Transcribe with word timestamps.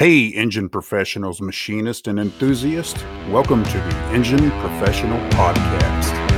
Hey, 0.00 0.28
engine 0.28 0.70
professionals, 0.70 1.42
machinists, 1.42 2.08
and 2.08 2.18
enthusiasts. 2.18 3.04
Welcome 3.28 3.62
to 3.64 3.76
the 3.76 3.96
Engine 4.14 4.50
Professional 4.52 5.18
Podcast. 5.28 6.29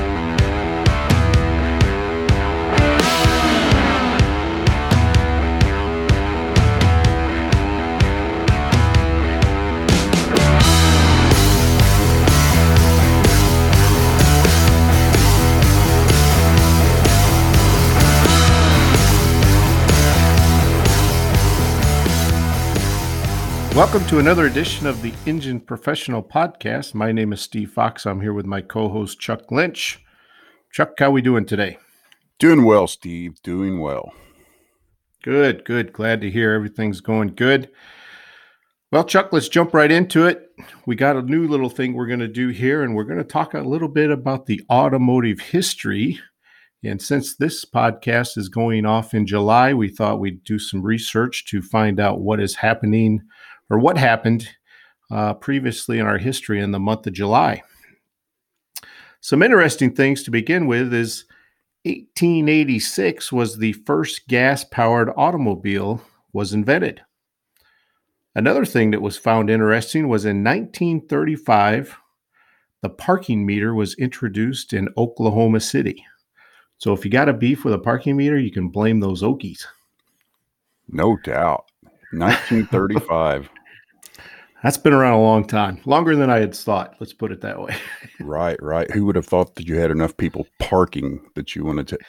Welcome 23.75 24.05
to 24.09 24.19
another 24.19 24.45
edition 24.45 24.87
of 24.87 25.01
the 25.01 25.15
Engine 25.25 25.59
Professional 25.59 26.23
Podcast. 26.23 26.93
My 26.93 27.11
name 27.11 27.33
is 27.33 27.41
Steve 27.41 27.71
Fox. 27.71 28.05
I'm 28.05 28.21
here 28.21 28.35
with 28.35 28.45
my 28.45 28.61
co-host 28.61 29.19
Chuck 29.19 29.51
Lynch. 29.51 29.99
Chuck, 30.71 30.93
how 30.99 31.07
are 31.07 31.11
we 31.11 31.23
doing 31.23 31.47
today? 31.47 31.79
Doing 32.39 32.67
well, 32.67 32.87
Steve. 32.87 33.43
Doing 33.43 33.81
well. 33.81 34.13
Good, 35.23 35.65
good. 35.65 35.95
Glad 35.95 36.21
to 36.21 36.31
hear 36.31 36.53
everything's 36.53 37.01
going 37.01 37.29
good. 37.29 37.71
Well, 38.91 39.05
Chuck, 39.05 39.33
let's 39.33 39.49
jump 39.49 39.73
right 39.73 39.91
into 39.91 40.27
it. 40.27 40.51
We 40.85 40.95
got 40.95 41.17
a 41.17 41.23
new 41.23 41.49
little 41.49 41.71
thing 41.71 41.95
we're 41.95 42.07
going 42.07 42.21
to 42.21 42.29
do 42.29 42.49
here, 42.49 42.83
and 42.83 42.95
we're 42.95 43.05
going 43.05 43.21
to 43.21 43.25
talk 43.25 43.55
a 43.55 43.61
little 43.61 43.89
bit 43.89 44.11
about 44.11 44.45
the 44.45 44.61
automotive 44.71 45.41
history. 45.41 46.21
And 46.85 47.01
since 47.01 47.37
this 47.37 47.65
podcast 47.65 48.37
is 48.37 48.51
going 48.51 48.85
off 48.85 49.15
in 49.15 49.27
July, 49.27 49.73
we 49.73 49.89
thought 49.89 50.21
we'd 50.21 50.45
do 50.45 50.59
some 50.59 50.83
research 50.83 51.47
to 51.47 51.63
find 51.63 51.99
out 51.99 52.21
what 52.21 52.39
is 52.39 52.57
happening 52.57 53.23
or 53.73 53.79
what 53.79 53.97
happened 53.97 54.51
uh, 55.11 55.33
previously 55.33 55.99
in 55.99 56.07
our 56.07 56.19
history 56.19 56.61
in 56.61 56.73
the 56.73 56.79
month 56.79 57.07
of 57.07 57.15
July. 57.15 57.63
Some 59.23 59.43
interesting 59.43 59.95
things 59.95 60.23
to 60.25 60.31
begin 60.31 60.67
with 60.67 60.93
is 60.93 61.25
1886 61.85 63.33
was 63.33 63.57
the 63.57 63.73
first 63.73 64.29
gas-powered 64.29 65.11
automobile 65.17 66.03
was 66.35 66.53
invented. 66.53 67.01
Another 68.35 68.67
thing 68.67 68.91
that 68.91 69.01
was 69.03 69.17
found 69.17 69.49
interesting 69.49 70.07
was 70.07 70.25
in 70.25 70.45
1935 70.45 71.97
the 72.83 72.91
parking 72.91 73.47
meter 73.47 73.75
was 73.77 73.95
introduced 73.95 74.73
in 74.73 74.89
Oklahoma 74.97 75.61
City. 75.61 76.05
So 76.79 76.93
if 76.93 77.05
you 77.05 77.13
got 77.13 77.29
a 77.29 77.33
beef 77.33 77.65
with 77.65 77.75
a 77.75 77.79
parking 77.79 78.17
meter, 78.17 78.37
you 78.37 78.51
can 78.51 78.71
blame 78.71 78.99
those 78.99 79.23
Okies. 79.23 79.65
No 80.89 81.17
doubt. 81.19 81.67
1935. 82.13 83.49
That's 84.63 84.77
been 84.77 84.93
around 84.93 85.15
a 85.15 85.23
long 85.23 85.45
time, 85.45 85.81
longer 85.87 86.15
than 86.15 86.31
I 86.31 86.39
had 86.39 86.55
thought. 86.55 86.95
Let's 87.01 87.13
put 87.13 87.33
it 87.33 87.41
that 87.41 87.61
way. 87.61 87.75
right, 88.21 88.61
right. 88.63 88.91
Who 88.93 89.05
would 89.07 89.17
have 89.17 89.27
thought 89.27 89.57
that 89.57 89.67
you 89.67 89.77
had 89.77 89.91
enough 89.91 90.17
people 90.17 90.47
parking 90.61 91.21
that 91.35 91.57
you 91.57 91.65
wanted 91.65 91.89
to? 91.89 91.99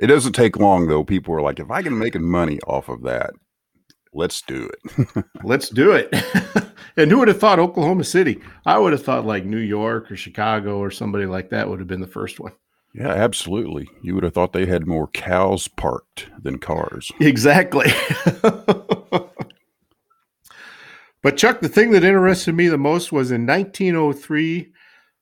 It 0.00 0.08
doesn't 0.08 0.32
take 0.32 0.56
long 0.56 0.88
though. 0.88 1.04
People 1.04 1.34
are 1.34 1.42
like, 1.42 1.60
if 1.60 1.70
I 1.70 1.82
can 1.82 1.96
make 1.96 2.18
money 2.18 2.58
off 2.66 2.88
of 2.88 3.02
that, 3.02 3.30
let's 4.12 4.42
do 4.42 4.68
it. 4.68 5.24
let's 5.44 5.68
do 5.68 5.92
it. 5.92 6.12
and 6.96 7.12
who 7.12 7.18
would 7.18 7.28
have 7.28 7.38
thought 7.38 7.60
Oklahoma 7.60 8.02
City? 8.02 8.40
I 8.66 8.76
would 8.76 8.92
have 8.92 9.04
thought 9.04 9.24
like 9.24 9.44
New 9.44 9.58
York 9.58 10.10
or 10.10 10.16
Chicago 10.16 10.78
or 10.78 10.90
somebody 10.90 11.26
like 11.26 11.50
that 11.50 11.68
would 11.68 11.78
have 11.78 11.86
been 11.86 12.00
the 12.00 12.08
first 12.08 12.40
one. 12.40 12.52
Yeah, 12.92 13.10
absolutely. 13.10 13.88
You 14.02 14.14
would 14.14 14.24
have 14.24 14.34
thought 14.34 14.52
they 14.52 14.66
had 14.66 14.86
more 14.86 15.06
cows 15.08 15.68
parked 15.68 16.28
than 16.42 16.58
cars. 16.58 17.12
Exactly. 17.20 17.92
But 21.24 21.38
Chuck, 21.38 21.62
the 21.62 21.70
thing 21.70 21.92
that 21.92 22.04
interested 22.04 22.54
me 22.54 22.68
the 22.68 22.76
most 22.76 23.10
was 23.10 23.30
in 23.30 23.46
1903, 23.46 24.70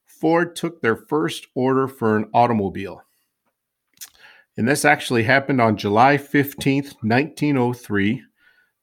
Ford 0.05 0.57
took 0.57 0.83
their 0.83 0.97
first 0.97 1.47
order 1.55 1.87
for 1.87 2.17
an 2.17 2.29
automobile. 2.35 3.05
And 4.57 4.67
this 4.67 4.85
actually 4.85 5.23
happened 5.23 5.61
on 5.61 5.77
July 5.77 6.17
15th, 6.17 6.97
1903. 7.05 8.21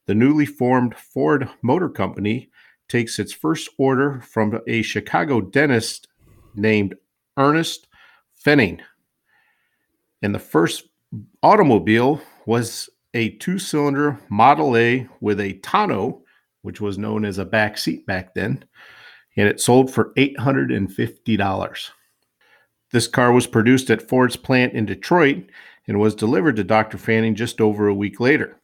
The 0.05 0.15
newly 0.15 0.45
formed 0.45 0.95
Ford 0.95 1.49
Motor 1.61 1.89
Company 1.89 2.51
takes 2.87 3.19
its 3.19 3.33
first 3.33 3.69
order 3.77 4.21
from 4.21 4.61
a 4.65 4.81
Chicago 4.81 5.41
dentist 5.41 6.07
named 6.55 6.95
Ernest 7.35 7.89
Pfennig. 8.41 8.79
And 10.21 10.33
the 10.33 10.39
first 10.39 10.85
automobile 11.43 12.21
was 12.45 12.89
a 13.13 13.31
two 13.31 13.59
cylinder 13.59 14.21
Model 14.29 14.77
A 14.77 15.09
with 15.19 15.41
a 15.41 15.55
tonneau 15.55 16.23
which 16.61 16.81
was 16.81 16.97
known 16.97 17.25
as 17.25 17.37
a 17.37 17.45
back 17.45 17.77
seat 17.77 18.05
back 18.05 18.33
then, 18.33 18.65
and 19.35 19.47
it 19.47 19.59
sold 19.59 19.93
for 19.93 20.13
$850. 20.15 21.89
This 22.91 23.07
car 23.07 23.31
was 23.31 23.47
produced 23.47 23.89
at 23.89 24.07
Ford's 24.07 24.35
plant 24.35 24.73
in 24.73 24.85
Detroit 24.85 25.49
and 25.87 25.99
was 25.99 26.15
delivered 26.15 26.55
to 26.55 26.63
Dr. 26.63 26.97
Fanning 26.97 27.35
just 27.35 27.61
over 27.61 27.87
a 27.87 27.93
week 27.93 28.19
later. 28.19 28.59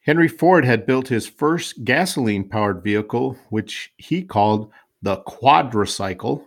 Henry 0.00 0.28
Ford 0.28 0.64
had 0.64 0.86
built 0.86 1.08
his 1.08 1.26
first 1.26 1.84
gasoline 1.84 2.48
powered 2.48 2.82
vehicle, 2.82 3.36
which 3.50 3.92
he 3.96 4.22
called 4.22 4.70
the 5.02 5.16
quadricycle, 5.22 6.44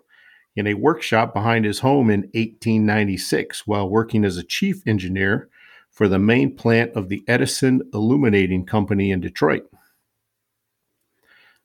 in 0.56 0.68
a 0.68 0.74
workshop 0.74 1.34
behind 1.34 1.64
his 1.64 1.80
home 1.80 2.10
in 2.10 2.22
1896 2.34 3.66
while 3.66 3.90
working 3.90 4.26
as 4.26 4.36
a 4.38 4.44
chief 4.44 4.86
engineer 4.86 5.50
for 5.90 6.08
the 6.08 6.20
main 6.20 6.54
plant 6.56 6.92
of 6.94 7.08
the 7.08 7.24
Edison 7.28 7.82
Illuminating 7.94 8.66
Company 8.66 9.12
in 9.12 9.22
Detroit. 9.22 9.70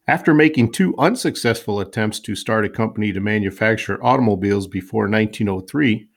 After 0.06 0.34
making 0.34 0.72
two 0.72 0.94
unsuccessful 0.98 1.80
attempts 1.80 2.20
to 2.20 2.34
start 2.34 2.66
a 2.66 2.68
company 2.68 3.10
to 3.12 3.20
manufacture 3.20 4.02
automobiles 4.04 4.66
before 4.66 5.08
1903, 5.08 6.08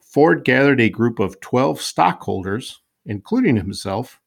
Ford 0.00 0.44
gathered 0.44 0.80
a 0.80 0.88
group 0.88 1.18
of 1.18 1.40
12 1.40 1.80
stockholders, 1.80 2.80
including 3.04 3.56
himself, 3.56 4.20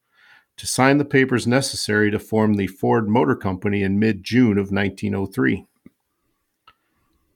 to 0.58 0.66
sign 0.66 0.98
the 0.98 1.06
papers 1.06 1.46
necessary 1.46 2.10
to 2.10 2.18
form 2.18 2.54
the 2.54 2.66
Ford 2.66 3.08
Motor 3.08 3.34
Company 3.34 3.82
in 3.82 3.98
mid 3.98 4.22
June 4.22 4.58
of 4.58 4.70
1903. 4.72 5.64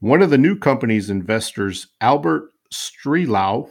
One 0.00 0.20
of 0.20 0.28
the 0.28 0.36
new 0.36 0.58
company's 0.58 1.08
investors, 1.08 1.86
Albert 2.02 2.52
Strelow, 2.70 3.70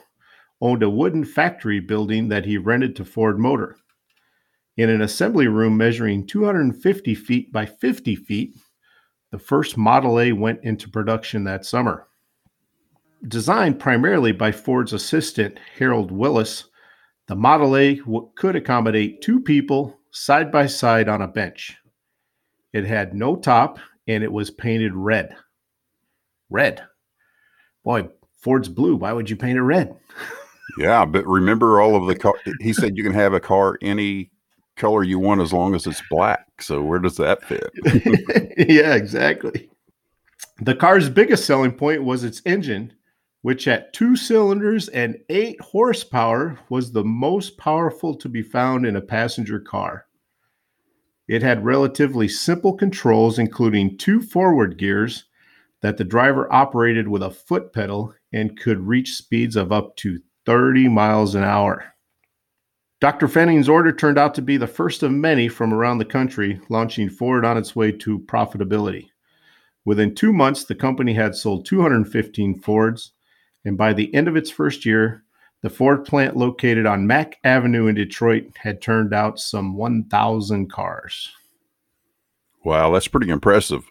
owned 0.60 0.82
a 0.82 0.90
wooden 0.90 1.24
factory 1.24 1.80
building 1.80 2.30
that 2.30 2.46
he 2.46 2.58
rented 2.58 2.96
to 2.96 3.06
Ford 3.06 3.38
Motor. 3.38 3.78
In 4.82 4.90
an 4.90 5.04
assembly 5.04 5.48
room 5.48 5.78
measuring 5.78 6.26
250 6.26 7.14
feet 7.14 7.52
by 7.52 7.68
50 7.68 8.16
feet, 8.16 8.56
the 9.30 9.38
first 9.38 9.78
Model 9.78 10.20
A 10.20 10.32
went 10.32 10.64
into 10.64 10.90
production 10.90 11.44
that 11.44 11.68
summer. 11.68 12.08
Designed 13.28 13.80
primarily 13.80 14.32
by 14.32 14.52
Ford's 14.52 14.92
assistant, 14.92 15.60
Harold 15.78 16.10
Wills, 16.10 16.72
the 17.28 17.36
Model 17.36 17.78
A 17.78 17.98
w- 17.98 18.32
could 18.36 18.56
accommodate 18.56 19.22
two 19.22 19.40
people 19.40 20.00
side 20.10 20.52
by 20.52 20.66
side 20.66 21.08
on 21.08 21.22
a 21.22 21.28
bench. 21.28 21.78
It 22.74 22.86
had 22.86 23.14
no 23.14 23.36
top 23.36 23.78
and 24.08 24.24
it 24.24 24.34
was 24.34 24.50
painted 24.50 24.96
red. 24.96 25.36
Red. 26.50 26.82
Boy, 27.84 28.10
Ford's 28.40 28.68
blue. 28.68 28.96
Why 28.96 29.14
would 29.14 29.30
you 29.30 29.36
paint 29.36 29.60
it 29.60 29.62
red? 29.62 29.96
yeah, 30.80 31.06
but 31.06 31.28
remember 31.28 31.80
all 31.80 31.96
of 31.96 32.08
the 32.08 32.16
car. 32.16 32.34
He 32.62 32.74
said 32.74 32.98
you 32.98 33.04
can 33.04 33.14
have 33.14 33.34
a 33.34 33.40
car 33.40 33.78
any 33.84 34.31
color 34.82 35.04
you 35.04 35.20
want 35.20 35.42
as 35.42 35.54
long 35.54 35.76
as 35.76 35.86
it's 35.86 36.02
black. 36.10 36.60
So 36.60 36.82
where 36.82 37.00
does 37.00 37.16
that 37.18 37.44
fit? 37.46 37.70
yeah, 38.68 38.96
exactly. 38.96 39.70
The 40.60 40.76
car's 40.76 41.08
biggest 41.08 41.46
selling 41.46 41.72
point 41.72 42.04
was 42.04 42.24
its 42.24 42.42
engine, 42.46 42.92
which 43.44 43.68
at 43.68 43.94
two 43.94 44.16
cylinders 44.16 44.90
and 44.90 45.20
eight 45.30 45.62
horsepower 45.62 46.60
was 46.70 46.92
the 46.92 47.04
most 47.04 47.60
powerful 47.60 48.16
to 48.16 48.28
be 48.28 48.42
found 48.42 48.88
in 48.88 48.96
a 48.96 49.02
passenger 49.02 49.60
car. 49.60 50.08
It 51.28 51.44
had 51.44 51.64
relatively 51.64 52.28
simple 52.28 52.74
controls, 52.74 53.38
including 53.38 54.00
two 54.00 54.20
forward 54.20 54.78
gears 54.78 55.26
that 55.82 55.98
the 55.98 56.04
driver 56.04 56.52
operated 56.52 57.08
with 57.08 57.22
a 57.22 57.30
foot 57.30 57.72
pedal 57.72 58.16
and 58.34 58.60
could 58.60 58.80
reach 58.80 59.14
speeds 59.14 59.56
of 59.56 59.72
up 59.72 59.96
to 59.98 60.20
30 60.48 60.88
miles 60.88 61.36
an 61.36 61.44
hour. 61.44 61.86
Dr. 63.02 63.28
Pfennig's 63.28 63.68
order 63.68 63.92
turned 63.92 64.20
out 64.20 64.36
to 64.36 64.44
be 64.44 64.58
the 64.58 64.68
first 64.68 65.02
of 65.02 65.12
many 65.12 65.48
from 65.48 65.74
around 65.74 65.98
the 65.98 66.06
country, 66.06 66.62
launching 66.70 67.10
Ford 67.10 67.44
on 67.44 67.58
its 67.58 67.76
way 67.76 67.92
to 67.92 68.20
profitability. 68.20 69.08
Within 69.86 70.14
two 70.14 70.32
months, 70.32 70.64
the 70.64 70.76
company 70.76 71.16
had 71.16 71.36
sold 71.36 71.66
215 71.66 72.60
Fords, 72.60 73.14
and 73.66 73.76
by 73.76 73.92
the 73.92 74.14
end 74.14 74.28
of 74.28 74.36
its 74.36 74.52
first 74.52 74.86
year, 74.86 75.24
the 75.64 75.70
Ford 75.70 76.06
plant 76.06 76.38
located 76.38 76.86
on 76.86 77.08
Mack 77.08 77.40
Avenue 77.44 77.88
in 77.88 77.96
Detroit 77.96 78.46
had 78.56 78.84
turned 78.84 79.16
out 79.16 79.40
some 79.40 79.76
1,000 79.76 80.70
cars. 80.72 81.32
Wow, 82.64 82.92
that's 82.92 83.08
pretty 83.08 83.32
impressive. 83.32 83.84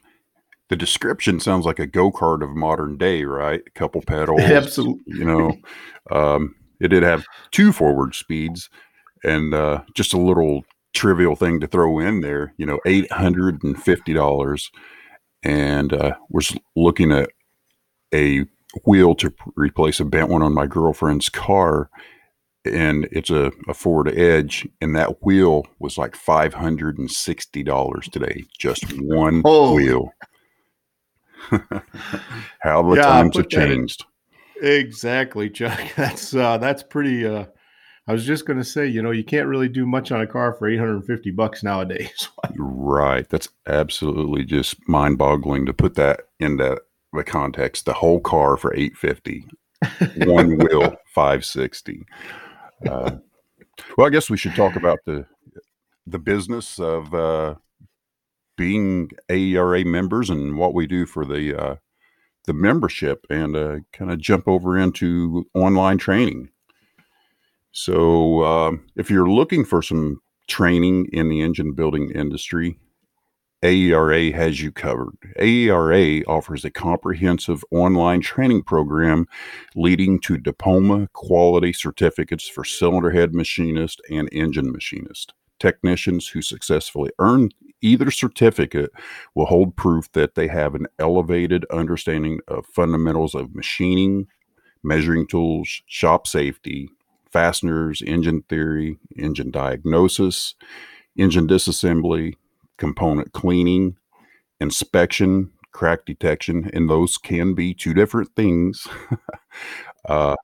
The 0.68 0.76
description 0.76 1.40
sounds 1.40 1.66
like 1.66 1.80
a 1.80 1.86
go 1.86 2.12
kart 2.12 2.44
of 2.44 2.50
modern 2.50 2.96
day, 2.96 3.24
right? 3.24 3.62
A 3.66 3.70
couple 3.70 4.02
pedals. 4.06 4.40
Absolutely. 4.40 5.18
You 5.18 5.24
know, 5.24 5.56
um, 6.12 6.54
it 6.78 6.88
did 6.88 7.02
have 7.02 7.26
two 7.50 7.72
forward 7.72 8.14
speeds, 8.14 8.70
and 9.24 9.54
uh, 9.54 9.82
just 9.94 10.12
a 10.12 10.18
little 10.18 10.64
trivial 10.92 11.36
thing 11.36 11.60
to 11.60 11.66
throw 11.66 11.98
in 11.98 12.20
there, 12.20 12.54
you 12.56 12.66
know, 12.66 12.80
eight 12.86 13.10
hundred 13.12 13.62
and 13.62 13.80
fifty 13.80 14.12
dollars, 14.12 14.70
and 15.42 15.92
uh, 15.92 16.14
we're 16.28 16.40
looking 16.76 17.12
at 17.12 17.30
a 18.14 18.44
wheel 18.84 19.14
to 19.16 19.32
replace 19.56 20.00
a 20.00 20.04
bent 20.04 20.28
one 20.28 20.42
on 20.42 20.54
my 20.54 20.66
girlfriend's 20.66 21.28
car, 21.28 21.90
and 22.64 23.08
it's 23.12 23.30
a, 23.30 23.50
a 23.68 23.74
Ford 23.74 24.08
Edge, 24.08 24.66
and 24.80 24.94
that 24.96 25.22
wheel 25.24 25.66
was 25.78 25.98
like 25.98 26.16
five 26.16 26.54
hundred 26.54 26.98
and 26.98 27.10
sixty 27.10 27.62
dollars 27.62 28.08
today, 28.08 28.44
just 28.58 28.84
one 29.00 29.42
oh. 29.44 29.74
wheel. 29.74 30.12
How 32.60 32.82
the 32.82 32.96
yeah, 32.96 33.02
times 33.02 33.36
have 33.36 33.48
changed. 33.48 34.04
Exactly, 34.62 35.48
Chuck. 35.48 35.80
That's 35.96 36.34
uh, 36.34 36.58
that's 36.58 36.82
pretty. 36.82 37.26
Uh, 37.26 37.46
I 38.10 38.12
was 38.12 38.24
just 38.24 38.44
going 38.44 38.58
to 38.58 38.64
say, 38.64 38.88
you 38.88 39.00
know, 39.00 39.12
you 39.12 39.22
can't 39.22 39.46
really 39.46 39.68
do 39.68 39.86
much 39.86 40.10
on 40.10 40.20
a 40.20 40.26
car 40.26 40.52
for 40.52 40.68
850 40.68 41.30
bucks 41.30 41.62
nowadays. 41.62 42.28
right. 42.58 43.28
That's 43.28 43.48
absolutely 43.68 44.44
just 44.44 44.76
mind-boggling 44.88 45.64
to 45.66 45.72
put 45.72 45.94
that 45.94 46.22
into 46.40 46.82
the 47.12 47.22
context. 47.22 47.84
The 47.84 47.92
whole 47.92 48.18
car 48.18 48.56
for 48.56 48.74
850, 48.74 49.46
one 50.26 50.58
wheel 50.58 50.96
560. 51.14 52.02
Uh, 52.84 53.12
well, 53.96 54.08
I 54.08 54.10
guess 54.10 54.28
we 54.28 54.36
should 54.36 54.56
talk 54.56 54.74
about 54.74 54.98
the 55.06 55.24
the 56.04 56.18
business 56.18 56.80
of 56.80 57.14
uh, 57.14 57.54
being 58.56 59.10
AERA 59.28 59.84
members 59.84 60.30
and 60.30 60.58
what 60.58 60.74
we 60.74 60.88
do 60.88 61.06
for 61.06 61.24
the 61.24 61.56
uh, 61.56 61.76
the 62.46 62.54
membership, 62.54 63.24
and 63.30 63.54
uh, 63.54 63.76
kind 63.92 64.10
of 64.10 64.18
jump 64.18 64.48
over 64.48 64.76
into 64.76 65.46
online 65.54 65.98
training. 65.98 66.48
So, 67.72 68.40
uh, 68.40 68.72
if 68.96 69.10
you're 69.10 69.30
looking 69.30 69.64
for 69.64 69.82
some 69.82 70.20
training 70.48 71.06
in 71.12 71.28
the 71.28 71.40
engine 71.40 71.72
building 71.72 72.10
industry, 72.10 72.78
AERA 73.62 74.32
has 74.32 74.60
you 74.60 74.72
covered. 74.72 75.16
AERA 75.38 76.22
offers 76.26 76.64
a 76.64 76.70
comprehensive 76.70 77.62
online 77.70 78.22
training 78.22 78.62
program 78.62 79.26
leading 79.76 80.18
to 80.20 80.38
diploma 80.38 81.08
quality 81.12 81.72
certificates 81.72 82.48
for 82.48 82.64
cylinder 82.64 83.10
head 83.10 83.34
machinist 83.34 84.00
and 84.10 84.28
engine 84.32 84.72
machinist. 84.72 85.34
Technicians 85.58 86.28
who 86.28 86.40
successfully 86.40 87.10
earn 87.18 87.50
either 87.82 88.10
certificate 88.10 88.90
will 89.34 89.46
hold 89.46 89.76
proof 89.76 90.10
that 90.12 90.34
they 90.34 90.48
have 90.48 90.74
an 90.74 90.86
elevated 90.98 91.66
understanding 91.70 92.40
of 92.48 92.64
fundamentals 92.66 93.34
of 93.34 93.54
machining, 93.54 94.26
measuring 94.82 95.26
tools, 95.26 95.82
shop 95.86 96.26
safety, 96.26 96.88
fasteners, 97.32 98.02
engine 98.02 98.42
theory, 98.48 98.98
engine 99.16 99.50
diagnosis, 99.50 100.54
engine 101.16 101.46
disassembly, 101.46 102.34
component 102.76 103.32
cleaning, 103.32 103.96
inspection, 104.60 105.50
crack 105.72 106.04
detection, 106.04 106.70
and 106.72 106.88
those 106.88 107.16
can 107.16 107.54
be 107.54 107.74
two 107.74 107.94
different 107.94 108.34
things. 108.34 108.86
uh, 110.08 110.36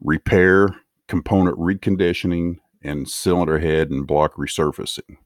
repair, 0.00 0.68
component 1.08 1.58
reconditioning, 1.58 2.56
and 2.82 3.08
cylinder 3.08 3.58
head 3.58 3.90
and 3.90 4.06
block 4.06 4.34
resurfacing. 4.34 5.16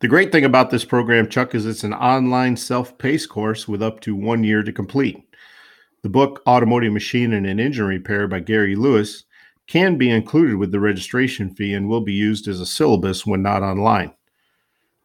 The 0.00 0.08
great 0.08 0.32
thing 0.32 0.44
about 0.44 0.70
this 0.70 0.84
program, 0.84 1.28
Chuck, 1.28 1.54
is 1.54 1.64
it's 1.64 1.84
an 1.84 1.94
online 1.94 2.56
self 2.56 2.98
paced 2.98 3.30
course 3.30 3.66
with 3.66 3.82
up 3.82 4.00
to 4.00 4.14
one 4.14 4.44
year 4.44 4.62
to 4.62 4.72
complete. 4.72 5.23
The 6.04 6.10
book 6.10 6.40
Automotive 6.46 6.92
Machine 6.92 7.32
and 7.32 7.46
Engine 7.58 7.86
Repair 7.86 8.28
by 8.28 8.40
Gary 8.40 8.76
Lewis 8.76 9.24
can 9.66 9.96
be 9.96 10.10
included 10.10 10.56
with 10.56 10.70
the 10.70 10.78
registration 10.78 11.48
fee 11.54 11.72
and 11.72 11.88
will 11.88 12.02
be 12.02 12.12
used 12.12 12.46
as 12.46 12.60
a 12.60 12.66
syllabus 12.66 13.24
when 13.24 13.40
not 13.40 13.62
online. 13.62 14.12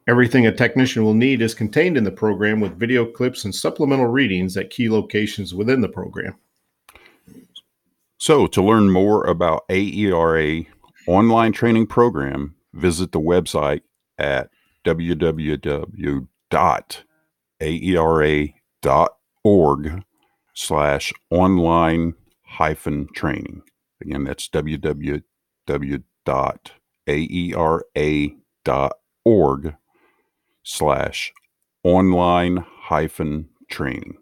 Everything 0.09 0.45
a 0.45 0.51
technician 0.51 1.05
will 1.05 1.13
need 1.13 1.41
is 1.41 1.53
contained 1.53 1.95
in 1.95 2.03
the 2.03 2.11
program 2.11 2.59
with 2.59 2.77
video 2.77 3.05
clips 3.05 3.45
and 3.45 3.55
supplemental 3.55 4.07
readings 4.07 4.57
at 4.57 4.71
key 4.71 4.89
locations 4.89 5.55
within 5.55 5.79
the 5.79 5.87
program. 5.87 6.35
So, 8.17 8.45
to 8.47 8.61
learn 8.61 8.91
more 8.91 9.23
about 9.23 9.63
AERA 9.69 10.65
online 11.07 11.53
training 11.53 11.87
program, 11.87 12.55
visit 12.73 13.13
the 13.13 13.21
website 13.21 13.83
at 14.17 14.49
www.aera.org 14.83 16.03
slash 20.59 21.13
online 21.29 22.13
hyphen 22.41 23.07
training. 23.15 23.61
Again, 24.01 24.25
that's 24.25 24.49
www.aera.org 24.49 25.25
slash 30.63 31.33
online 31.83 32.57
hyphen 32.57 33.49
training. 33.69 34.17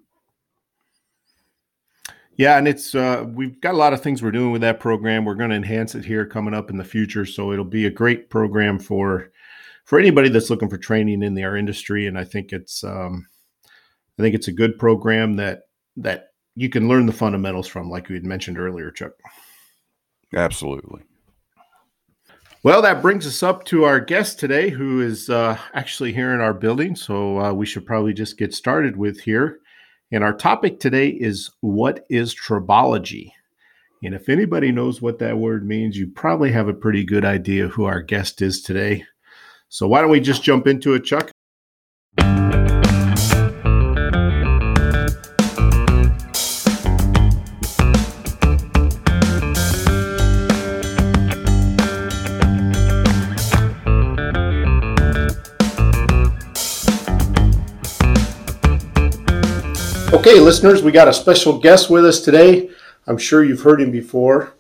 Yeah, 2.35 2.59
and 2.59 2.67
it's 2.67 2.93
uh, 2.93 3.25
we've 3.27 3.59
got 3.59 3.73
a 3.73 3.77
lot 3.77 3.93
of 3.93 4.01
things 4.03 4.21
we're 4.21 4.29
doing 4.29 4.51
with 4.51 4.61
that 4.61 4.79
program. 4.79 5.25
We're 5.25 5.33
going 5.33 5.49
to 5.49 5.55
enhance 5.55 5.95
it 5.95 6.05
here 6.05 6.23
coming 6.23 6.53
up 6.53 6.69
in 6.69 6.77
the 6.77 6.83
future, 6.83 7.25
so 7.25 7.51
it'll 7.51 7.65
be 7.65 7.87
a 7.87 7.91
great 7.91 8.29
program 8.29 8.77
for 8.77 9.31
for 9.85 9.97
anybody 9.97 10.29
that's 10.29 10.51
looking 10.51 10.69
for 10.69 10.77
training 10.77 11.23
in 11.23 11.43
our 11.43 11.57
industry. 11.57 12.05
And 12.05 12.15
I 12.15 12.25
think 12.25 12.53
it's 12.53 12.83
um, 12.83 13.25
I 13.65 14.21
think 14.21 14.35
it's 14.35 14.47
a 14.47 14.51
good 14.51 14.77
program 14.77 15.37
that 15.37 15.66
that 15.97 16.29
you 16.55 16.69
can 16.69 16.87
learn 16.87 17.05
the 17.05 17.13
fundamentals 17.13 17.67
from, 17.67 17.89
like 17.89 18.09
we 18.09 18.15
had 18.15 18.25
mentioned 18.25 18.57
earlier, 18.57 18.91
Chuck. 18.91 19.11
Absolutely. 20.35 21.03
Well, 22.63 22.81
that 22.81 23.01
brings 23.01 23.27
us 23.27 23.43
up 23.43 23.63
to 23.65 23.83
our 23.83 23.99
guest 23.99 24.39
today, 24.39 24.69
who 24.69 25.01
is 25.01 25.29
uh, 25.29 25.57
actually 25.73 26.11
here 26.11 26.33
in 26.33 26.41
our 26.41 26.53
building. 26.53 26.95
So 26.95 27.39
uh, 27.39 27.53
we 27.53 27.65
should 27.65 27.85
probably 27.85 28.13
just 28.13 28.37
get 28.37 28.53
started 28.53 28.97
with 28.97 29.19
here. 29.21 29.59
And 30.11 30.23
our 30.23 30.33
topic 30.33 30.79
today 30.79 31.09
is 31.09 31.51
what 31.61 32.05
is 32.09 32.35
tribology? 32.35 33.31
And 34.03 34.13
if 34.13 34.29
anybody 34.29 34.71
knows 34.71 35.01
what 35.01 35.19
that 35.19 35.37
word 35.37 35.67
means, 35.67 35.97
you 35.97 36.07
probably 36.07 36.51
have 36.51 36.67
a 36.67 36.73
pretty 36.73 37.03
good 37.03 37.25
idea 37.25 37.67
who 37.67 37.85
our 37.85 38.01
guest 38.01 38.41
is 38.41 38.61
today. 38.61 39.03
So 39.69 39.87
why 39.87 40.01
don't 40.01 40.11
we 40.11 40.19
just 40.19 40.43
jump 40.43 40.67
into 40.67 40.93
it, 40.93 41.03
Chuck? 41.03 41.31
Okay, 60.13 60.39
listeners, 60.39 60.81
we 60.81 60.93
got 60.93 61.09
a 61.09 61.13
special 61.13 61.59
guest 61.59 61.89
with 61.89 62.05
us 62.05 62.21
today. 62.21 62.69
I'm 63.07 63.17
sure 63.17 63.43
you've 63.43 63.61
heard 63.61 63.81
him 63.81 63.91
before. 63.91 64.53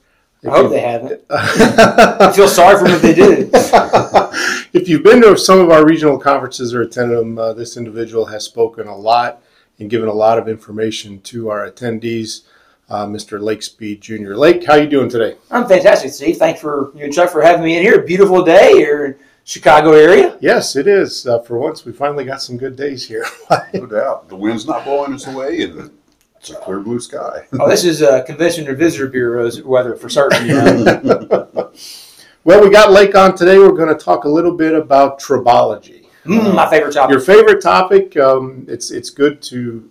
I 0.45 0.49
hope 0.49 0.71
they 0.71 0.81
haven't. 0.81 1.23
I 1.29 2.33
feel 2.35 2.49
sorry 2.49 2.77
for 2.77 2.83
them 2.83 2.95
if 2.95 3.01
they 3.01 3.13
did. 3.13 3.49
if 4.73 4.89
you've 4.89 5.03
been 5.03 5.21
to 5.21 5.37
some 5.37 5.59
of 5.59 5.69
our 5.69 5.85
regional 5.85 6.19
conferences 6.19 6.73
or 6.73 6.81
attended 6.81 7.17
them, 7.17 7.39
uh, 7.39 7.53
this 7.53 7.77
individual 7.77 8.25
has 8.25 8.43
spoken 8.43 8.87
a 8.87 8.95
lot 8.95 9.41
and 9.79 9.89
given 9.89 10.09
a 10.09 10.13
lot 10.13 10.37
of 10.37 10.49
information 10.49 11.21
to 11.21 11.49
our 11.49 11.69
attendees. 11.71 12.41
Uh, 12.89 13.05
Mr. 13.05 13.41
Lake 13.41 13.63
Speed 13.63 14.01
Jr. 14.01 14.33
Lake, 14.35 14.65
how 14.65 14.75
you 14.75 14.87
doing 14.87 15.09
today? 15.09 15.37
I'm 15.49 15.67
fantastic, 15.67 16.11
Steve. 16.11 16.37
Thanks 16.37 16.59
for 16.59 16.91
you 16.93 17.05
and 17.05 17.13
Chuck 17.13 17.31
for 17.31 17.41
having 17.41 17.63
me 17.63 17.77
in 17.77 17.83
here. 17.83 18.01
Beautiful 18.01 18.43
day 18.43 18.73
here 18.73 19.17
Chicago 19.47 19.93
area? 19.93 20.37
Yes, 20.41 20.75
it 20.75 20.87
is. 20.87 21.25
Uh, 21.25 21.39
for 21.39 21.57
once, 21.57 21.85
we 21.85 21.93
finally 21.93 22.25
got 22.25 22.41
some 22.41 22.57
good 22.57 22.75
days 22.75 23.07
here. 23.07 23.25
no 23.73 23.85
doubt. 23.85 24.27
The 24.27 24.35
wind's 24.35 24.67
not 24.67 24.83
blowing 24.83 25.13
us 25.13 25.25
away, 25.25 25.61
and 25.61 25.89
it's 26.35 26.49
a 26.49 26.55
clear 26.55 26.81
blue 26.81 26.99
sky. 26.99 27.47
oh, 27.57 27.69
this 27.69 27.85
is 27.85 28.01
a 28.01 28.23
convention 28.23 28.67
or 28.67 28.75
visitor 28.75 29.07
bureau's 29.07 29.63
weather 29.63 29.95
for 29.95 30.09
certain. 30.09 30.47
You 30.47 30.55
know? 30.55 31.71
well, 32.43 32.61
we 32.61 32.69
got 32.69 32.91
Lake 32.91 33.15
on 33.15 33.37
today. 33.37 33.57
We're 33.57 33.71
going 33.71 33.87
to 33.87 33.95
talk 34.03 34.25
a 34.25 34.29
little 34.29 34.53
bit 34.53 34.73
about 34.73 35.21
tribology. 35.21 36.07
Mm, 36.25 36.53
my 36.53 36.69
favorite 36.69 36.91
topic. 36.91 37.11
Your 37.11 37.21
favorite 37.21 37.61
topic. 37.61 38.17
Um, 38.17 38.65
it's 38.67 38.91
it's 38.91 39.09
good 39.09 39.41
to 39.43 39.89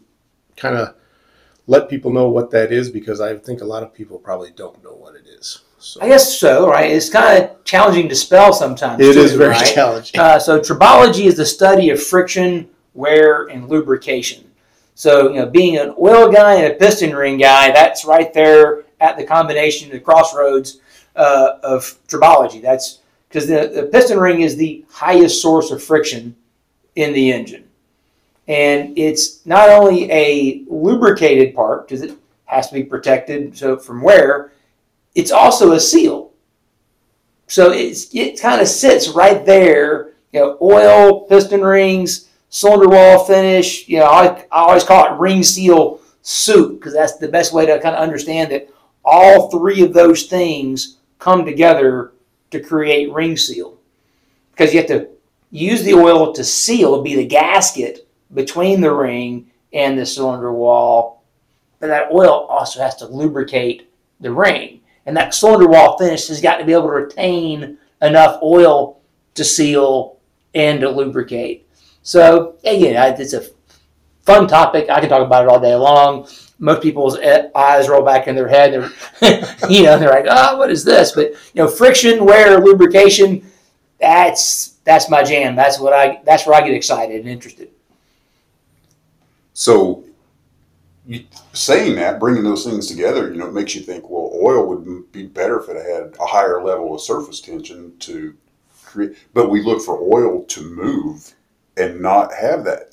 kind 0.58 0.76
of 0.76 0.94
let 1.66 1.88
people 1.88 2.12
know 2.12 2.28
what 2.28 2.50
that 2.50 2.72
is 2.72 2.90
because 2.90 3.22
I 3.22 3.38
think 3.38 3.62
a 3.62 3.64
lot 3.64 3.82
of 3.82 3.94
people 3.94 4.18
probably 4.18 4.50
don't 4.50 4.84
know 4.84 4.92
what 4.92 5.14
it 5.14 5.26
is. 5.26 5.62
So. 5.86 6.00
I 6.02 6.08
guess 6.08 6.40
so, 6.40 6.68
right? 6.68 6.90
It's 6.90 7.08
kind 7.08 7.44
of 7.44 7.62
challenging 7.62 8.08
to 8.08 8.16
spell 8.16 8.52
sometimes. 8.52 9.00
It 9.00 9.12
too, 9.12 9.20
is 9.20 9.34
very 9.34 9.50
right? 9.50 9.72
challenging. 9.72 10.18
Uh, 10.18 10.36
so 10.36 10.58
tribology 10.58 11.26
is 11.26 11.36
the 11.36 11.46
study 11.46 11.90
of 11.90 12.02
friction, 12.02 12.68
wear, 12.94 13.44
and 13.44 13.68
lubrication. 13.68 14.50
So, 14.96 15.28
you 15.28 15.36
know, 15.36 15.46
being 15.46 15.76
an 15.76 15.94
oil 15.96 16.28
guy 16.28 16.54
and 16.54 16.72
a 16.72 16.76
piston 16.76 17.14
ring 17.14 17.38
guy, 17.38 17.70
that's 17.70 18.04
right 18.04 18.34
there 18.34 18.82
at 19.00 19.16
the 19.16 19.22
combination, 19.22 19.88
the 19.88 20.00
crossroads 20.00 20.80
uh, 21.14 21.58
of 21.62 21.82
tribology. 22.08 22.60
That's 22.60 22.98
because 23.28 23.46
the, 23.46 23.70
the 23.72 23.84
piston 23.84 24.18
ring 24.18 24.40
is 24.40 24.56
the 24.56 24.84
highest 24.90 25.40
source 25.40 25.70
of 25.70 25.80
friction 25.80 26.34
in 26.96 27.12
the 27.12 27.30
engine. 27.30 27.68
And 28.48 28.98
it's 28.98 29.46
not 29.46 29.68
only 29.68 30.10
a 30.10 30.64
lubricated 30.66 31.54
part 31.54 31.86
because 31.86 32.02
it 32.02 32.18
has 32.46 32.66
to 32.70 32.74
be 32.74 32.82
protected 32.82 33.56
so 33.56 33.76
from 33.76 34.02
wear, 34.02 34.50
it's 35.16 35.32
also 35.32 35.72
a 35.72 35.80
seal. 35.80 36.30
So 37.48 37.72
it's, 37.72 38.14
it 38.14 38.40
kind 38.40 38.60
of 38.60 38.68
sits 38.68 39.08
right 39.08 39.44
there. 39.44 40.12
You 40.32 40.40
know, 40.40 40.58
oil, 40.60 41.22
piston 41.22 41.62
rings, 41.62 42.28
cylinder 42.50 42.88
wall 42.88 43.24
finish. 43.24 43.88
You 43.88 44.00
know, 44.00 44.06
I, 44.06 44.26
I 44.52 44.60
always 44.60 44.84
call 44.84 45.06
it 45.06 45.18
ring 45.18 45.42
seal 45.42 46.00
soup 46.20 46.78
because 46.78 46.92
that's 46.92 47.16
the 47.16 47.28
best 47.28 47.54
way 47.54 47.64
to 47.64 47.80
kind 47.80 47.96
of 47.96 48.02
understand 48.02 48.52
that 48.52 48.68
all 49.04 49.50
three 49.50 49.82
of 49.82 49.94
those 49.94 50.24
things 50.26 50.98
come 51.18 51.46
together 51.46 52.12
to 52.50 52.60
create 52.60 53.10
ring 53.12 53.38
seal 53.38 53.78
because 54.50 54.74
you 54.74 54.80
have 54.80 54.88
to 54.88 55.08
use 55.50 55.82
the 55.82 55.94
oil 55.94 56.34
to 56.34 56.44
seal, 56.44 57.00
be 57.00 57.14
the 57.14 57.26
gasket 57.26 58.06
between 58.34 58.82
the 58.82 58.92
ring 58.92 59.50
and 59.72 59.98
the 59.98 60.04
cylinder 60.04 60.52
wall. 60.52 61.22
But 61.80 61.86
that 61.86 62.12
oil 62.12 62.46
also 62.50 62.80
has 62.80 62.96
to 62.96 63.06
lubricate 63.06 63.90
the 64.20 64.32
ring. 64.32 64.80
And 65.06 65.16
that 65.16 65.34
cylinder 65.34 65.68
wall 65.68 65.96
finish 65.96 66.28
has 66.28 66.40
got 66.40 66.56
to 66.58 66.64
be 66.64 66.72
able 66.72 66.88
to 66.88 66.92
retain 66.92 67.78
enough 68.02 68.40
oil 68.42 69.00
to 69.34 69.44
seal 69.44 70.18
and 70.54 70.80
to 70.80 70.90
lubricate. 70.90 71.68
So, 72.02 72.56
again, 72.64 73.16
it's 73.18 73.32
a 73.32 73.46
fun 74.22 74.48
topic. 74.48 74.90
I 74.90 75.00
can 75.00 75.08
talk 75.08 75.24
about 75.24 75.44
it 75.44 75.48
all 75.48 75.60
day 75.60 75.74
long. 75.74 76.28
Most 76.58 76.82
people's 76.82 77.18
eyes 77.54 77.88
roll 77.88 78.04
back 78.04 78.26
in 78.26 78.34
their 78.34 78.48
head. 78.48 78.72
They're, 78.72 79.40
you 79.70 79.82
know, 79.82 79.98
they're 79.98 80.10
like, 80.10 80.26
"Oh, 80.28 80.56
what 80.56 80.70
is 80.70 80.84
this?" 80.84 81.12
But 81.12 81.32
you 81.52 81.62
know, 81.62 81.68
friction, 81.68 82.24
wear, 82.24 82.58
lubrication. 82.58 83.44
That's 84.00 84.76
that's 84.84 85.10
my 85.10 85.22
jam. 85.22 85.54
That's 85.54 85.78
what 85.78 85.92
I. 85.92 86.22
That's 86.24 86.46
where 86.46 86.56
I 86.56 86.66
get 86.66 86.74
excited 86.74 87.20
and 87.20 87.28
interested. 87.28 87.70
So, 89.52 90.04
saying 91.52 91.96
that, 91.96 92.18
bringing 92.18 92.42
those 92.42 92.64
things 92.64 92.86
together, 92.86 93.30
you 93.30 93.38
know, 93.38 93.46
it 93.46 93.54
makes 93.54 93.74
you 93.74 93.82
think. 93.82 94.08
Well, 94.10 94.32
oil 94.34 94.66
would 94.66 95.12
be 95.12 95.26
better 95.26 95.60
if 95.60 95.68
it 95.68 95.76
had 95.76 96.16
a 96.20 96.26
higher 96.26 96.62
level 96.62 96.94
of 96.94 97.00
surface 97.00 97.40
tension 97.40 97.96
to 98.00 98.34
create. 98.84 99.16
But 99.32 99.50
we 99.50 99.62
look 99.62 99.82
for 99.82 100.00
oil 100.00 100.44
to 100.44 100.62
move 100.62 101.34
and 101.76 102.00
not 102.00 102.32
have 102.34 102.64
that 102.64 102.92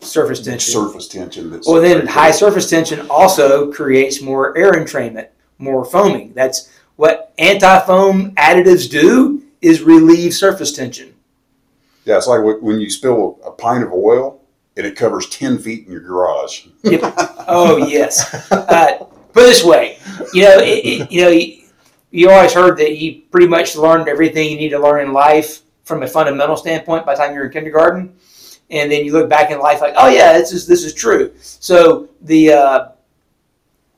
surface 0.00 0.40
tension. 0.40 0.72
Surface 0.72 1.08
tension. 1.08 1.50
That's 1.50 1.68
well, 1.68 1.80
then 1.80 2.06
high 2.06 2.32
surface 2.32 2.68
tension 2.68 3.06
also 3.10 3.72
creates 3.72 4.20
more 4.20 4.56
air 4.56 4.72
entrainment, 4.72 5.28
more 5.58 5.84
foaming. 5.84 6.32
That's 6.34 6.72
what 6.96 7.32
anti-foam 7.38 8.32
additives 8.32 8.90
do 8.90 9.42
is 9.60 9.82
relieve 9.82 10.34
surface 10.34 10.72
tension. 10.72 11.14
Yeah, 12.04 12.16
it's 12.16 12.26
like 12.26 12.40
when 12.62 12.80
you 12.80 12.88
spill 12.90 13.38
a 13.44 13.50
pint 13.50 13.84
of 13.84 13.92
oil 13.92 14.40
and 14.76 14.86
it 14.86 14.96
covers 14.96 15.28
ten 15.28 15.58
feet 15.58 15.86
in 15.86 15.92
your 15.92 16.00
garage. 16.00 16.66
Yep. 16.82 17.00
Oh 17.48 17.76
yes. 17.88 18.50
Uh, 18.50 19.04
put 19.32 19.42
this 19.42 19.64
way, 19.64 19.98
you 20.32 20.42
know, 20.42 20.58
it, 20.58 20.84
it, 20.84 21.12
you 21.12 21.20
know, 21.22 21.28
you, 21.28 21.62
you 22.10 22.30
always 22.30 22.52
heard 22.52 22.78
that 22.78 22.96
you 22.96 23.22
pretty 23.30 23.46
much 23.46 23.76
learned 23.76 24.08
everything 24.08 24.50
you 24.50 24.56
need 24.56 24.70
to 24.70 24.78
learn 24.78 25.06
in 25.06 25.12
life 25.12 25.62
from 25.84 26.02
a 26.02 26.06
fundamental 26.06 26.56
standpoint 26.56 27.06
by 27.06 27.14
the 27.14 27.22
time 27.22 27.34
you're 27.34 27.46
in 27.46 27.52
kindergarten 27.52 28.16
and 28.70 28.90
then 28.90 29.04
you 29.04 29.12
look 29.12 29.28
back 29.28 29.50
in 29.50 29.58
life 29.58 29.80
like, 29.80 29.94
oh 29.96 30.08
yeah, 30.08 30.32
this 30.32 30.52
is 30.52 30.66
this 30.66 30.84
is 30.84 30.94
true. 30.94 31.32
So 31.38 32.08
the 32.22 32.52
uh, 32.52 32.88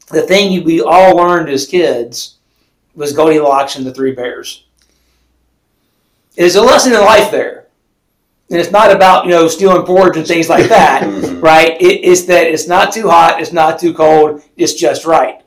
the 0.09 0.23
thing 0.23 0.65
we 0.65 0.81
all 0.81 1.17
learned 1.17 1.49
as 1.49 1.67
kids 1.67 2.37
was 2.95 3.13
Goldilocks 3.13 3.77
and 3.77 3.87
the 3.87 3.95
Three 3.95 4.13
Bears. 4.13 4.67
It's 6.37 6.55
a 6.55 6.63
lesson 6.63 6.93
in 6.93 7.01
life 7.01 7.31
there, 7.31 7.58
and 8.51 8.59
it's 8.59 8.71
not 8.71 8.91
about 8.91 9.25
you 9.25 9.31
know 9.31 9.49
stealing 9.49 9.85
porridge 9.85 10.17
and 10.17 10.27
things 10.27 10.49
like 10.49 10.69
that, 10.69 11.03
mm-hmm. 11.05 11.41
right? 11.41 11.81
It, 11.81 12.05
it's 12.05 12.25
that 12.25 12.47
it's 12.47 12.69
not 12.69 12.93
too 12.93 13.09
hot, 13.09 13.41
it's 13.41 13.53
not 13.53 13.79
too 13.79 13.93
cold, 13.93 14.43
it's 14.57 14.75
just 14.75 15.05
right. 15.05 15.43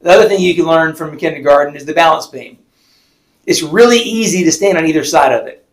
The 0.00 0.10
other 0.10 0.28
thing 0.28 0.40
you 0.40 0.54
can 0.54 0.64
learn 0.64 0.94
from 0.94 1.16
kindergarten 1.16 1.76
is 1.76 1.84
the 1.84 1.94
balance 1.94 2.26
beam. 2.26 2.58
It's 3.46 3.62
really 3.62 3.98
easy 3.98 4.44
to 4.44 4.52
stand 4.52 4.76
on 4.78 4.86
either 4.86 5.04
side 5.04 5.32
of 5.32 5.46
it, 5.46 5.64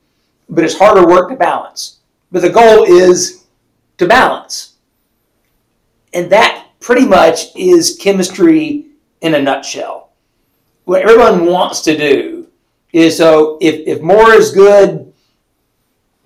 but 0.50 0.64
it's 0.64 0.78
harder 0.78 1.08
work 1.08 1.30
to 1.30 1.36
balance. 1.36 2.00
But 2.32 2.44
the 2.44 2.50
goal 2.50 2.84
is 2.84 3.46
to 3.98 4.08
balance. 4.08 4.76
And 6.14 6.32
that 6.32 6.68
pretty 6.80 7.06
much 7.06 7.56
is 7.56 7.98
chemistry 8.00 8.88
in 9.22 9.36
a 9.36 9.42
nutshell. 9.42 10.12
What 10.86 11.02
everyone 11.02 11.46
wants 11.46 11.82
to 11.82 11.98
do 11.98 12.48
is 12.94 13.18
so 13.18 13.58
if, 13.62 13.88
if 13.88 14.02
more 14.02 14.32
is 14.34 14.52
good, 14.52 15.09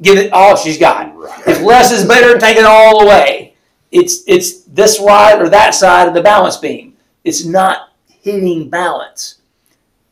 give 0.04 0.18
it 0.18 0.32
all 0.32 0.56
she's 0.56 0.78
got. 0.78 1.16
Right. 1.16 1.48
If 1.48 1.62
less 1.62 1.92
is 1.92 2.06
better, 2.06 2.38
take 2.38 2.58
it 2.58 2.66
all 2.66 3.04
away. 3.04 3.56
It's 3.92 4.24
it's 4.28 4.64
this 4.64 4.98
side 4.98 5.42
or 5.42 5.50
that 5.50 5.74
side 5.74 6.08
of 6.08 6.14
the 6.14 6.22
balance 6.22 6.58
beam. 6.58 6.96
It's 7.24 7.46
not 7.46 7.94
hitting 8.08 8.70
balance. 8.70 9.40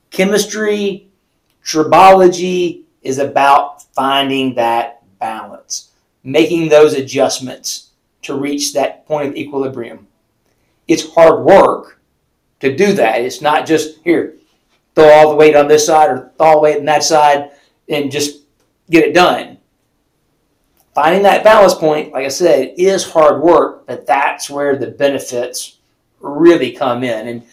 Chemistry, 0.10 1.07
tribology 1.63 2.83
is 3.01 3.19
about 3.19 3.83
finding 3.93 4.55
that 4.55 5.03
balance, 5.19 5.91
making 6.24 6.69
those 6.69 6.93
adjustments 6.93 7.89
to 8.24 8.36
reach 8.36 8.74
that 8.74 9.05
point 9.07 9.29
of 9.29 9.36
equilibrium. 9.36 10.07
It's 10.88 11.13
hard 11.13 11.43
work 11.43 12.01
to 12.60 12.75
do 12.75 12.93
that. 12.93 13.21
It's 13.21 13.41
not 13.41 13.65
just 13.65 14.00
here, 14.03 14.36
throw 14.95 15.10
all 15.10 15.29
the 15.29 15.36
weight 15.36 15.55
on 15.55 15.67
this 15.67 15.86
side 15.86 16.10
or 16.10 16.31
throw 16.38 16.48
all 16.48 16.55
the 16.55 16.62
weight 16.62 16.77
on 16.77 16.86
that 16.86 17.03
side 17.03 17.51
and 17.89 18.12
just 18.12 18.41
get 18.89 19.05
it 19.05 19.13
done. 19.13 19.57
Finding 20.93 21.24
that 21.24 21.43
balance 21.43 21.74
point, 21.74 22.12
like 22.12 22.25
I 22.25 22.29
said, 22.29 22.74
is 22.77 23.10
hard 23.10 23.41
work, 23.41 23.88
but 23.88 24.05
that's 24.05 24.50
where 24.50 24.75
the 24.75 24.88
benefits 24.88 25.77
really 26.19 26.71
come 26.74 27.03
in. 27.03 27.27
And 27.27 27.43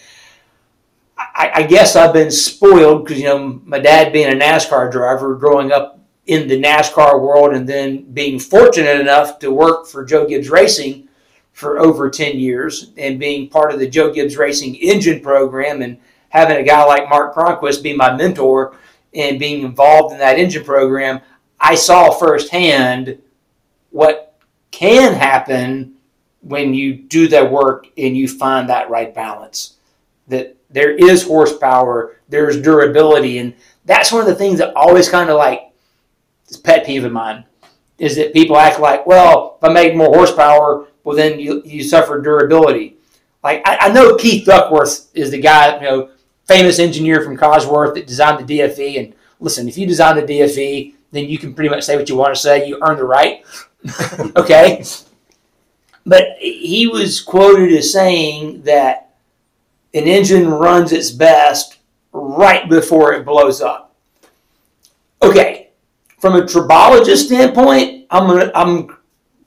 I, 1.17 1.51
I 1.55 1.63
guess 1.63 1.95
I've 1.95 2.13
been 2.13 2.33
spoiled 2.33 3.05
because, 3.05 3.21
you 3.21 3.29
know, 3.29 3.61
my 3.65 3.79
dad 3.79 4.13
being 4.13 4.33
a 4.33 4.37
NASCAR 4.37 4.91
driver, 4.91 5.37
growing 5.37 5.71
up 5.71 6.01
in 6.27 6.49
the 6.49 6.61
NASCAR 6.61 7.21
world 7.21 7.55
and 7.55 7.69
then 7.69 8.03
being 8.13 8.39
fortunate 8.39 9.01
enough 9.01 9.39
to 9.39 9.51
work 9.53 9.87
for 9.87 10.05
Joe 10.05 10.27
Gibbs 10.27 10.51
Racing 10.51 11.09
for 11.53 11.79
over 11.79 12.11
10 12.11 12.39
years 12.39 12.93
and 12.99 13.19
being 13.19 13.49
part 13.49 13.73
of 13.73 13.79
the 13.79 13.89
Joe 13.89 14.13
Gibbs 14.13 14.37
Racing 14.37 14.75
engine 14.77 15.21
program 15.21 15.81
and 15.83 15.99
having 16.29 16.59
a 16.59 16.63
guy 16.63 16.85
like 16.85 17.09
Mark 17.09 17.35
Cronquist 17.35 17.83
be 17.83 17.97
my 17.97 18.15
mentor 18.15 18.77
and 19.15 19.39
being 19.39 19.65
involved 19.65 20.13
in 20.13 20.19
that 20.19 20.39
engine 20.39 20.65
program, 20.65 21.21
I 21.59 21.75
saw 21.75 22.11
firsthand 22.11 23.21
what 23.91 24.39
can 24.71 25.15
happen 25.15 25.95
when 26.41 26.75
you 26.75 26.95
do 26.95 27.29
that 27.29 27.51
work 27.51 27.87
and 27.97 28.17
you 28.17 28.29
find 28.29 28.69
that 28.69 28.91
right 28.91 29.15
balance. 29.15 29.77
That 30.29 30.57
there 30.71 30.91
is 30.91 31.27
horsepower, 31.27 32.17
there's 32.29 32.61
durability, 32.61 33.39
and 33.39 33.55
that's 33.85 34.13
one 34.13 34.21
of 34.21 34.27
the 34.27 34.35
things 34.35 34.59
that 34.59 34.77
always 34.77 35.09
kind 35.09 35.31
of 35.31 35.37
like 35.37 35.73
this 36.47 36.57
pet 36.57 36.87
peeve 36.87 37.05
of 37.05 37.13
mine 37.13 37.45
is 37.99 38.17
that 38.17 38.33
people 38.33 38.57
act 38.57 38.79
like, 38.79 39.07
well, 39.07 39.59
if 39.59 39.69
I 39.69 39.73
make 39.73 39.97
more 39.97 40.15
horsepower, 40.15 40.87
well, 41.03 41.17
then 41.17 41.41
you, 41.41 41.63
you 41.65 41.83
suffer 41.83 42.21
durability. 42.21 42.97
Like, 43.43 43.63
I, 43.67 43.79
I 43.83 43.89
know 43.93 44.17
Keith 44.17 44.47
Duckworth 44.47 45.11
is 45.15 45.31
the 45.31 45.41
guy, 45.41 45.77
you 45.77 45.83
know, 45.83 46.11
famous 46.47 46.79
engineer 46.79 47.23
from 47.23 47.37
Cosworth 47.37 47.95
that 47.95 48.07
designed 48.07 48.47
the 48.47 48.59
DFV. 48.59 48.99
And 49.01 49.15
listen, 49.41 49.69
if 49.69 49.77
you 49.77 49.87
design 49.87 50.17
the 50.17 50.23
DFV, 50.23 50.95
then 51.11 51.29
you 51.29 51.39
can 51.39 51.55
pretty 51.55 51.71
much 51.71 51.85
say 51.85 51.97
what 51.97 52.09
you 52.09 52.17
want 52.17 52.35
to 52.35 52.41
say. 52.41 52.67
You 52.67 52.79
earn 52.83 52.99
the 52.99 53.05
right. 53.05 53.45
okay? 54.37 54.85
But 56.05 56.37
he 56.39 56.87
was 56.87 57.21
quoted 57.21 57.73
as 57.73 57.93
saying 57.93 58.63
that 58.63 59.17
an 59.95 60.05
engine 60.05 60.49
runs 60.49 60.93
its 60.93 61.11
best 61.11 61.79
right 62.13 62.69
before 62.69 63.13
it 63.13 63.25
blows 63.25 63.61
up. 63.61 63.95
Okay, 65.23 65.71
from 66.19 66.37
a 66.37 66.43
tribologist 66.43 67.27
standpoint, 67.27 68.07
I'm 68.11 68.27
gonna, 68.27 68.53
I'm 68.55 68.97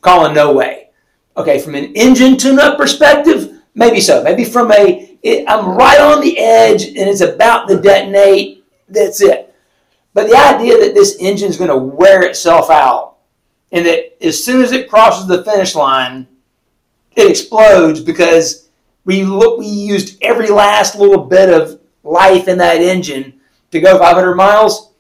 calling 0.02 0.34
no 0.34 0.54
way. 0.54 0.90
Okay, 1.38 1.60
from 1.60 1.76
an 1.76 1.94
engine 1.96 2.38
tune-up 2.38 2.78
perspective, 2.78 3.62
maybe 3.74 4.02
so. 4.02 4.22
Maybe 4.22 4.44
from 4.44 4.72
a, 4.72 5.18
it, 5.24 5.46
I'm 5.48 5.78
right 5.78 6.00
on 6.00 6.22
the 6.22 6.38
edge 6.38 6.84
and 6.84 6.98
it's 6.98 7.22
about 7.22 7.68
to 7.70 7.80
detonate. 7.80 8.66
That's 8.90 9.22
it. 9.22 9.51
But 10.14 10.28
the 10.30 10.36
idea 10.36 10.80
that 10.80 10.94
this 10.94 11.18
engine 11.20 11.50
is 11.50 11.58
going 11.58 11.70
to 11.70 11.78
wear 11.78 12.24
itself 12.24 12.70
out 12.70 13.18
and 13.72 13.86
that 13.86 14.24
as 14.26 14.44
soon 14.44 14.62
as 14.62 14.72
it 14.72 14.90
crosses 14.90 15.28
the 15.28 15.44
finish 15.44 15.76
line, 15.76 16.28
it 17.16 17.30
explodes 17.30 18.02
because 18.02 18.70
we 19.06 19.24
look, 19.24 19.58
we 19.60 19.68
used 19.68 20.22
every 20.22 20.50
last 20.50 20.96
little 20.96 21.26
bit 21.26 21.50
of 21.50 21.80
life 22.04 22.48
in 22.48 22.58
that 22.58 22.82
engine 22.82 23.40
to 23.72 23.80
go 23.80 23.98
500 23.98 24.36
miles 24.36 24.92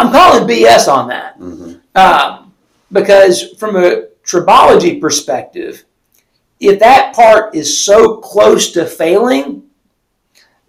I'm 0.00 0.10
calling 0.10 0.48
BS 0.48 0.88
on 0.88 1.08
that. 1.08 1.38
Mm-hmm. 1.38 1.74
Um, 1.94 2.54
because 2.90 3.52
from 3.58 3.76
a 3.76 4.06
tribology 4.24 4.98
perspective, 4.98 5.84
if 6.58 6.80
that 6.80 7.14
part 7.14 7.54
is 7.54 7.84
so 7.84 8.16
close 8.16 8.72
to 8.72 8.86
failing, 8.86 9.64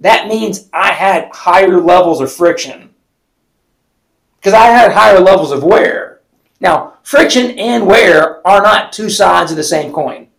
that 0.01 0.27
means 0.27 0.69
I 0.73 0.91
had 0.91 1.29
higher 1.33 1.79
levels 1.79 2.19
of 2.19 2.31
friction. 2.31 2.90
Because 4.41 4.55
I 4.55 4.67
had 4.67 4.91
higher 4.91 5.19
levels 5.19 5.51
of 5.51 5.63
wear. 5.63 6.21
Now, 6.59 6.95
friction 7.03 7.59
and 7.59 7.85
wear 7.85 8.45
are 8.45 8.63
not 8.63 8.91
two 8.91 9.07
sides 9.07 9.51
of 9.51 9.57
the 9.57 9.63
same 9.63 9.93
coin. 9.93 10.29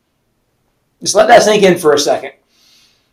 Just 1.01 1.15
let 1.15 1.29
that 1.29 1.45
sink 1.45 1.63
in 1.63 1.79
for 1.79 1.93
a 1.93 1.99
second. 1.99 2.33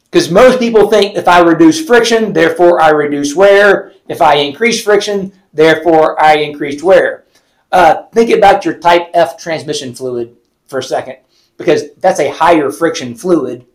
Because 0.09 0.31
most 0.31 0.57
people 0.57 0.89
think 0.89 1.15
if 1.15 1.27
I 1.27 1.41
reduce 1.41 1.85
friction, 1.85 2.33
therefore 2.33 2.81
I 2.81 2.89
reduce 2.89 3.35
wear. 3.35 3.93
If 4.07 4.19
I 4.19 4.37
increase 4.37 4.83
friction, 4.83 5.31
therefore 5.53 6.19
I 6.19 6.37
increased 6.37 6.83
wear. 6.83 7.25
Uh, 7.71 8.07
think 8.07 8.31
about 8.31 8.65
your 8.65 8.79
type 8.79 9.11
F 9.13 9.37
transmission 9.37 9.93
fluid 9.93 10.35
for 10.65 10.79
a 10.79 10.83
second, 10.83 11.17
because 11.57 11.93
that's 11.97 12.19
a 12.19 12.31
higher 12.31 12.71
friction 12.71 13.13
fluid 13.13 13.67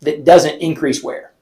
that 0.00 0.24
doesn't 0.24 0.60
increase 0.60 1.02
wear. 1.02 1.32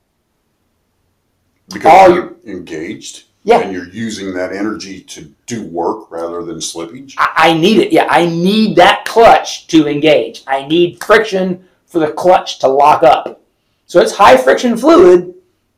Because 1.72 1.92
All 1.92 2.12
you're 2.12 2.36
engaged 2.44 3.25
Yeah. 3.46 3.60
and 3.60 3.72
you're 3.72 3.88
using 3.88 4.34
that 4.34 4.52
energy 4.52 5.02
to 5.02 5.32
do 5.46 5.62
work 5.62 6.10
rather 6.10 6.42
than 6.42 6.56
slippage. 6.56 7.14
I, 7.16 7.30
I 7.36 7.52
need 7.52 7.78
it. 7.78 7.92
Yeah, 7.92 8.08
I 8.10 8.26
need 8.26 8.74
that 8.74 9.04
clutch 9.04 9.68
to 9.68 9.86
engage. 9.86 10.42
I 10.48 10.66
need 10.66 11.02
friction 11.02 11.68
for 11.86 12.00
the 12.00 12.10
clutch 12.12 12.58
to 12.58 12.68
lock 12.68 13.04
up. 13.04 13.40
So 13.86 14.00
it's 14.00 14.16
high 14.16 14.36
friction 14.36 14.76
fluid, 14.76 15.32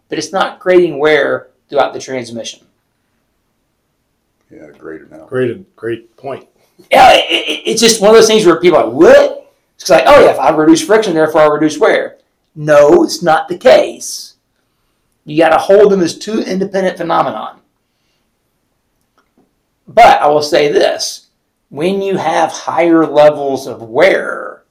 but 0.08 0.16
it's 0.16 0.32
not 0.32 0.60
creating 0.60 0.98
wear 0.98 1.48
throughout 1.68 1.92
the 1.92 2.00
transmission. 2.00 2.66
Yeah, 4.50 4.68
great 4.78 5.02
analogy. 5.02 5.28
Great, 5.28 5.76
great 5.76 6.16
point. 6.16 6.48
Yeah, 6.90 7.12
it, 7.16 7.26
it, 7.30 7.62
it's 7.66 7.82
just 7.82 8.00
one 8.00 8.08
of 8.12 8.16
those 8.16 8.28
things 8.28 8.46
where 8.46 8.58
people 8.58 8.78
are 8.78 8.86
like, 8.86 8.94
what? 8.94 9.54
It's 9.78 9.90
like, 9.90 10.04
oh 10.06 10.24
yeah, 10.24 10.30
if 10.30 10.38
I 10.38 10.48
reduce 10.56 10.82
friction, 10.82 11.12
therefore 11.12 11.42
I 11.42 11.46
reduce 11.48 11.76
wear. 11.76 12.16
No, 12.54 13.04
it's 13.04 13.22
not 13.22 13.46
the 13.46 13.58
case. 13.58 14.27
You 15.28 15.36
got 15.36 15.50
to 15.50 15.58
hold 15.58 15.92
them 15.92 16.00
as 16.00 16.16
two 16.16 16.40
independent 16.40 16.96
phenomenon. 16.96 17.60
But 19.86 20.22
I 20.22 20.28
will 20.28 20.42
say 20.42 20.72
this: 20.72 21.28
when 21.68 22.00
you 22.00 22.16
have 22.16 22.50
higher 22.50 23.06
levels 23.06 23.66
of 23.66 23.82
wear, 23.82 24.64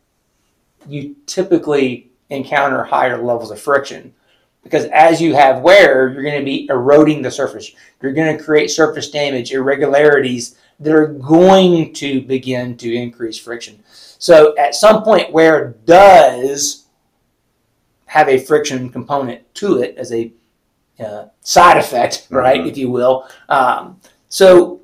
you 0.87 1.15
typically 1.27 2.09
encounter 2.29 2.83
higher 2.83 3.21
levels 3.21 3.51
of 3.51 3.61
friction. 3.61 4.15
Because 4.63 4.85
as 4.85 5.21
you 5.21 5.35
have 5.35 5.61
wear, 5.61 6.09
you're 6.09 6.23
going 6.23 6.39
to 6.39 6.43
be 6.43 6.67
eroding 6.69 7.21
the 7.21 7.31
surface. 7.31 7.71
You're 8.01 8.13
going 8.13 8.35
to 8.35 8.43
create 8.43 8.69
surface 8.69 9.11
damage, 9.11 9.53
irregularities 9.53 10.57
that 10.79 10.93
are 10.93 11.07
going 11.07 11.93
to 11.93 12.21
begin 12.21 12.75
to 12.77 12.93
increase 12.93 13.37
friction. 13.37 13.83
So 14.17 14.57
at 14.57 14.75
some 14.75 15.03
point, 15.03 15.31
wear 15.31 15.75
does 15.85 16.87
have 18.07 18.27
a 18.27 18.39
friction 18.39 18.89
component 18.89 19.53
to 19.55 19.81
it 19.81 19.95
as 19.97 20.11
a 20.11 20.33
uh, 20.99 21.25
side 21.41 21.77
effect, 21.77 22.27
right, 22.29 22.61
Mhm. 22.61 22.67
if 22.69 22.77
you 22.77 22.89
will. 22.89 23.27
Um, 23.49 23.99
so 24.29 24.81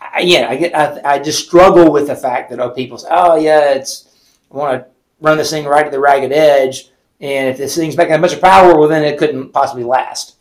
I, 0.00 0.20
yeah, 0.20 0.48
I 0.48 0.56
get 0.56 0.74
I, 0.74 1.00
I 1.14 1.18
just 1.18 1.44
struggle 1.46 1.90
with 1.90 2.06
the 2.06 2.16
fact 2.16 2.50
that 2.50 2.60
oh 2.60 2.70
people 2.70 2.98
say 2.98 3.08
oh 3.10 3.36
yeah 3.36 3.74
it's 3.74 4.08
I 4.52 4.56
want 4.56 4.80
to 4.82 4.88
run 5.20 5.36
this 5.38 5.50
thing 5.50 5.64
right 5.66 5.84
to 5.84 5.90
the 5.90 5.98
ragged 6.00 6.32
edge 6.32 6.90
and 7.20 7.48
if 7.48 7.56
this 7.58 7.74
thing's 7.76 7.96
making 7.96 8.14
a 8.14 8.18
bunch 8.18 8.32
of 8.34 8.40
power 8.40 8.78
well 8.78 8.88
then 8.88 9.02
it 9.04 9.18
couldn't 9.18 9.52
possibly 9.52 9.84
last. 9.84 10.36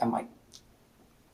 I'm 0.00 0.10
like 0.10 0.26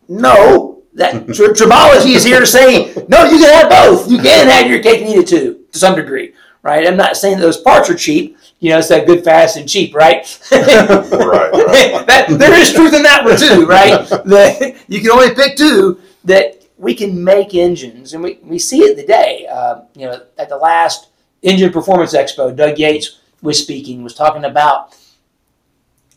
no 0.08 0.82
that 0.94 1.12
tri- 1.34 1.48
tribology 1.48 2.14
is 2.14 2.24
here 2.24 2.40
to 2.40 2.46
say 2.46 2.92
no 3.08 3.24
you 3.24 3.38
can 3.38 3.52
have 3.54 3.70
both 3.70 4.10
you 4.10 4.18
can 4.18 4.48
have 4.48 4.70
your 4.70 4.82
cake 4.82 5.00
and 5.02 5.10
eat 5.10 5.18
it 5.18 5.28
too 5.28 5.64
to 5.72 5.78
some 5.78 5.94
degree 5.94 6.32
right 6.62 6.86
I'm 6.86 6.96
not 6.96 7.16
saying 7.16 7.38
those 7.38 7.56
parts 7.56 7.90
are 7.90 7.94
cheap 7.94 8.36
you 8.60 8.70
know 8.70 8.78
it's 8.78 8.88
that 8.88 9.06
good 9.06 9.24
fast 9.24 9.56
and 9.56 9.68
cheap 9.68 9.94
right 9.94 10.40
right, 10.52 11.52
right. 11.52 12.06
that 12.06 12.26
there 12.38 12.54
is 12.54 12.72
truth 12.72 12.94
in 12.94 13.02
that 13.02 13.24
one 13.24 13.36
too, 13.36 13.66
right? 13.66 14.08
that 14.24 14.76
you 14.88 15.00
can 15.00 15.10
only 15.10 15.34
pick 15.34 15.56
two. 15.56 16.00
That 16.24 16.64
we 16.76 16.94
can 16.94 17.22
make 17.22 17.54
engines, 17.54 18.12
and 18.12 18.22
we, 18.22 18.38
we 18.42 18.58
see 18.58 18.80
it 18.80 18.96
today. 18.96 19.46
Uh, 19.50 19.82
you 19.94 20.06
know, 20.06 20.22
at 20.38 20.48
the 20.48 20.56
last 20.56 21.08
Engine 21.42 21.72
Performance 21.72 22.14
Expo, 22.14 22.54
Doug 22.54 22.78
Yates 22.78 23.20
was 23.42 23.60
speaking, 23.60 24.02
was 24.02 24.14
talking 24.14 24.44
about 24.44 24.96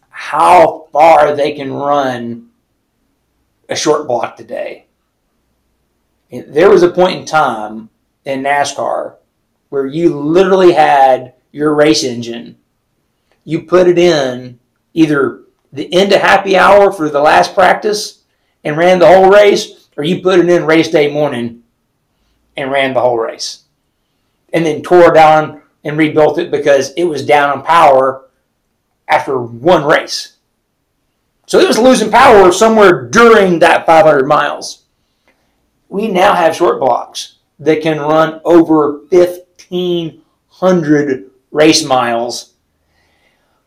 how 0.09 0.87
far 0.91 1.35
they 1.35 1.53
can 1.53 1.73
run 1.73 2.49
a 3.69 3.75
short 3.75 4.07
block 4.07 4.35
today. 4.35 4.85
And 6.31 6.53
there 6.53 6.69
was 6.69 6.83
a 6.83 6.89
point 6.89 7.19
in 7.19 7.25
time 7.25 7.89
in 8.25 8.43
NASCAR 8.43 9.15
where 9.71 9.85
you 9.85 10.19
literally 10.19 10.73
had 10.73 11.33
your 11.53 11.73
race 11.73 12.03
engine. 12.03 12.57
You 13.45 13.63
put 13.63 13.87
it 13.87 13.97
in 13.97 14.59
either 14.93 15.43
the 15.71 15.91
end 15.93 16.11
of 16.11 16.19
happy 16.19 16.57
hour 16.57 16.91
for 16.91 17.09
the 17.09 17.21
last 17.21 17.53
practice 17.53 18.23
and 18.65 18.75
ran 18.75 18.99
the 18.99 19.07
whole 19.07 19.31
race, 19.31 19.87
or 19.95 20.03
you 20.03 20.21
put 20.21 20.39
it 20.39 20.49
in 20.49 20.65
race 20.65 20.89
day 20.89 21.09
morning 21.09 21.63
and 22.57 22.69
ran 22.69 22.93
the 22.93 22.99
whole 22.99 23.17
race. 23.17 23.63
And 24.51 24.65
then 24.65 24.83
tore 24.83 25.13
down 25.13 25.61
and 25.85 25.97
rebuilt 25.97 26.37
it 26.37 26.51
because 26.51 26.91
it 26.97 27.05
was 27.05 27.25
down 27.25 27.49
on 27.49 27.63
power 27.63 28.29
after 29.07 29.39
one 29.39 29.85
race. 29.85 30.35
So 31.47 31.59
it 31.59 31.67
was 31.69 31.79
losing 31.79 32.11
power 32.11 32.51
somewhere 32.51 33.07
during 33.07 33.59
that 33.59 33.85
500 33.85 34.27
miles. 34.27 34.83
We 35.87 36.09
now 36.09 36.33
have 36.33 36.57
short 36.57 36.81
blocks 36.81 37.37
that 37.57 37.81
can 37.81 37.99
run 37.99 38.41
over 38.43 38.99
1,500 39.71 41.31
race 41.51 41.83
miles 41.83 42.53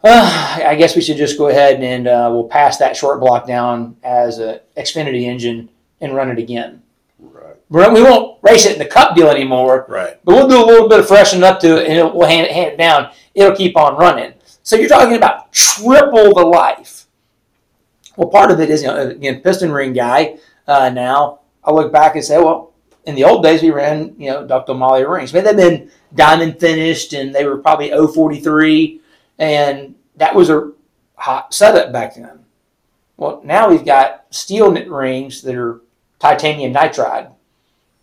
uh, 0.02 0.58
I 0.66 0.74
guess 0.74 0.94
we 0.94 1.00
should 1.02 1.16
just 1.16 1.38
go 1.38 1.48
ahead 1.48 1.82
and 1.82 2.06
uh, 2.06 2.28
we'll 2.30 2.44
pass 2.44 2.76
that 2.78 2.94
short 2.96 3.20
block 3.20 3.46
down 3.46 3.96
as 4.02 4.38
a 4.38 4.60
Xfinity 4.76 5.22
engine 5.22 5.70
and 6.00 6.14
run 6.14 6.30
it 6.30 6.38
again. 6.38 6.82
right. 7.18 7.56
We're- 7.70 7.90
We 7.92 8.02
won't 8.02 8.38
race 8.42 8.66
it 8.66 8.72
in 8.74 8.78
the 8.78 8.84
Cup 8.84 9.16
deal 9.16 9.28
anymore, 9.30 9.86
Right. 9.88 10.18
but 10.24 10.34
we'll 10.34 10.48
do 10.48 10.62
a 10.62 10.66
little 10.66 10.88
bit 10.90 11.00
of 11.00 11.08
freshening 11.08 11.42
up 11.42 11.58
to 11.60 11.78
it 11.80 11.88
and 11.88 11.98
it, 11.98 12.14
we'll 12.14 12.28
hand 12.28 12.46
it, 12.46 12.52
hand 12.52 12.72
it 12.72 12.76
down. 12.78 13.10
It'll 13.34 13.56
keep 13.56 13.76
on 13.78 13.96
running. 13.96 14.34
So 14.62 14.76
you're 14.76 14.88
talking 14.90 15.16
about 15.16 15.50
triple 15.52 16.34
the 16.34 16.44
life. 16.44 17.06
Well, 18.16 18.28
part 18.28 18.50
of 18.50 18.60
it 18.60 18.68
is, 18.68 18.82
you 18.82 18.88
know, 18.88 19.08
again, 19.08 19.40
piston 19.40 19.72
ring 19.72 19.94
guy 19.94 20.36
uh, 20.68 20.90
now. 20.90 21.40
I 21.64 21.72
look 21.72 21.90
back 21.92 22.14
and 22.14 22.22
say, 22.24 22.36
well, 22.38 22.73
in 23.06 23.14
the 23.14 23.24
old 23.24 23.42
days 23.42 23.62
we 23.62 23.70
ran, 23.70 24.14
you 24.18 24.30
know, 24.30 24.46
ductile 24.46 24.74
moly 24.74 25.04
rings. 25.04 25.32
Maybe 25.32 25.46
they've 25.46 25.56
been 25.56 25.90
diamond 26.14 26.58
finished 26.58 27.12
and 27.12 27.34
they 27.34 27.44
were 27.44 27.58
probably 27.58 27.90
043 27.90 29.00
and 29.38 29.94
that 30.16 30.34
was 30.34 30.50
a 30.50 30.72
hot 31.16 31.52
setup 31.52 31.92
back 31.92 32.14
then. 32.14 32.44
Well, 33.16 33.40
now 33.44 33.70
we've 33.70 33.84
got 33.84 34.26
steel 34.30 34.70
knit 34.70 34.90
rings 34.90 35.42
that 35.42 35.54
are 35.54 35.80
titanium 36.18 36.72
nitride, 36.72 37.30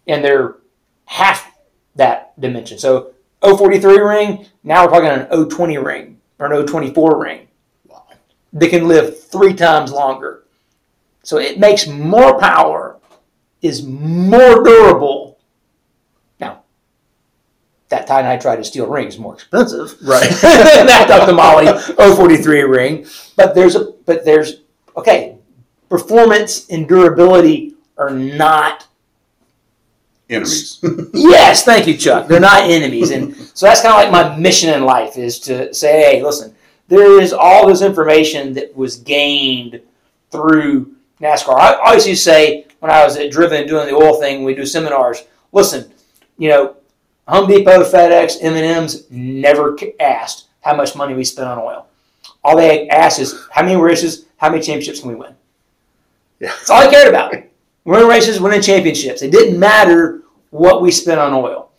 and 0.08 0.24
they're 0.24 0.58
half 1.06 1.52
that 1.96 2.40
dimension. 2.40 2.78
So 2.78 3.14
043 3.42 4.00
ring, 4.00 4.46
now 4.64 4.86
we're 4.86 4.92
talking 4.92 5.10
an 5.10 5.50
020 5.50 5.78
ring 5.80 6.22
or 6.40 6.52
an 6.52 6.66
024 6.66 7.22
ring. 7.22 7.48
Wow. 7.88 8.06
They 8.54 8.70
can 8.70 8.88
live 8.88 9.22
three 9.24 9.54
times 9.54 9.92
longer. 9.92 10.44
So 11.24 11.38
it 11.38 11.60
makes 11.60 11.88
more 11.88 12.40
power, 12.40 13.00
is 13.62 13.84
more 13.84 14.64
durable. 14.64 15.40
Now, 16.40 16.64
that 17.90 18.08
tie 18.08 18.24
nitride 18.24 18.56
and 18.56 18.66
steel 18.66 18.88
ring 18.88 19.08
is 19.08 19.18
more 19.18 19.36
expensive 19.36 19.96
Right. 20.02 20.30
that 20.42 21.06
ductile 21.08 21.36
moly 21.36 21.68
043 22.16 22.62
ring. 22.62 23.06
But 23.36 23.56
there's 23.56 23.76
a 23.76 23.94
but 24.06 24.26
there's 24.26 24.62
okay, 24.98 25.38
performance 25.90 26.70
and 26.70 26.88
durability 26.88 27.76
are 27.98 28.10
not 28.10 28.88
Enemies. 30.32 30.80
yes, 31.14 31.66
thank 31.66 31.88
you, 31.88 31.98
Chuck. 31.98 32.30
They're 32.30 32.40
not 32.40 32.64
enemies. 32.64 33.12
And 33.12 33.36
so 33.54 33.66
that's 33.66 33.82
kind 33.82 33.94
of 33.94 34.14
like 34.14 34.30
my 34.30 34.38
mission 34.38 34.74
in 34.74 34.86
life 34.86 35.18
is 35.18 35.40
to 35.42 35.74
say, 35.74 36.02
hey, 36.02 36.24
listen, 36.24 36.56
there 36.88 37.20
is 37.22 37.34
all 37.34 37.68
this 37.68 37.82
information 37.82 38.54
that 38.54 38.74
was 38.74 38.96
gained 38.96 39.82
through 40.32 40.96
NASCAR. 41.22 41.58
I 41.58 41.76
always 41.76 42.08
used 42.08 42.24
to 42.24 42.30
say 42.32 42.66
when 42.80 42.92
I 42.92 43.04
was 43.04 43.16
at 43.18 43.32
Driven 43.32 43.68
doing 43.68 43.88
the 43.88 43.96
oil 43.96 44.20
thing, 44.20 44.44
we 44.44 44.56
do 44.56 44.66
seminars, 44.66 45.24
listen, 45.52 45.92
you 46.38 46.50
know, 46.50 46.76
Home 47.28 47.48
Depot, 47.48 47.84
FedEx, 47.84 48.38
M&M's 48.42 49.10
never 49.12 49.78
asked 50.00 50.48
how 50.62 50.76
much 50.76 50.96
money 50.96 51.14
we 51.14 51.24
spent 51.24 51.48
on 51.48 51.60
oil. 51.60 51.88
All 52.44 52.58
they 52.58 52.90
asked 52.90 53.20
is 53.20 53.48
how 53.52 53.64
many 53.64 53.80
races, 53.80 54.26
how 54.38 54.50
many 54.50 54.62
championships 54.62 55.00
can 55.00 55.10
we 55.10 55.16
win? 55.16 55.36
Yeah. 56.40 56.50
That's 56.50 56.70
all 56.70 56.84
they 56.84 56.90
cared 56.90 57.08
about. 57.08 57.36
Winning 57.86 58.08
races, 58.08 58.40
winning 58.40 58.62
championships. 58.62 59.22
It 59.22 59.32
didn't 59.32 59.60
matter 59.60 60.24
what 60.50 60.82
we 60.82 60.92
spent 60.92 61.20
on 61.20 61.34
oil. 61.34 61.72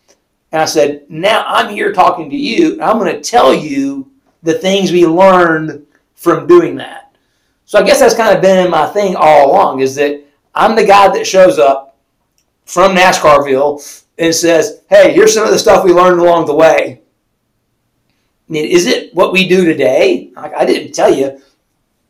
And 0.52 0.62
I 0.62 0.66
said, 0.66 1.04
now 1.08 1.44
I'm 1.46 1.74
here 1.74 1.92
talking 1.92 2.30
to 2.30 2.36
you, 2.36 2.72
and 2.72 2.82
I'm 2.82 2.98
going 2.98 3.12
to 3.12 3.20
tell 3.20 3.52
you 3.52 4.10
the 4.42 4.54
things 4.54 4.92
we 4.92 5.06
learned 5.06 5.86
from 6.14 6.46
doing 6.46 6.76
that. 6.76 7.01
So 7.72 7.78
I 7.78 7.84
guess 7.84 8.00
that's 8.00 8.14
kind 8.14 8.36
of 8.36 8.42
been 8.42 8.70
my 8.70 8.84
thing 8.84 9.16
all 9.16 9.50
along 9.50 9.80
is 9.80 9.94
that 9.94 10.22
I'm 10.54 10.76
the 10.76 10.84
guy 10.84 11.08
that 11.08 11.26
shows 11.26 11.58
up 11.58 11.96
from 12.66 12.94
NASCARville 12.94 14.04
and 14.18 14.34
says, 14.34 14.82
hey, 14.90 15.14
here's 15.14 15.32
some 15.32 15.44
of 15.44 15.50
the 15.50 15.58
stuff 15.58 15.82
we 15.82 15.90
learned 15.90 16.20
along 16.20 16.44
the 16.44 16.54
way. 16.54 17.00
Is 18.50 18.86
it 18.86 19.14
what 19.14 19.32
we 19.32 19.48
do 19.48 19.64
today? 19.64 20.30
Like, 20.36 20.52
I 20.52 20.66
didn't 20.66 20.92
tell 20.92 21.14
you, 21.14 21.40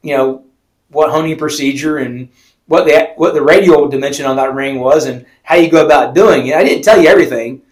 you 0.03 0.17
know, 0.17 0.45
what 0.89 1.13
honing 1.13 1.39
procedure 1.39 1.99
and 1.99 2.29
what 2.67 2.85
the 2.85 3.13
what 3.15 3.33
the 3.33 3.43
radial 3.43 3.87
dimension 3.87 4.27
on 4.27 4.35
that 4.35 4.55
ring 4.55 4.81
was 4.81 5.07
and 5.07 5.25
how 5.45 5.55
you 5.55 5.71
go 5.71 5.87
about 5.87 6.13
doing 6.13 6.49
it. 6.49 6.57
I 6.57 6.65
didn't 6.65 6.83
tell 6.83 7.01
you 7.01 7.07
everything, 7.07 7.63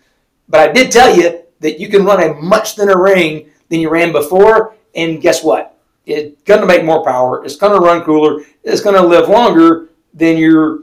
but 0.48 0.60
I 0.60 0.72
did 0.72 0.92
tell 0.92 1.12
you 1.12 1.42
that 1.58 1.80
you 1.80 1.88
can 1.88 2.04
run 2.04 2.22
a 2.22 2.34
much 2.34 2.76
thinner 2.76 3.02
ring 3.02 3.50
than 3.68 3.80
you 3.80 3.90
ran 3.90 4.12
before. 4.12 4.76
And 4.94 5.20
guess 5.20 5.42
what? 5.42 5.76
It's 6.10 6.42
going 6.42 6.60
to 6.60 6.66
make 6.66 6.84
more 6.84 7.04
power. 7.04 7.44
It's 7.44 7.56
going 7.56 7.72
to 7.72 7.84
run 7.84 8.02
cooler. 8.02 8.42
It's 8.64 8.80
going 8.80 8.96
to 8.96 9.06
live 9.06 9.28
longer 9.28 9.90
than 10.12 10.36
your 10.36 10.80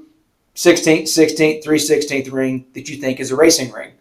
16th, 0.55 1.03
16th, 1.03 1.63
316th 1.63 2.31
ring 2.31 2.65
that 2.73 2.89
you 2.89 2.97
think 2.97 3.19
is 3.19 3.31
a 3.31 3.35
racing 3.35 3.71
ring. 3.71 3.91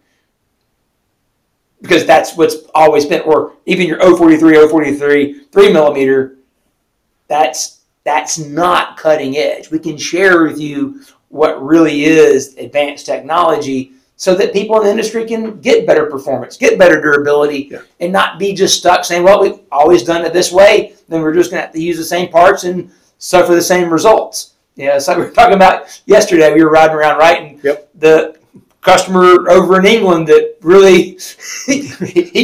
Because 1.81 2.05
that's 2.05 2.35
what's 2.35 2.55
always 2.73 3.05
been, 3.05 3.21
or 3.21 3.53
even 3.65 3.87
your 3.87 3.99
043, 3.99 4.67
043, 4.67 5.43
3 5.51 5.73
millimeter, 5.73 6.37
that's 7.27 7.81
that's 8.03 8.39
not 8.39 8.95
cutting 8.95 9.35
edge. 9.35 9.69
We 9.69 9.79
can 9.79 9.97
share 9.97 10.43
with 10.43 10.59
you 10.59 11.01
what 11.27 11.61
really 11.61 12.05
is 12.05 12.55
advanced 12.55 13.05
technology 13.05 13.91
so 14.17 14.33
that 14.35 14.51
people 14.51 14.77
in 14.79 14.83
the 14.85 14.89
industry 14.91 15.25
can 15.25 15.61
get 15.61 15.85
better 15.87 16.07
performance, 16.07 16.57
get 16.57 16.77
better 16.79 16.99
durability, 16.99 17.69
Yeah. 17.71 17.79
and 17.99 18.11
not 18.11 18.39
be 18.39 18.53
just 18.53 18.77
stuck 18.79 19.05
saying, 19.05 19.23
well, 19.23 19.39
we've 19.41 19.59
always 19.71 20.03
done 20.03 20.25
it 20.25 20.33
this 20.33 20.51
way, 20.51 20.95
then 21.07 21.21
we're 21.21 21.33
just 21.33 21.51
going 21.51 21.61
to 21.61 21.65
have 21.67 21.73
to 21.73 21.81
use 21.81 21.97
the 21.97 22.03
same 22.03 22.29
parts 22.29 22.63
and 22.63 22.91
suffer 23.19 23.53
the 23.53 23.61
same 23.61 23.89
results. 23.91 24.53
Yeah, 24.75 24.95
it's 24.95 25.07
like 25.07 25.17
we 25.17 25.23
were 25.23 25.31
talking 25.31 25.55
about 25.55 26.01
yesterday. 26.05 26.53
We 26.53 26.63
were 26.63 26.69
riding 26.71 26.95
around, 26.95 27.17
right? 27.17 27.41
And 27.43 27.63
Yep. 27.63 27.89
the 27.95 28.37
customer 28.81 29.49
over 29.49 29.79
in 29.79 29.85
England 29.85 30.27
that 30.27 30.55
really 30.61 31.19
he, 31.65 31.81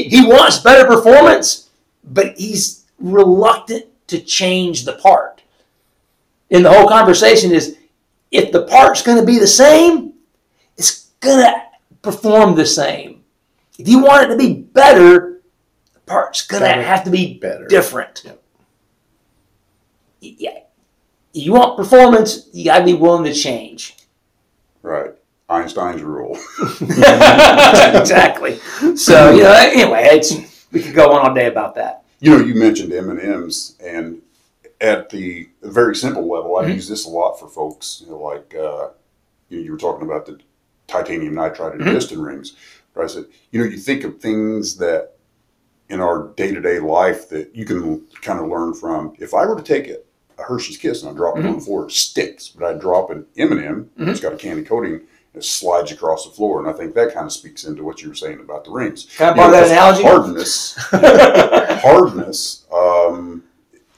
he 0.10 0.26
wants 0.28 0.60
better 0.60 0.86
performance, 0.88 1.70
but 2.04 2.38
he's 2.38 2.86
reluctant 3.00 3.86
to 4.08 4.20
change 4.20 4.86
the 4.86 4.94
part. 4.94 5.42
And 6.52 6.64
the 6.66 6.72
whole 6.72 6.88
conversation 6.88 7.52
is 7.52 7.78
if 8.32 8.52
the 8.52 8.64
part's 8.64 9.02
going 9.02 9.18
to 9.20 9.26
be 9.26 9.40
the 9.40 9.48
same, 9.48 10.14
it's 10.78 11.10
going 11.20 11.38
to 11.44 11.63
perform 12.04 12.54
the 12.56 12.66
same. 12.68 13.24
If 13.80 13.88
you 13.88 14.00
want 14.04 14.26
it 14.26 14.28
to 14.28 14.38
be 14.38 14.54
better, 14.54 15.42
the 15.96 16.00
part's 16.02 16.46
to 16.48 16.60
Gotta 16.60 16.84
have 16.84 17.04
to 17.06 17.10
be 17.10 17.40
better. 17.40 17.66
different. 17.68 18.22
Yep. 18.24 18.44
Yeah. 20.22 20.60
You 21.34 21.54
want 21.54 21.76
performance, 21.78 22.48
you 22.54 22.66
got 22.66 22.80
to 22.80 22.86
be 22.86 22.94
willing 22.94 23.24
to 23.24 23.34
change. 23.34 23.98
Right. 24.84 25.12
Einstein's 25.50 26.04
rule. 26.04 26.38
exactly. 26.82 28.58
So, 28.96 29.32
you 29.32 29.44
know, 29.44 29.52
anyway, 29.54 30.10
it's 30.12 30.34
we 30.72 30.82
could 30.82 30.94
go 30.94 31.12
on 31.12 31.28
all 31.28 31.34
day 31.34 31.48
about 31.48 31.76
that. 31.76 32.04
You 32.20 32.32
know, 32.38 32.46
you 32.46 32.56
mentioned 32.56 32.94
M 32.94 33.10
and 33.10 33.20
M's, 33.20 33.76
and 33.84 34.22
at 34.80 35.10
the 35.10 35.50
very 35.62 35.96
simple 35.96 36.28
level, 36.30 36.58
I 36.58 36.66
Mhm. 36.66 36.76
use 36.76 36.88
this 36.88 37.06
a 37.06 37.10
lot 37.10 37.40
for 37.40 37.48
folks. 37.50 38.02
You 38.06 38.12
know, 38.12 38.20
like 38.20 38.54
uh, 38.56 38.90
you, 39.50 39.58
know, 39.60 39.64
you 39.66 39.72
were 39.72 39.78
talking 39.78 40.08
about 40.08 40.26
the 40.26 40.40
titanium 40.88 41.34
nitride 41.36 41.74
and 41.74 41.82
Mhm. 41.82 41.92
piston 41.94 42.22
rings. 42.22 42.54
But 42.94 43.04
I 43.06 43.08
said, 43.08 43.26
you 43.52 43.60
know, 43.60 43.66
you 43.70 43.78
think 43.78 44.04
of 44.04 44.20
things 44.20 44.78
that 44.78 45.14
in 45.90 46.00
our 46.00 46.30
day 46.36 46.54
to 46.54 46.62
day 46.62 46.80
life 46.80 47.30
that 47.30 47.56
you 47.56 47.66
can 47.66 48.02
kind 48.22 48.40
of 48.40 48.48
learn 48.48 48.74
from. 48.74 49.14
If 49.20 49.34
I 49.34 49.46
were 49.46 49.56
to 49.56 49.64
take 49.64 49.88
a, 49.90 49.98
a 50.40 50.44
Hershey's 50.44 50.78
Kiss 50.78 51.02
and 51.04 51.12
I 51.12 51.14
drop 51.14 51.38
it 51.38 51.46
on 51.46 51.56
the 51.56 51.62
floor, 51.62 51.86
it 51.86 51.92
sticks. 51.92 52.50
But 52.50 52.66
I 52.66 52.74
drop 52.78 53.10
an 53.12 53.26
M 53.38 53.52
and 53.52 53.64
m 53.64 53.90
it's 53.98 54.20
got 54.20 54.34
a 54.34 54.38
candy 54.38 54.64
coating. 54.64 55.02
It 55.36 55.44
slides 55.44 55.92
across 55.92 56.26
the 56.26 56.32
floor, 56.32 56.60
and 56.60 56.70
I 56.70 56.74
think 56.74 56.94
that 56.94 57.12
kind 57.12 57.26
of 57.26 57.32
speaks 57.32 57.64
into 57.64 57.84
what 57.84 58.04
you 58.04 58.10
were 58.10 58.14
saying 58.16 58.40
about 58.40 58.66
the 58.66 58.72
rings. 58.72 59.08
Can 59.18 59.34
I 59.34 59.36
borrow 59.36 59.52
that 59.52 59.68
analogy? 59.72 60.04
Hardness, 60.04 60.76
hardness 61.82 62.66
um, 62.72 63.44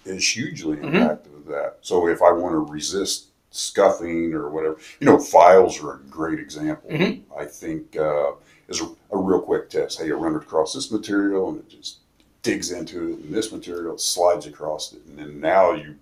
is 0.05 0.25
hugely 0.27 0.79
impacted 0.79 1.33
with 1.33 1.45
that. 1.47 1.77
So 1.81 2.07
if 2.07 2.21
I 2.21 2.31
want 2.31 2.53
to 2.53 2.59
resist 2.71 3.27
scuffing 3.55 4.33
or 4.33 4.49
whatever, 4.49 4.77
you 4.99 5.05
know, 5.07 5.17
files 5.17 5.81
are 5.81 5.93
a 5.95 5.99
great 6.09 6.39
example. 6.39 6.89
Mhm. 6.89 7.21
I 7.37 7.45
think 7.45 7.95
uh, 7.95 8.31
is 8.67 8.81
a, 8.81 8.85
a 9.11 9.17
real 9.17 9.39
quick 9.41 9.69
test. 9.69 9.99
Hey, 10.01 10.09
I 10.11 10.13
run 10.13 10.35
it 10.35 10.43
across 10.43 10.73
this 10.73 10.91
material 10.91 11.49
and 11.49 11.59
it 11.59 11.69
just 11.69 11.99
digs 12.43 12.71
into 12.71 13.13
it, 13.13 13.19
and 13.19 13.33
this 13.33 13.51
material 13.51 13.97
slides 13.97 14.45
across 14.45 14.93
it, 14.93 14.99
and 15.07 15.17
then 15.17 15.39
now 15.39 15.71
you 15.71 15.95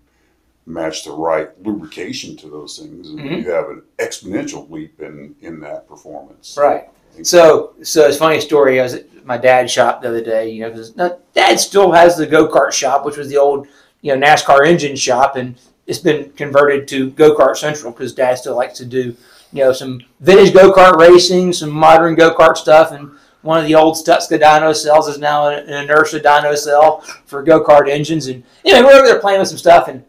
match 0.66 1.04
the 1.06 1.12
right 1.12 1.50
lubrication 1.64 2.36
to 2.38 2.50
those 2.50 2.80
things, 2.80 3.10
and 3.10 3.20
Mhm. 3.20 3.44
you 3.44 3.52
have 3.52 3.70
an 3.70 3.82
exponential 4.00 4.70
leap 4.70 5.00
in 5.02 5.36
in 5.42 5.60
that 5.62 5.88
performance. 5.88 6.58
Right. 6.58 6.90
So, 7.22 7.74
so 7.84 8.08
it's 8.08 8.16
a 8.16 8.20
funny 8.20 8.42
story. 8.42 8.80
I 8.80 8.84
was 8.84 8.96
at 8.96 9.26
my 9.26 9.38
dad's 9.38 9.72
shop 9.72 10.02
the 10.02 10.08
other 10.10 10.24
day, 10.24 10.50
you 10.50 10.62
know, 10.62 10.70
because 10.70 10.90
dad 11.34 11.60
still 11.60 11.92
has 11.92 12.18
the 12.18 12.26
go 12.26 12.48
kart 12.48 12.72
shop, 12.72 13.06
which 13.06 13.18
was 13.18 13.30
the 13.30 13.38
old, 13.38 13.68
you 14.02 14.16
know, 14.16 14.26
NASCAR 14.28 14.66
engine 14.68 14.96
shop, 14.96 15.36
and 15.36 15.56
it's 15.88 16.00
been 16.00 16.32
converted 16.34 16.88
to 16.90 17.12
Go 17.12 17.36
Kart 17.36 17.58
Central 17.58 17.92
because 17.92 18.14
dad 18.14 18.36
still 18.36 18.56
likes 18.56 18.78
to 18.78 18.86
do, 18.86 19.16
you 19.52 19.64
know, 19.64 19.74
some 19.74 20.02
vintage 20.20 20.54
go 20.54 20.72
kart 20.72 20.98
racing, 20.98 21.54
some 21.54 21.70
modern 21.70 22.16
go 22.16 22.34
kart 22.34 22.58
stuff, 22.58 22.92
and 22.92 23.12
one 23.42 23.60
of 23.60 23.66
the 23.66 23.76
old 23.76 23.96
Stuska 23.96 24.40
dyno 24.40 24.74
cells 24.74 25.08
is 25.08 25.18
now 25.18 25.50
an 25.50 25.70
inertia 25.70 26.20
dyno 26.20 26.58
cell 26.58 27.02
for 27.26 27.44
go 27.44 27.64
kart 27.64 27.90
engines, 27.90 28.28
and 28.28 28.44
anyway, 28.66 28.84
we're 28.84 28.98
over 28.98 29.08
there 29.08 29.20
playing 29.20 29.40
with 29.40 29.50
some 29.50 29.58
stuff 29.58 29.88
and. 29.88 30.04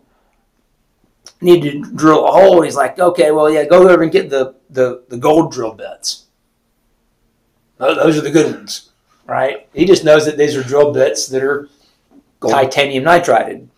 Needed 1.40 1.84
to 1.84 1.92
drill 1.94 2.26
a 2.26 2.30
hole, 2.30 2.56
and 2.56 2.64
he's 2.64 2.76
like, 2.76 2.98
"Okay, 2.98 3.30
well, 3.30 3.50
yeah, 3.50 3.66
go 3.66 3.86
over 3.86 4.02
and 4.02 4.10
get 4.10 4.30
the 4.30 4.54
the, 4.70 5.02
the 5.08 5.18
gold 5.18 5.52
drill 5.52 5.74
bits." 5.74 6.24
Those 7.76 8.16
are 8.16 8.22
the 8.22 8.30
good 8.30 8.54
ones, 8.54 8.92
right? 9.26 9.68
He 9.74 9.84
just 9.84 10.04
knows 10.04 10.24
that 10.24 10.38
these 10.38 10.56
are 10.56 10.62
drill 10.62 10.92
bits 10.92 11.26
that 11.26 11.42
are 11.42 11.68
titanium 12.40 13.04
nitrided 13.04 13.68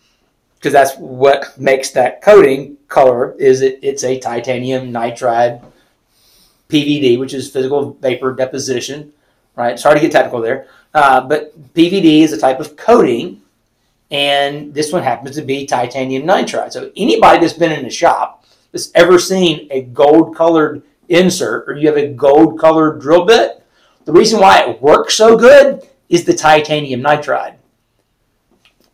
because 0.57 0.73
that's 0.73 0.95
what 0.97 1.57
makes 1.57 1.91
that 1.91 2.21
coating 2.21 2.77
color. 2.87 3.33
Is 3.39 3.61
it? 3.61 3.79
It's 3.81 4.03
a 4.03 4.19
titanium 4.19 4.91
nitride 4.91 5.63
PVD, 6.69 7.19
which 7.19 7.33
is 7.33 7.49
physical 7.49 7.93
vapor 7.93 8.33
deposition, 8.33 9.13
right? 9.55 9.79
Sorry 9.79 9.95
to 9.95 10.01
get 10.01 10.11
technical 10.11 10.41
there, 10.41 10.67
uh, 10.93 11.21
but 11.21 11.73
PVD 11.73 12.21
is 12.21 12.33
a 12.33 12.37
type 12.37 12.59
of 12.59 12.75
coating, 12.75 13.41
and 14.11 14.73
this 14.73 14.91
one 14.91 15.03
happens 15.03 15.35
to 15.35 15.41
be 15.41 15.65
titanium 15.65 16.23
nitride. 16.23 16.71
So 16.71 16.91
anybody 16.95 17.39
that's 17.39 17.53
been 17.53 17.71
in 17.71 17.85
a 17.85 17.89
shop 17.89 18.45
that's 18.71 18.91
ever 18.95 19.19
seen 19.19 19.67
a 19.71 19.83
gold 19.83 20.35
colored 20.35 20.83
insert 21.09 21.69
or 21.69 21.75
you 21.75 21.87
have 21.87 21.97
a 21.97 22.13
gold 22.13 22.59
colored 22.59 22.99
drill 22.99 23.25
bit, 23.25 23.63
the 24.05 24.11
reason 24.11 24.39
why 24.39 24.61
it 24.61 24.81
works 24.81 25.15
so 25.15 25.37
good 25.37 25.87
is 26.09 26.23
the 26.23 26.33
titanium 26.33 27.01
nitride, 27.01 27.56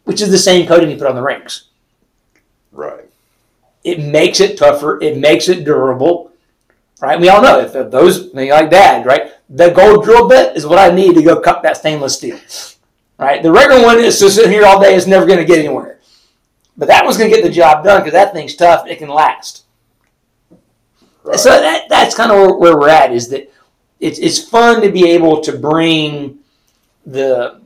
which 0.03 0.21
is 0.21 0.31
the 0.31 0.37
same 0.37 0.67
coating 0.67 0.89
you 0.89 0.97
put 0.97 1.07
on 1.07 1.15
the 1.15 1.21
rings. 1.21 1.69
Right. 2.71 3.05
It 3.83 3.99
makes 3.99 4.39
it 4.39 4.57
tougher. 4.57 5.01
It 5.01 5.17
makes 5.17 5.49
it 5.49 5.63
durable. 5.63 6.31
Right? 7.01 7.19
We 7.19 7.29
all 7.29 7.41
know 7.41 7.59
if 7.59 7.73
those, 7.73 8.33
like 8.33 8.69
Dad, 8.69 9.05
right? 9.05 9.33
The 9.49 9.71
gold 9.71 10.05
drill 10.05 10.29
bit 10.29 10.55
is 10.55 10.65
what 10.65 10.79
I 10.79 10.93
need 10.93 11.15
to 11.15 11.21
go 11.21 11.41
cut 11.41 11.61
that 11.63 11.77
stainless 11.77 12.15
steel. 12.15 12.39
Right? 13.17 13.43
The 13.43 13.51
regular 13.51 13.83
one 13.83 13.99
is 13.99 14.19
just 14.19 14.35
sitting 14.35 14.51
here 14.51 14.65
all 14.65 14.81
day. 14.81 14.95
It's 14.95 15.07
never 15.07 15.25
going 15.25 15.39
to 15.39 15.45
get 15.45 15.59
anywhere. 15.59 15.99
But 16.77 16.87
that 16.87 17.03
one's 17.03 17.17
going 17.17 17.29
to 17.29 17.35
get 17.35 17.45
the 17.45 17.51
job 17.51 17.83
done 17.83 18.01
because 18.01 18.13
that 18.13 18.33
thing's 18.33 18.55
tough. 18.55 18.87
It 18.87 18.97
can 18.97 19.09
last. 19.09 19.65
Right. 21.23 21.39
So 21.39 21.49
that 21.49 21.87
that's 21.89 22.15
kind 22.15 22.31
of 22.31 22.37
where, 22.37 22.55
where 22.55 22.77
we're 22.77 22.89
at. 22.89 23.13
Is 23.13 23.29
that 23.29 23.51
it's 23.99 24.19
it's 24.19 24.39
fun 24.39 24.81
to 24.81 24.91
be 24.91 25.09
able 25.11 25.41
to 25.41 25.57
bring 25.57 26.39
the 27.05 27.61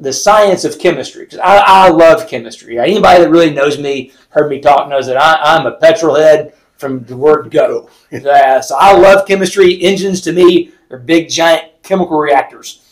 the 0.00 0.12
science 0.12 0.64
of 0.64 0.78
chemistry 0.78 1.24
because 1.24 1.38
I, 1.40 1.58
I 1.58 1.88
love 1.90 2.28
chemistry. 2.28 2.78
Anybody 2.78 3.24
that 3.24 3.30
really 3.30 3.50
knows 3.52 3.78
me, 3.78 4.12
heard 4.30 4.48
me 4.50 4.60
talk, 4.60 4.88
knows 4.88 5.06
that 5.06 5.16
I, 5.16 5.38
I'm 5.42 5.66
a 5.66 5.72
petrol 5.72 6.14
head 6.14 6.54
from 6.76 7.04
the 7.04 7.16
word 7.16 7.50
go. 7.50 7.90
So 8.10 8.76
I 8.78 8.96
love 8.96 9.26
chemistry. 9.26 9.82
Engines 9.82 10.20
to 10.22 10.32
me 10.32 10.72
are 10.90 10.98
big 10.98 11.28
giant 11.28 11.82
chemical 11.82 12.18
reactors. 12.18 12.84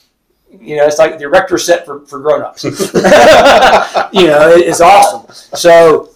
You 0.51 0.77
know, 0.77 0.85
it's 0.87 0.99
like 0.99 1.19
the 1.19 1.25
erector 1.25 1.59
set 1.59 1.85
for, 1.87 2.05
for 2.07 2.19
grown-ups. 2.21 2.65
you 4.13 4.27
know, 4.27 4.51
it- 4.51 4.67
it's 4.67 4.81
awesome. 4.81 5.33
So 5.57 6.11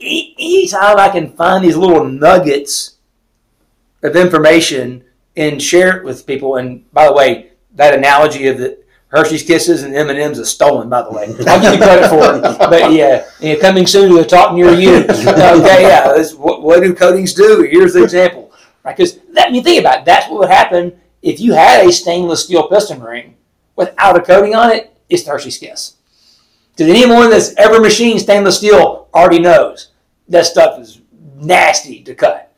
anytime 0.00 0.98
I 0.98 1.08
can 1.08 1.32
find 1.32 1.64
these 1.64 1.76
little 1.76 2.04
nuggets 2.04 2.96
of 4.02 4.16
information 4.16 5.04
and 5.36 5.60
share 5.62 5.96
it 5.98 6.04
with 6.04 6.26
people, 6.26 6.56
and 6.56 6.90
by 6.92 7.06
the 7.06 7.12
way, 7.12 7.50
that 7.74 7.94
analogy 7.94 8.46
of 8.48 8.58
the 8.58 8.78
Hershey's 9.14 9.44
Kisses 9.44 9.84
and 9.84 9.94
M 9.94 10.10
and 10.10 10.18
M's 10.18 10.40
is 10.40 10.50
stolen. 10.50 10.88
By 10.88 11.02
the 11.02 11.12
way, 11.12 11.26
I'll 11.46 11.60
give 11.60 11.74
you 11.74 11.78
credit 11.78 12.08
for 12.08 12.36
it. 12.36 12.58
But 12.58 12.92
yeah, 12.92 13.24
you 13.38 13.54
know, 13.54 13.60
coming 13.60 13.86
soon 13.86 14.10
to 14.10 14.18
a 14.18 14.24
talk 14.24 14.54
near 14.54 14.72
you. 14.72 15.06
Okay, 15.14 15.82
yeah, 15.82 16.12
that's 16.12 16.34
what, 16.34 16.62
what 16.62 16.82
do 16.82 16.92
coatings 16.92 17.32
do? 17.32 17.62
Here's 17.62 17.92
the 17.92 18.02
example. 18.02 18.52
Right, 18.82 18.96
because 18.96 19.18
that 19.32 19.52
you 19.52 19.62
think 19.62 19.80
about 19.80 20.00
it, 20.00 20.04
that's 20.04 20.28
what 20.28 20.40
would 20.40 20.50
happen 20.50 21.00
if 21.22 21.40
you 21.40 21.52
had 21.52 21.86
a 21.86 21.92
stainless 21.92 22.44
steel 22.44 22.68
piston 22.68 23.00
ring 23.00 23.36
without 23.76 24.16
a 24.16 24.20
coating 24.20 24.54
on 24.54 24.72
it. 24.72 24.96
It's 25.08 25.22
the 25.22 25.30
Hershey's 25.30 25.58
Kiss. 25.58 25.94
Because 26.72 26.90
anyone 26.90 27.30
that's 27.30 27.54
ever 27.56 27.80
machined 27.80 28.20
stainless 28.20 28.58
steel 28.58 29.08
already 29.14 29.38
knows 29.38 29.92
that 30.28 30.46
stuff 30.46 30.80
is 30.80 31.00
nasty 31.36 32.02
to 32.02 32.14
cut. 32.14 32.52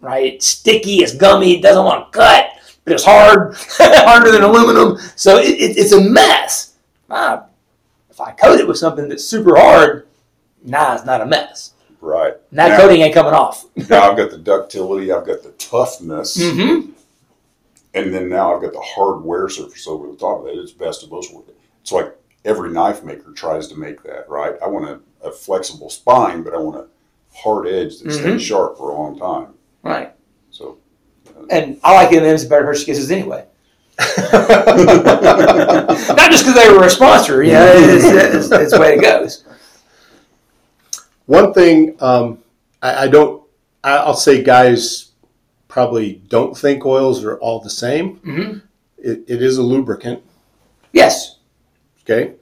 Right? 0.00 0.34
It's 0.34 0.46
sticky, 0.46 1.02
it's 1.02 1.14
gummy, 1.14 1.58
it 1.58 1.62
doesn't 1.62 1.84
want 1.84 2.12
to 2.12 2.18
cut, 2.18 2.50
but 2.86 2.94
it's 2.94 3.04
hard, 3.04 3.54
harder 3.78 4.30
than 4.32 4.42
aluminum. 4.42 4.96
So 5.16 5.38
it, 5.38 5.48
it, 5.50 5.76
it's 5.76 5.92
a 5.92 6.00
mess. 6.00 6.76
If 7.10 8.20
I 8.20 8.30
coat 8.32 8.58
it 8.60 8.66
with 8.66 8.78
something 8.78 9.08
that's 9.08 9.24
super 9.24 9.56
hard, 9.56 10.06
nah, 10.64 10.94
it's 10.94 11.04
not 11.04 11.20
a 11.20 11.26
mess. 11.26 11.72
Right. 12.00 12.34
And 12.50 12.58
that 12.58 12.68
Now- 12.70 12.76
coating 12.78 13.02
ain't 13.02 13.12
coming 13.14 13.34
off. 13.34 13.64
now 13.90 14.10
I've 14.10 14.16
got 14.16 14.30
the 14.30 14.38
ductility, 14.38 15.12
I've 15.12 15.26
got 15.26 15.42
the 15.42 15.50
toughness, 15.52 16.36
Mm-hmm. 16.38 16.92
and 17.94 18.14
then 18.14 18.28
now 18.28 18.54
I've 18.54 18.62
got 18.62 18.72
the 18.72 18.80
hard 18.80 19.22
wear 19.24 19.48
surface 19.48 19.86
over 19.86 20.06
the 20.08 20.16
top 20.16 20.40
of 20.42 20.46
it. 20.46 20.56
It's 20.58 20.72
best 20.72 21.02
of 21.02 21.10
both 21.10 21.30
worlds. 21.32 21.50
It's 21.82 21.92
like 21.92 22.14
every 22.44 22.70
knife 22.70 23.02
maker 23.02 23.32
tries 23.32 23.66
to 23.68 23.76
make 23.76 24.02
that, 24.04 24.28
right? 24.28 24.54
I 24.62 24.68
want 24.68 24.88
a, 24.88 25.26
a 25.26 25.32
flexible 25.32 25.90
spine, 25.90 26.42
but 26.44 26.54
I 26.54 26.58
want 26.58 26.76
a 26.76 26.86
hard 27.36 27.66
edge 27.66 27.98
that 27.98 28.08
Mhm. 28.08 28.12
stays 28.20 28.42
sharp 28.42 28.78
for 28.78 28.90
a 28.90 28.94
long 28.94 29.18
time. 29.18 29.48
Right. 29.82 30.14
So, 30.50 30.78
And 31.50 31.78
I 31.84 31.94
like 31.94 32.12
M&M's 32.12 32.44
better 32.44 32.62
than 32.62 32.66
Hershey 32.66 32.86
Kisses 32.86 33.10
anyway. 33.10 33.44
Not 33.98 34.08
just 36.30 36.44
because 36.44 36.54
they 36.54 36.70
were 36.72 36.84
a 36.84 36.90
sponsor, 36.90 37.42
you 37.42 37.52
know, 37.52 37.66
it's, 37.74 38.04
it's, 38.04 38.50
it's 38.50 38.72
the 38.72 38.80
way 38.80 38.94
it 38.94 39.00
goes. 39.02 39.44
One 41.26 41.52
thing 41.52 41.96
um, 42.00 42.38
I, 42.82 43.04
I 43.04 43.08
don't, 43.08 43.42
I, 43.82 43.96
I'll 43.98 44.14
say 44.14 44.42
guys 44.42 45.12
probably 45.68 46.22
don't 46.28 46.56
think 46.56 46.84
oils 46.86 47.24
are 47.24 47.38
all 47.38 47.60
the 47.60 47.70
same. 47.70 48.16
hmm 48.18 48.58
It, 48.98 49.24
it 49.28 49.42
is 49.42 49.58
a 49.58 49.62
lubricant, 49.62 50.22
Yes. 50.92 51.38
okay, 52.04 52.34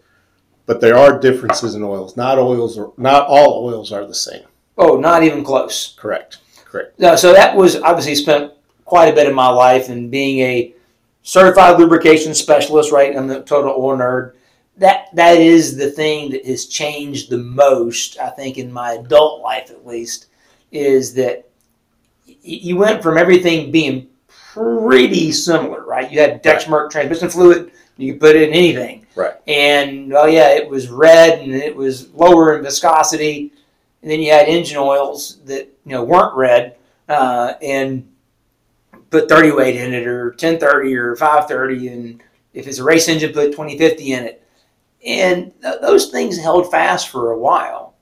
but 0.67 0.81
there 0.81 0.97
are 0.97 1.19
differences 1.19 1.75
in 1.75 1.83
oils. 1.83 2.17
Not 2.17 2.39
oils 2.39 2.79
are 2.79 2.91
not 2.97 3.27
all 3.27 3.65
oils 3.67 3.93
are 3.93 4.07
the 4.07 4.15
same. 4.15 4.45
Oh, 4.77 4.97
not 4.97 5.23
even 5.23 5.45
close. 5.45 5.95
Correct. 5.99 6.39
Correct. 6.65 6.99
No, 6.99 7.17
so 7.17 7.33
that 7.33 7.55
was 7.57 7.77
obviously 7.77 8.15
spent 8.17 8.53
quite 8.85 9.09
a 9.09 9.14
bit 9.14 9.29
in 9.29 9.35
my 9.35 9.49
life 9.49 9.88
and 9.88 10.11
being 10.11 10.40
a 10.40 10.75
certified 11.23 11.79
lubrication 11.79 12.35
specialist, 12.35 12.92
right? 12.92 13.16
I'm 13.16 13.27
the 13.27 13.42
total 13.42 13.73
oil 13.73 13.97
nerd. 13.97 14.33
That 14.77 15.07
that 15.14 15.38
is 15.38 15.77
the 15.77 15.90
thing 15.90 16.31
that 16.31 16.44
has 16.47 16.66
changed 16.66 17.31
the 17.31 17.38
most, 17.38 18.18
I 18.18 18.31
think, 18.31 18.59
in 18.59 18.73
my 18.73 18.92
adult 18.92 19.40
life 19.40 19.70
at 19.70 19.87
least, 19.87 20.27
is 20.73 21.14
that 21.14 21.49
you 22.42 22.77
went 22.77 23.03
from 23.03 23.16
everything 23.16 23.70
being 23.70 24.09
pretty 24.27 25.33
similar, 25.33 25.85
right? 25.85 26.11
You 26.11 26.20
had 26.20 26.42
DexMerc 26.42 26.90
transmission 26.90 27.29
fluid, 27.29 27.70
you 27.97 28.12
could 28.12 28.20
put 28.20 28.37
it 28.37 28.49
in 28.49 28.55
anything. 28.55 29.07
Right. 29.14 29.35
And 29.47 30.12
oh 30.12 30.27
yeah, 30.27 30.51
it 30.51 30.68
was 30.68 30.88
red 30.88 31.38
and 31.40 31.53
it 31.53 31.75
was 31.75 32.12
lower 32.12 32.57
in 32.57 32.64
viscosity. 32.64 33.53
And 34.03 34.11
then 34.11 34.20
you 34.20 34.33
had 34.33 34.49
engine 34.49 34.77
oils 34.77 35.38
that 35.44 35.68
you 35.87 35.92
know 35.92 36.05
weren't 36.05 36.35
red 36.35 36.77
uh, 37.09 37.55
and 37.62 38.09
put 39.14 39.29
30 39.29 39.53
weight 39.53 39.77
in 39.77 39.94
it 39.94 40.09
or 40.09 40.31
1030 40.31 40.96
or 40.96 41.14
530 41.14 41.88
and 41.88 42.22
if 42.53 42.66
it's 42.66 42.81
a 42.81 42.85
race 42.85 43.09
engine 43.09 43.33
put 43.33 43.53
2050 43.53 44.12
in 44.12 44.24
it. 44.24 44.42
And 45.07 45.53
th- 45.62 45.81
those 45.81 46.11
things 46.11 46.37
held 46.37 46.68
fast 46.68 47.11
for 47.11 47.31
a 47.31 47.38
while. 47.38 47.94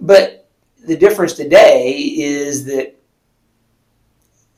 But 0.00 0.48
the 0.84 0.96
difference 0.96 1.34
today 1.34 1.92
is 1.98 2.64
that 2.64 2.96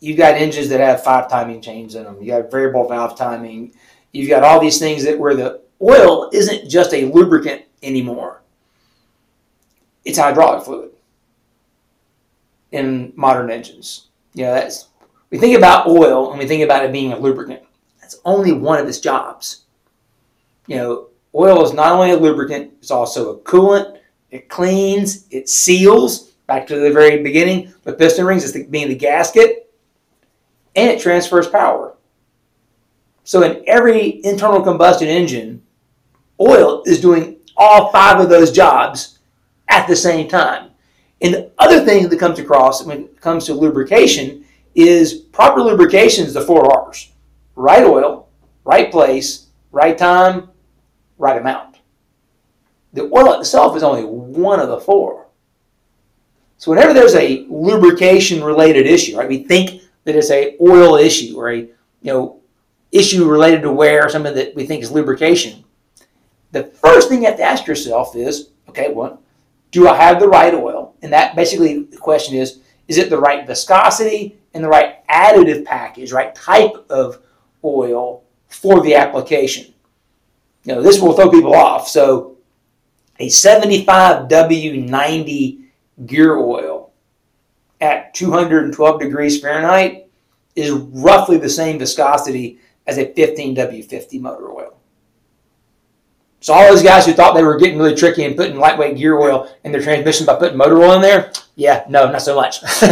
you've 0.01 0.17
got 0.17 0.37
engines 0.37 0.71
that 0.71 0.81
have 0.81 1.05
five 1.05 1.29
timing 1.29 1.61
chains 1.61 1.95
in 1.97 2.05
them. 2.05 2.17
You 2.23 2.29
got 2.29 2.51
variable 2.51 2.89
valve 2.89 3.19
timing. 3.19 3.73
You've 4.13 4.31
got 4.31 4.45
all 4.45 4.61
these 4.61 4.79
things 4.79 5.05
that 5.05 5.19
where 5.19 5.35
the 5.35 5.61
oil 5.83 6.31
isn't 6.33 6.71
just 6.71 6.95
a 6.95 7.13
lubricant 7.13 7.65
anymore. 7.83 8.43
It's 10.07 10.17
hydraulic 10.17 10.65
fluid 10.65 10.93
in 12.73 13.13
modern 13.17 13.51
engines. 13.51 14.07
You 14.33 14.45
know, 14.45 14.55
that's 14.55 14.88
we 15.31 15.39
think 15.39 15.57
about 15.57 15.87
oil 15.87 16.31
and 16.31 16.39
we 16.39 16.47
think 16.47 16.63
about 16.63 16.85
it 16.85 16.93
being 16.93 17.13
a 17.13 17.19
lubricant. 17.19 17.63
That's 18.01 18.19
only 18.25 18.53
one 18.53 18.79
of 18.79 18.89
its 18.89 19.01
jobs. 19.01 19.65
You 20.67 20.77
know, 20.77 21.09
oil 21.35 21.65
is 21.65 21.73
not 21.73 21.93
only 21.93 22.11
a 22.11 22.17
lubricant, 22.17 22.73
it's 22.79 22.91
also 22.91 23.35
a 23.35 23.39
coolant. 23.41 23.99
It 24.31 24.49
cleans, 24.49 25.27
it 25.31 25.49
seals. 25.49 26.33
Back 26.47 26.67
to 26.69 26.79
the 26.79 26.91
very 26.91 27.23
beginning, 27.23 27.75
the 27.83 27.93
piston 27.93 28.25
rings 28.25 28.43
is 28.43 28.67
being 28.69 28.89
the 28.89 28.95
gasket, 28.95 29.71
and 30.75 30.89
it 30.89 31.01
transfers 31.01 31.47
power. 31.47 31.95
So 33.25 33.43
in 33.43 33.63
every 33.67 34.25
internal 34.25 34.63
combustion 34.63 35.09
engine, 35.09 35.63
oil 36.41 36.83
is 36.87 37.03
doing 37.03 37.37
all 37.55 37.93
five 37.93 38.19
of 38.19 38.31
those 38.31 38.51
jobs 38.51 39.19
at 39.69 39.87
the 39.87 39.97
same 39.97 40.27
time. 40.27 40.71
And 41.21 41.35
the 41.35 41.51
other 41.59 41.85
thing 41.85 42.09
that 42.09 42.19
comes 42.19 42.39
across 42.39 42.83
when 42.83 43.01
it 43.01 43.21
comes 43.21 43.45
to 43.45 43.55
lubrication 43.55 44.47
is 44.79 45.15
proper 45.15 45.61
lubrication 45.61 46.25
is 46.25 46.35
the 46.35 46.41
four 46.41 46.71
R's 46.87 47.11
right 47.57 47.85
oil, 47.85 48.29
right 48.65 48.91
place, 48.91 49.49
right 49.73 49.99
time, 49.99 50.51
right 51.19 51.41
amount. 51.41 51.79
The 52.93 53.11
oil 53.13 53.41
itself 53.41 53.77
is 53.77 53.83
only 53.83 54.05
one 54.05 54.61
of 54.61 54.69
the 54.69 54.81
four. 54.81 55.27
So 56.57 56.71
whenever 56.71 56.95
there's 56.95 57.17
a 57.17 57.45
lubrication 57.49 58.43
related 58.43 58.87
issue, 58.87 59.19
right, 59.19 59.29
we 59.29 59.45
think 59.45 59.83
that 60.05 60.17
it's 60.17 60.31
a 60.31 60.57
oil 60.61 60.97
issue 60.97 61.37
or 61.37 61.51
a 61.51 61.59
you 61.59 61.71
know 62.05 62.41
issue 62.93 63.29
related 63.29 63.63
to 63.63 63.73
wear 63.73 64.07
or 64.07 64.09
something 64.09 64.35
that 64.35 64.55
we 64.55 64.65
think 64.65 64.83
is 64.83 64.91
lubrication. 64.91 65.65
The 66.53 66.65
first 66.65 67.09
thing 67.09 67.23
you 67.23 67.29
have 67.29 67.37
to 67.37 67.43
ask 67.43 67.67
yourself 67.67 68.17
is, 68.17 68.51
okay, 68.69 68.93
what 68.93 69.21
do 69.71 69.89
I 69.89 69.97
have 69.97 70.19
the 70.19 70.29
right 70.29 70.55
oil? 70.55 70.95
And 71.03 71.13
that 71.13 71.37
basically 71.37 71.83
the 71.83 71.99
question 71.99 72.37
is, 72.37 72.61
is 72.87 72.97
it 72.97 73.11
the 73.11 73.19
right 73.19 73.47
viscosity 73.47 74.38
and 74.59 74.65
the 74.65 74.69
right 74.69 75.07
additive 75.09 75.65
package, 75.65 76.11
right 76.11 76.35
type 76.35 76.73
of 76.91 77.23
oil 77.65 78.25
for 78.49 78.83
the 78.83 78.97
application? 78.97 79.73
You 80.65 80.75
know, 80.75 80.83
this 80.83 81.01
will 81.01 81.13
throw 81.13 81.31
people 81.31 81.55
off. 81.55 81.87
So 81.87 82.39
a 83.21 83.29
75W90 83.29 85.63
gear 86.07 86.37
oil 86.37 86.91
at 87.81 88.13
212 88.15 89.01
degrees 89.01 89.41
Fahrenheit 89.41 90.11
is 90.57 90.73
roughly 90.73 91.37
the 91.37 91.49
same 91.49 91.79
viscosity 91.79 92.59
as 92.89 92.99
a 92.99 93.07
15W50 93.07 94.21
motor 94.21 94.51
oil. 94.51 94.78
So 96.41 96.55
all 96.55 96.69
those 96.69 96.83
guys 96.83 97.05
who 97.05 97.13
thought 97.13 97.35
they 97.35 97.43
were 97.43 97.59
getting 97.59 97.79
really 97.79 97.97
tricky 97.97 98.25
and 98.25 98.37
putting 98.37 98.59
lightweight 98.59 98.97
gear 98.97 99.19
oil 99.19 99.53
in 99.65 99.73
their 99.73 99.83
transmission 99.83 100.25
by 100.25 100.37
putting 100.37 100.57
motor 100.57 100.79
oil 100.79 100.93
in 100.93 101.03
there, 101.03 101.33
yeah, 101.57 101.85
no, 101.89 102.11
not 102.11 102.23
so 102.23 102.37
much. 102.37 102.63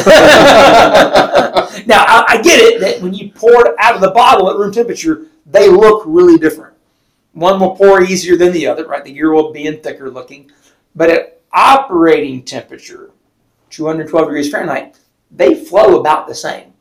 now 1.86 2.04
I, 2.04 2.24
I 2.28 2.40
get 2.42 2.58
it 2.58 2.80
that 2.80 3.00
when 3.00 3.14
you 3.14 3.30
pour 3.30 3.68
it 3.68 3.74
out 3.78 3.94
of 3.94 4.00
the 4.00 4.10
bottle 4.10 4.50
at 4.50 4.56
room 4.56 4.72
temperature, 4.72 5.26
they 5.46 5.68
look 5.68 6.02
really 6.06 6.38
different. 6.38 6.74
One 7.34 7.60
will 7.60 7.76
pour 7.76 8.02
easier 8.02 8.36
than 8.36 8.52
the 8.52 8.66
other, 8.66 8.86
right? 8.86 9.04
The 9.04 9.12
gear 9.12 9.32
oil 9.32 9.52
being 9.52 9.80
thicker 9.80 10.10
looking, 10.10 10.50
but 10.96 11.10
at 11.10 11.40
operating 11.52 12.42
temperature, 12.42 13.10
212 13.70 14.26
degrees 14.26 14.50
Fahrenheit, 14.50 14.98
they 15.30 15.54
flow 15.54 16.00
about 16.00 16.26
the 16.26 16.34
same. 16.34 16.72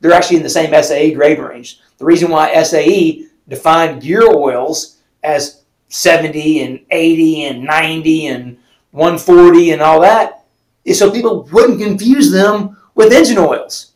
They're 0.00 0.12
actually 0.12 0.38
in 0.38 0.42
the 0.42 0.48
same 0.48 0.72
SAE 0.82 1.12
grade 1.14 1.38
range. 1.38 1.80
The 1.98 2.04
reason 2.04 2.30
why 2.30 2.62
SAE 2.62 3.26
defined 3.48 4.02
gear 4.02 4.22
oils 4.22 4.98
as 5.22 5.64
70 5.88 6.62
and 6.62 6.80
80 6.90 7.44
and 7.44 7.64
90 7.64 8.26
and 8.26 8.58
140 8.90 9.72
and 9.72 9.82
all 9.82 10.00
that 10.00 10.44
is 10.84 10.98
so 10.98 11.10
people 11.10 11.42
wouldn't 11.52 11.80
confuse 11.80 12.30
them 12.30 12.76
with 12.94 13.12
engine 13.12 13.38
oils. 13.38 13.92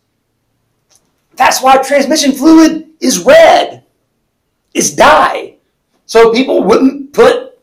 That's 1.36 1.62
why 1.62 1.78
transmission 1.78 2.32
fluid 2.32 2.90
is 3.00 3.24
red. 3.24 3.84
It's 4.74 4.90
dye. 4.90 5.56
So 6.06 6.32
people 6.32 6.62
wouldn't 6.62 7.12
put 7.12 7.58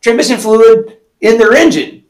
transmission 0.00 0.38
fluid 0.38 0.98
in 1.20 1.38
their 1.38 1.54
engine. 1.54 2.04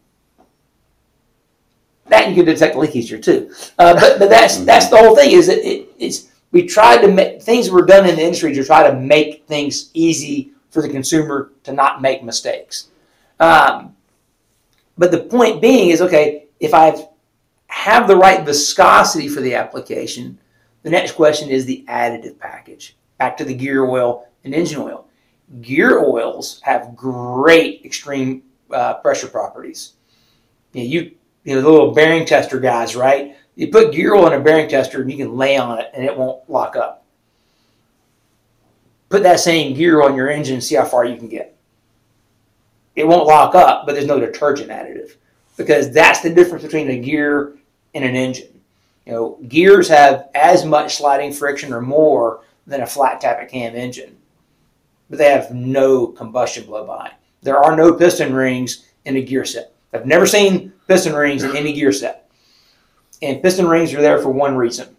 That 2.07 2.29
you 2.29 2.35
can 2.35 2.45
detect 2.47 2.77
leak 2.77 2.97
easier 2.97 3.19
too. 3.19 3.53
Uh, 3.79 3.95
but 3.95 4.19
but 4.19 4.31
that's 4.31 4.59
that's 4.65 4.89
the 4.89 4.97
whole 4.97 5.15
thing. 5.15 5.31
Is 5.33 5.47
that 5.47 5.59
it, 5.59 5.89
it's 5.99 6.29
we 6.51 6.67
tried 6.67 7.03
to 7.03 7.09
make 7.09 7.43
things 7.43 7.71
were 7.71 7.87
done 7.87 8.09
in 8.09 8.17
the 8.17 8.23
industry 8.23 8.53
to 8.55 8.65
try 8.65 8.89
to 8.89 8.97
make 8.97 9.47
things 9.47 9.91
easy 9.95 10.53
for 10.71 10.83
the 10.83 10.89
consumer 10.89 11.53
to 11.65 11.73
not 11.73 12.01
make 12.01 12.23
mistakes. 12.23 12.89
Um, 13.39 13.97
but 14.97 15.11
the 15.11 15.21
point 15.21 15.61
being 15.61 15.91
is 15.91 16.01
okay 16.03 16.47
if 16.61 16.75
I 16.75 16.95
have 17.69 18.09
the 18.09 18.17
right 18.17 18.45
viscosity 18.45 19.29
for 19.29 19.41
the 19.41 19.55
application. 19.55 20.39
The 20.83 20.91
next 20.91 21.13
question 21.13 21.51
is 21.51 21.65
the 21.65 21.85
additive 21.89 22.39
package. 22.39 22.97
Back 23.19 23.37
to 23.39 23.45
the 23.45 23.55
gear 23.55 23.85
oil 23.85 24.27
and 24.45 24.55
engine 24.55 24.81
oil. 24.81 25.07
Gear 25.61 25.99
oils 26.01 26.61
have 26.63 26.95
great 26.95 27.85
extreme 27.85 28.43
uh, 28.73 28.95
pressure 28.95 29.29
properties. 29.29 29.95
You, 30.73 30.83
know, 30.83 30.89
you 30.89 31.01
you 31.45 31.55
know 31.55 31.63
the 31.63 31.71
little 31.71 31.93
bearing 31.93 32.27
tester 32.27 32.61
guys, 32.61 32.95
right? 32.95 33.37
You 33.57 33.69
put 33.69 33.93
gear 33.93 34.15
oil 34.15 34.27
in 34.29 34.41
a 34.41 34.43
bearing 34.43 34.69
tester 34.69 35.03
and 35.03 35.11
you 35.11 35.17
can 35.17 35.37
lay 35.37 35.57
on 35.57 35.79
it 35.79 35.91
and 35.95 36.05
it 36.05 36.17
won't 36.17 36.49
lock 36.49 36.77
up. 36.77 37.00
Put 39.11 39.25
that 39.25 39.41
same 39.41 39.75
gear 39.75 40.03
on 40.03 40.15
your 40.15 40.31
engine 40.31 40.55
and 40.55 40.65
see 40.65 40.77
how 40.77 40.85
far 40.85 41.05
you 41.05 41.17
can 41.17 41.29
get. 41.29 41.57
It 42.95 43.07
won't 43.07 43.27
lock 43.27 43.55
up, 43.55 43.85
but 43.85 43.93
there's 43.93 44.07
no 44.07 44.21
detergent 44.21 44.71
additive 44.71 45.17
because 45.57 45.93
that's 45.93 46.21
the 46.21 46.33
difference 46.33 46.63
between 46.63 46.89
a 46.89 46.99
gear 46.99 47.57
and 47.93 48.05
an 48.05 48.15
engine. 48.15 48.61
You 49.05 49.13
know, 49.13 49.39
gears 49.49 49.89
have 49.89 50.29
as 50.35 50.65
much 50.65 50.97
sliding 50.97 51.33
friction 51.33 51.73
or 51.73 51.81
more 51.81 52.43
than 52.67 52.83
a 52.83 52.87
flat 52.87 53.21
tappet 53.21 53.49
cam 53.49 53.75
engine, 53.75 54.17
but 55.09 55.19
they 55.19 55.31
have 55.31 55.53
no 55.53 56.07
combustion 56.07 56.65
blow 56.65 56.87
by. 56.87 57.11
There 57.43 57.59
are 57.59 57.77
no 57.77 57.93
piston 57.93 58.33
rings 58.33 58.87
in 59.05 59.17
a 59.17 59.23
gear 59.23 59.45
set. 59.45 59.73
I've 59.93 60.07
never 60.07 60.27
seen 60.27 60.73
piston 60.87 61.15
rings 61.15 61.43
in 61.43 61.57
any 61.57 61.73
gear 61.73 61.93
set. 61.93 62.31
And 63.23 63.43
piston 63.43 63.67
rings 63.67 63.93
are 63.93 64.01
there 64.01 64.21
for 64.21 64.31
one 64.31 64.57
reason 64.57 64.97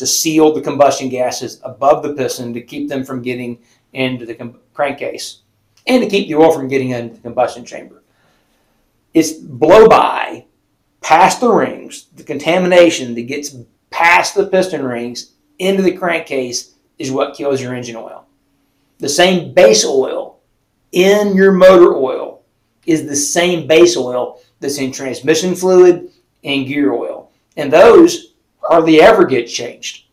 to 0.00 0.06
seal 0.06 0.52
the 0.52 0.62
combustion 0.62 1.10
gases 1.10 1.60
above 1.62 2.02
the 2.02 2.14
piston 2.14 2.54
to 2.54 2.62
keep 2.62 2.88
them 2.88 3.04
from 3.04 3.20
getting 3.20 3.58
into 3.92 4.24
the 4.24 4.34
com- 4.34 4.58
crankcase. 4.72 5.42
and 5.86 6.02
to 6.02 6.08
keep 6.08 6.26
the 6.26 6.34
oil 6.34 6.52
from 6.52 6.68
getting 6.68 6.90
into 6.90 7.14
the 7.14 7.20
combustion 7.20 7.64
chamber. 7.64 8.02
It's 9.12 9.32
blow 9.32 9.88
by 9.88 10.46
past 11.02 11.40
the 11.40 11.50
rings, 11.50 12.06
the 12.16 12.22
contamination 12.22 13.14
that 13.14 13.22
gets 13.22 13.56
past 13.90 14.34
the 14.34 14.46
piston 14.46 14.84
rings 14.84 15.32
into 15.58 15.82
the 15.82 15.92
crankcase 15.96 16.74
is 16.98 17.12
what 17.12 17.34
kills 17.34 17.60
your 17.60 17.74
engine 17.74 17.96
oil. 17.96 18.26
The 18.98 19.08
same 19.08 19.52
base 19.52 19.84
oil 19.84 20.40
in 20.92 21.34
your 21.34 21.52
motor 21.52 21.94
oil 21.94 22.42
is 22.86 23.06
the 23.06 23.16
same 23.16 23.66
base 23.66 23.96
oil 23.98 24.40
that's 24.60 24.78
in 24.78 24.92
transmission 24.92 25.54
fluid 25.54 26.10
and 26.42 26.66
gear 26.66 26.92
oil. 26.92 27.30
And 27.56 27.70
those 27.70 28.29
hardly 28.70 29.02
ever 29.02 29.24
get 29.24 29.46
changed. 29.46 30.04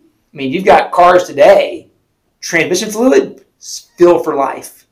I 0.00 0.36
mean, 0.36 0.50
you've 0.50 0.64
got 0.64 0.90
cars 0.90 1.24
today, 1.24 1.90
transmission 2.40 2.90
fluid 2.90 3.44
still 3.58 4.22
for 4.24 4.34
life. 4.34 4.86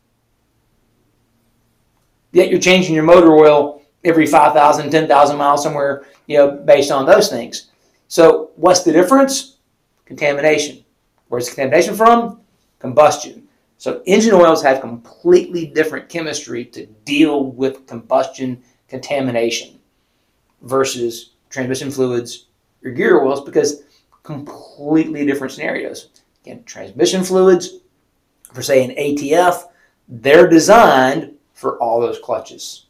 Yet 2.32 2.50
you're 2.50 2.60
changing 2.60 2.94
your 2.94 3.04
motor 3.04 3.32
oil 3.32 3.80
every 4.04 4.26
5,000, 4.26 4.90
10,000 4.90 5.36
miles 5.38 5.62
somewhere, 5.62 6.04
you 6.26 6.36
know, 6.36 6.50
based 6.50 6.90
on 6.90 7.06
those 7.06 7.30
things. 7.30 7.70
So 8.08 8.50
what's 8.56 8.82
the 8.82 8.92
difference? 8.92 9.56
Contamination. 10.04 10.84
Where's 11.28 11.48
contamination 11.48 11.94
from? 11.94 12.42
Combustion. 12.78 13.48
So 13.78 14.02
engine 14.04 14.34
oils 14.34 14.62
have 14.62 14.82
completely 14.82 15.66
different 15.66 16.10
chemistry 16.10 16.64
to 16.66 16.84
deal 17.06 17.52
with 17.52 17.86
combustion 17.86 18.62
contamination 18.88 19.78
versus 20.60 21.30
transmission 21.48 21.90
fluids 21.90 22.47
or 22.84 22.90
gear 22.90 23.22
oils 23.22 23.44
because 23.44 23.82
completely 24.22 25.24
different 25.24 25.52
scenarios. 25.52 26.08
Again, 26.44 26.64
transmission 26.64 27.24
fluids, 27.24 27.78
for 28.52 28.62
say 28.62 28.84
an 28.84 28.90
ATF, 28.96 29.64
they're 30.08 30.48
designed 30.48 31.34
for 31.52 31.78
all 31.78 32.00
those 32.00 32.18
clutches. 32.18 32.86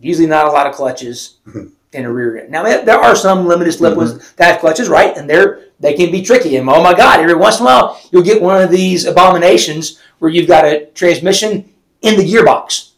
Usually 0.00 0.26
not 0.26 0.46
a 0.46 0.50
lot 0.50 0.66
of 0.66 0.74
clutches 0.74 1.38
in 1.92 2.04
a 2.04 2.12
rear 2.12 2.38
end. 2.38 2.50
Now 2.50 2.62
there 2.62 2.98
are 2.98 3.14
some 3.14 3.46
limited 3.46 3.72
slip 3.72 3.96
ones 3.96 4.14
mm-hmm. 4.14 4.36
that 4.36 4.52
have 4.52 4.60
clutches, 4.60 4.88
right? 4.88 5.16
And 5.16 5.28
they're 5.28 5.66
they 5.80 5.94
can 5.94 6.10
be 6.10 6.22
tricky. 6.22 6.56
And 6.56 6.68
oh 6.68 6.82
my 6.82 6.94
God, 6.94 7.20
every 7.20 7.34
once 7.34 7.58
in 7.58 7.62
a 7.62 7.66
while 7.66 8.00
you'll 8.10 8.22
get 8.22 8.40
one 8.40 8.62
of 8.62 8.70
these 8.70 9.04
abominations 9.04 10.00
where 10.18 10.30
you've 10.30 10.48
got 10.48 10.64
a 10.64 10.86
transmission 10.86 11.72
in 12.02 12.16
the 12.16 12.24
gearbox. 12.24 12.92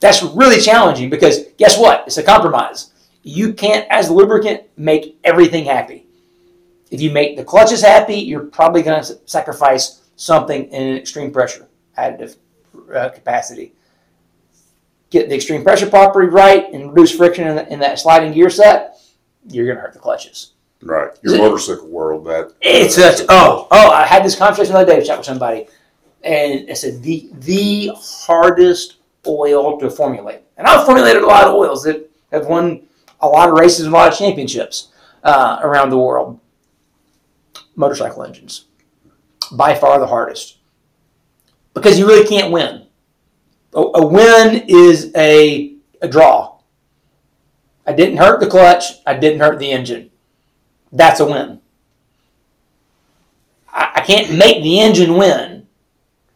That's 0.00 0.22
really 0.22 0.60
challenging 0.60 1.10
because 1.10 1.44
guess 1.56 1.78
what? 1.78 2.04
It's 2.06 2.18
a 2.18 2.22
compromise. 2.22 2.92
You 3.28 3.52
can't, 3.52 3.86
as 3.90 4.08
a 4.08 4.14
lubricant, 4.14 4.62
make 4.78 5.18
everything 5.22 5.66
happy. 5.66 6.06
If 6.90 7.02
you 7.02 7.10
make 7.10 7.36
the 7.36 7.44
clutches 7.44 7.82
happy, 7.82 8.14
you're 8.14 8.46
probably 8.46 8.80
going 8.80 9.02
to 9.02 9.18
sacrifice 9.26 10.08
something 10.16 10.64
in 10.64 10.88
an 10.88 10.96
extreme 10.96 11.30
pressure 11.30 11.68
additive 11.98 12.36
uh, 12.94 13.10
capacity. 13.10 13.74
Get 15.10 15.28
the 15.28 15.34
extreme 15.34 15.62
pressure 15.62 15.90
property 15.90 16.28
right 16.28 16.72
and 16.72 16.90
reduce 16.90 17.14
friction 17.14 17.46
in, 17.46 17.56
the, 17.56 17.70
in 17.70 17.78
that 17.80 17.98
sliding 17.98 18.32
gear 18.32 18.48
set, 18.48 18.98
you're 19.50 19.66
going 19.66 19.76
to 19.76 19.82
hurt 19.82 19.92
the 19.92 19.98
clutches. 19.98 20.52
Right. 20.80 21.10
Your 21.22 21.34
it, 21.34 21.38
motorcycle 21.38 21.88
world, 21.88 22.24
that. 22.24 22.54
It's 22.62 22.94
such, 22.94 23.26
oh, 23.28 23.68
oh, 23.70 23.90
I 23.90 24.06
had 24.06 24.24
this 24.24 24.36
conversation 24.36 24.72
the 24.72 24.78
other 24.78 24.94
day, 24.94 25.04
chat 25.04 25.18
with 25.18 25.26
somebody, 25.26 25.66
and 26.22 26.70
I 26.70 26.72
said, 26.72 27.02
the, 27.02 27.28
the 27.40 27.90
hardest 27.94 28.96
oil 29.26 29.78
to 29.80 29.90
formulate. 29.90 30.40
And 30.56 30.66
I've 30.66 30.86
formulated 30.86 31.22
a 31.22 31.26
lot 31.26 31.44
of 31.44 31.52
oils 31.52 31.84
that 31.84 32.08
have 32.32 32.46
won 32.46 32.87
a 33.20 33.28
lot 33.28 33.48
of 33.48 33.58
races 33.58 33.86
and 33.86 33.94
a 33.94 33.96
lot 33.96 34.12
of 34.12 34.18
championships 34.18 34.88
uh, 35.22 35.58
around 35.62 35.90
the 35.90 35.98
world. 35.98 36.40
Motorcycle 37.76 38.24
engines. 38.24 38.64
By 39.52 39.74
far 39.74 39.98
the 39.98 40.06
hardest 40.06 40.58
because 41.78 41.98
you 41.98 42.06
really 42.06 42.26
can't 42.26 42.52
win. 42.52 42.86
A, 43.74 43.80
a 43.80 44.06
win 44.06 44.64
is 44.68 45.12
a, 45.16 45.76
a 46.02 46.08
draw. 46.08 46.58
I 47.86 47.92
didn't 47.92 48.18
hurt 48.18 48.40
the 48.40 48.46
clutch, 48.46 48.84
I 49.06 49.14
didn't 49.14 49.40
hurt 49.40 49.58
the 49.58 49.70
engine. 49.70 50.10
That's 50.92 51.20
a 51.20 51.26
win. 51.26 51.60
I, 53.72 53.92
I 53.96 54.00
can't 54.00 54.36
make 54.36 54.62
the 54.62 54.80
engine 54.80 55.14
win 55.16 55.66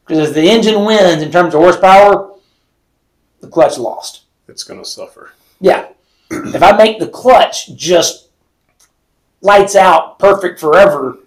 because 0.07 0.29
if 0.29 0.35
the 0.35 0.49
engine 0.49 0.85
wins 0.85 1.23
in 1.23 1.31
terms 1.31 1.55
of 1.55 1.61
horsepower, 1.61 2.35
the 3.41 3.49
clutch 3.49 3.79
lost. 3.79 4.23
It's 4.49 4.65
going 4.65 4.81
to 4.81 4.89
suffer. 4.89 5.33
Yeah. 5.61 5.89
if 6.55 6.63
I 6.63 6.73
make 6.77 6.99
the 6.99 7.09
clutch 7.09 7.75
just 7.75 8.31
lights 9.41 9.77
out 9.77 10.19
perfect 10.19 10.61
forever, 10.61 11.19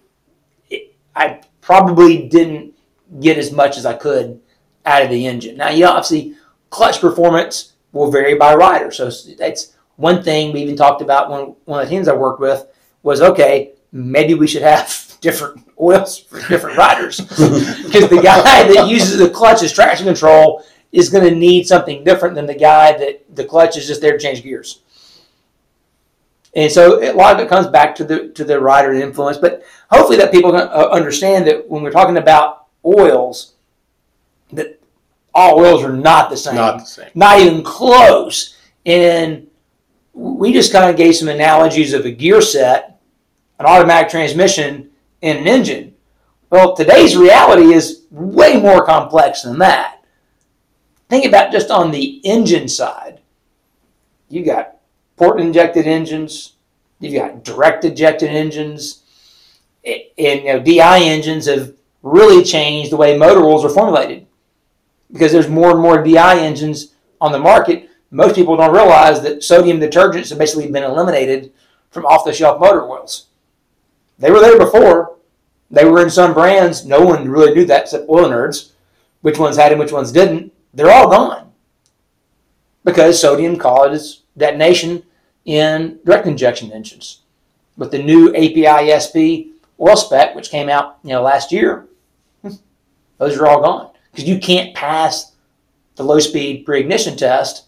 it, 0.69 0.95
I 1.15 1.41
probably 1.61 2.27
didn't 2.27 2.73
get 3.19 3.37
as 3.37 3.51
much 3.51 3.77
as 3.77 3.85
I 3.85 3.93
could 3.93 4.41
out 4.85 5.03
of 5.03 5.09
the 5.09 5.27
engine. 5.27 5.57
Now, 5.57 5.69
you 5.69 5.85
know, 5.85 5.91
obviously, 5.91 6.35
clutch 6.69 6.99
performance 6.99 7.73
will 7.91 8.11
vary 8.11 8.35
by 8.35 8.55
rider. 8.55 8.91
So 8.91 9.09
that's 9.37 9.75
one 9.95 10.23
thing 10.23 10.51
we 10.51 10.61
even 10.61 10.75
talked 10.75 11.01
about 11.01 11.29
when 11.29 11.55
one 11.65 11.81
of 11.81 11.87
the 11.87 11.95
teams 11.95 12.07
I 12.07 12.15
worked 12.15 12.39
with 12.39 12.65
was 13.03 13.21
okay, 13.21 13.73
maybe 13.91 14.33
we 14.33 14.47
should 14.47 14.61
have 14.61 15.17
different 15.21 15.67
oils 15.79 16.19
for 16.19 16.45
different 16.47 16.77
riders 16.77 17.19
because 17.19 18.09
the 18.09 18.21
guy 18.23 18.73
that 18.73 18.87
uses 18.87 19.17
the 19.17 19.29
clutch 19.29 19.63
as 19.63 19.73
traction 19.73 20.05
control 20.05 20.63
is 20.91 21.09
going 21.09 21.23
to 21.23 21.35
need 21.35 21.67
something 21.67 22.03
different 22.03 22.35
than 22.35 22.45
the 22.45 22.55
guy 22.55 22.97
that 22.97 23.35
the 23.35 23.43
clutch 23.43 23.75
is 23.77 23.87
just 23.87 24.01
there 24.01 24.13
to 24.13 24.19
change 24.19 24.43
gears. 24.43 24.81
And 26.55 26.71
so 26.71 27.03
a 27.03 27.13
lot 27.13 27.35
of 27.35 27.41
it 27.41 27.49
comes 27.49 27.67
back 27.67 27.95
to 27.95 28.03
the 28.03 28.29
to 28.29 28.43
the 28.43 28.59
rider 28.59 28.93
influence, 28.93 29.37
but 29.37 29.63
hopefully 29.91 30.17
that 30.17 30.31
people 30.31 30.55
uh, 30.55 30.89
understand 30.91 31.45
that 31.47 31.69
when 31.69 31.83
we're 31.83 31.91
talking 31.91 32.17
about 32.17 32.67
oils 32.85 33.53
that 34.53 34.79
all 35.33 35.59
oils 35.59 35.83
are 35.83 35.93
not 35.93 36.29
the 36.29 36.37
same. 36.37 36.55
Not 36.55 36.79
the 36.79 36.85
same. 36.85 37.09
Not 37.13 37.39
even 37.39 37.63
close. 37.63 38.57
And 38.85 39.47
we 40.13 40.53
just 40.53 40.71
kind 40.71 40.89
of 40.89 40.95
gave 40.95 41.15
some 41.15 41.27
analogies 41.27 41.93
of 41.93 42.05
a 42.05 42.11
gear 42.11 42.41
set, 42.41 43.01
an 43.59 43.65
automatic 43.65 44.09
transmission, 44.09 44.91
and 45.21 45.39
an 45.39 45.47
engine. 45.47 45.93
Well, 46.49 46.75
today's 46.75 47.17
reality 47.17 47.73
is 47.73 48.05
way 48.11 48.57
more 48.61 48.85
complex 48.85 49.41
than 49.41 49.59
that. 49.59 50.03
Think 51.09 51.25
about 51.25 51.51
just 51.51 51.69
on 51.69 51.91
the 51.91 52.21
engine 52.25 52.69
side. 52.69 53.19
You 54.29 54.45
got 54.45 54.74
port 55.17 55.39
injected 55.39 55.87
engines, 55.87 56.53
you've 56.99 57.15
got 57.15 57.43
direct 57.43 57.85
ejected 57.85 58.29
engines, 58.29 59.03
and 59.85 60.03
you 60.17 60.43
know, 60.45 60.59
DI 60.59 60.99
engines 60.99 61.45
have 61.47 61.73
really 62.01 62.43
changed 62.43 62.91
the 62.91 62.97
way 62.97 63.17
motor 63.17 63.41
oils 63.41 63.65
are 63.65 63.69
formulated 63.69 64.25
because 65.11 65.31
there's 65.31 65.47
more 65.47 65.71
and 65.71 65.79
more 65.79 66.03
DI 66.03 66.39
engines 66.39 66.93
on 67.21 67.31
the 67.31 67.39
market. 67.39 67.89
Most 68.11 68.35
people 68.35 68.57
don't 68.57 68.73
realize 68.73 69.21
that 69.21 69.43
sodium 69.43 69.79
detergents 69.79 70.29
have 70.29 70.37
basically 70.37 70.71
been 70.71 70.83
eliminated 70.83 71.51
from 71.91 72.05
off 72.05 72.25
the 72.25 72.33
shelf 72.33 72.59
motor 72.59 72.83
oils. 72.83 73.27
They 74.19 74.31
were 74.31 74.39
there 74.39 74.57
before. 74.57 75.17
They 75.71 75.85
were 75.85 76.01
in 76.01 76.09
some 76.09 76.33
brands. 76.33 76.85
No 76.85 77.01
one 77.01 77.27
really 77.27 77.53
knew 77.53 77.65
that 77.65 77.83
except 77.83 78.09
oil 78.09 78.29
nerds. 78.29 78.71
Which 79.21 79.39
ones 79.39 79.57
had 79.57 79.71
them, 79.71 79.79
which 79.79 79.91
ones 79.91 80.11
didn't. 80.11 80.53
They're 80.73 80.91
all 80.91 81.09
gone 81.09 81.51
because 82.83 83.19
sodium 83.19 83.57
causes 83.57 84.21
detonation 84.37 85.03
in 85.45 85.99
direct 86.05 86.27
injection 86.27 86.71
engines. 86.71 87.21
With 87.77 87.91
the 87.91 88.01
new 88.01 88.29
API 88.29 88.91
SP 88.97 89.51
oil 89.79 89.95
spec, 89.95 90.35
which 90.35 90.49
came 90.49 90.69
out 90.69 90.99
you 91.03 91.11
know 91.11 91.21
last 91.21 91.51
year, 91.51 91.87
hmm, 92.41 92.53
those 93.17 93.37
are 93.37 93.47
all 93.47 93.61
gone 93.61 93.91
because 94.11 94.27
you 94.27 94.39
can't 94.39 94.75
pass 94.75 95.33
the 95.95 96.03
low 96.03 96.19
speed 96.19 96.65
pre 96.65 96.79
ignition 96.79 97.17
test 97.17 97.65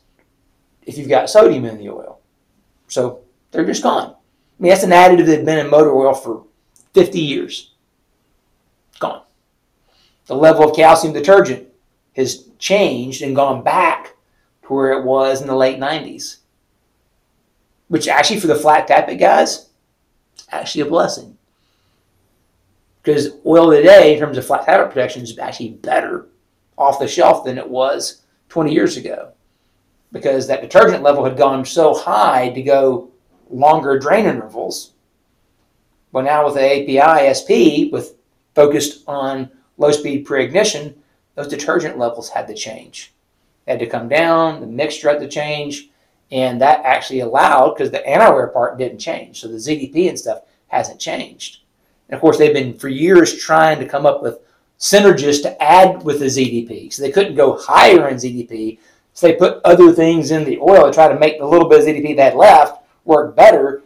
if 0.84 0.98
you've 0.98 1.10
got 1.10 1.30
sodium 1.30 1.66
in 1.66 1.78
the 1.78 1.90
oil. 1.90 2.20
So 2.88 3.22
they're 3.52 3.66
just 3.66 3.84
gone. 3.84 4.12
I 4.12 4.64
mean, 4.64 4.70
that's 4.70 4.84
an 4.84 4.92
additive 4.92 5.26
that's 5.26 5.44
been 5.44 5.60
in 5.60 5.70
motor 5.70 5.94
oil 5.94 6.14
for 6.14 6.46
50 6.94 7.20
years. 7.20 7.74
Gone. 9.00 9.22
The 10.26 10.36
level 10.36 10.70
of 10.70 10.76
calcium 10.76 11.14
detergent 11.14 11.68
has 12.16 12.48
changed 12.58 13.22
and 13.22 13.36
gone 13.36 13.64
back 13.64 14.16
to 14.64 14.74
where 14.74 14.94
it 14.94 15.04
was 15.04 15.42
in 15.42 15.48
the 15.48 15.56
late 15.56 15.80
90s. 15.80 16.38
Which 17.88 18.08
actually, 18.08 18.40
for 18.40 18.48
the 18.48 18.56
flat 18.56 18.88
tappet 18.88 19.20
guys, 19.20 19.70
actually 20.52 20.82
a 20.82 20.86
blessing 20.86 21.38
because 23.08 23.30
oil 23.46 23.72
today, 23.72 24.14
in 24.14 24.20
terms 24.20 24.38
of 24.38 24.46
flat 24.46 24.68
tappet 24.68 24.90
protection, 24.90 25.24
is 25.24 25.40
actually 25.40 25.70
better 25.70 26.28
off 26.78 27.00
the 27.00 27.08
shelf 27.08 27.46
than 27.46 27.58
it 27.58 27.70
was 27.70 28.24
20 28.50 28.74
years 28.74 28.98
ago 28.98 29.32
because 30.12 30.46
that 30.46 30.62
detergent 30.62 31.04
level 31.04 31.24
had 31.24 31.38
gone 31.38 31.64
so 31.64 31.94
high 31.94 32.50
to 32.50 32.62
go 32.62 33.10
longer 33.50 33.98
drain 33.98 34.26
intervals. 34.26 34.92
Well, 36.12 36.26
now 36.26 36.44
with 36.44 36.56
the 36.56 37.00
API 37.00 37.32
SP, 37.32 37.88
with 37.94 38.16
focused 38.54 39.06
on 39.08 39.52
low 39.78 39.92
speed 39.92 40.26
pre 40.26 40.44
ignition, 40.44 40.94
those 41.36 41.48
detergent 41.48 41.98
levels 41.98 42.28
had 42.28 42.46
to 42.48 42.54
change. 42.54 43.14
They 43.66 43.72
had 43.72 43.80
to 43.80 43.88
come 43.88 44.10
down, 44.10 44.60
the 44.60 44.68
mixture 44.68 45.10
had 45.10 45.22
to 45.22 45.30
change, 45.30 45.90
and 46.32 46.62
that 46.62 46.84
actually 46.84 47.22
allowed 47.22 47.74
because 47.74 47.92
the 47.92 48.06
anti-wear 48.06 48.48
part 48.48 48.78
didn't 48.78 49.00
change. 49.00 49.40
So 49.40 49.48
the 49.48 49.56
ZDP 49.56 50.10
and 50.10 50.20
stuff 50.20 50.42
hasn't 50.68 51.00
changed. 51.00 51.60
And 52.10 52.16
of 52.16 52.22
course, 52.22 52.38
they've 52.38 52.54
been 52.54 52.78
for 52.78 52.90
years 52.90 53.38
trying 53.38 53.80
to 53.80 53.88
come 53.88 54.06
up 54.06 54.22
with 54.22 54.40
synergist 54.80 55.42
to 55.44 55.62
add 55.64 56.04
with 56.04 56.20
the 56.20 56.26
ZDP. 56.26 56.92
So 56.92 57.02
they 57.02 57.12
couldn't 57.12 57.36
go 57.36 57.58
higher 57.58 58.10
in 58.10 58.18
ZDP. 58.18 58.80
So 59.14 59.28
they 59.28 59.36
put 59.36 59.62
other 59.66 59.92
things 59.92 60.32
in 60.32 60.44
the 60.44 60.60
oil 60.60 60.86
to 60.86 60.94
try 60.94 61.08
to 61.08 61.20
make 61.20 61.40
the 61.40 61.46
little 61.46 61.68
bit 61.68 61.80
of 61.80 61.86
ZDP 61.86 62.16
they 62.16 62.24
had 62.24 62.36
left 62.36 62.84
work 63.08 63.36
better 63.36 63.82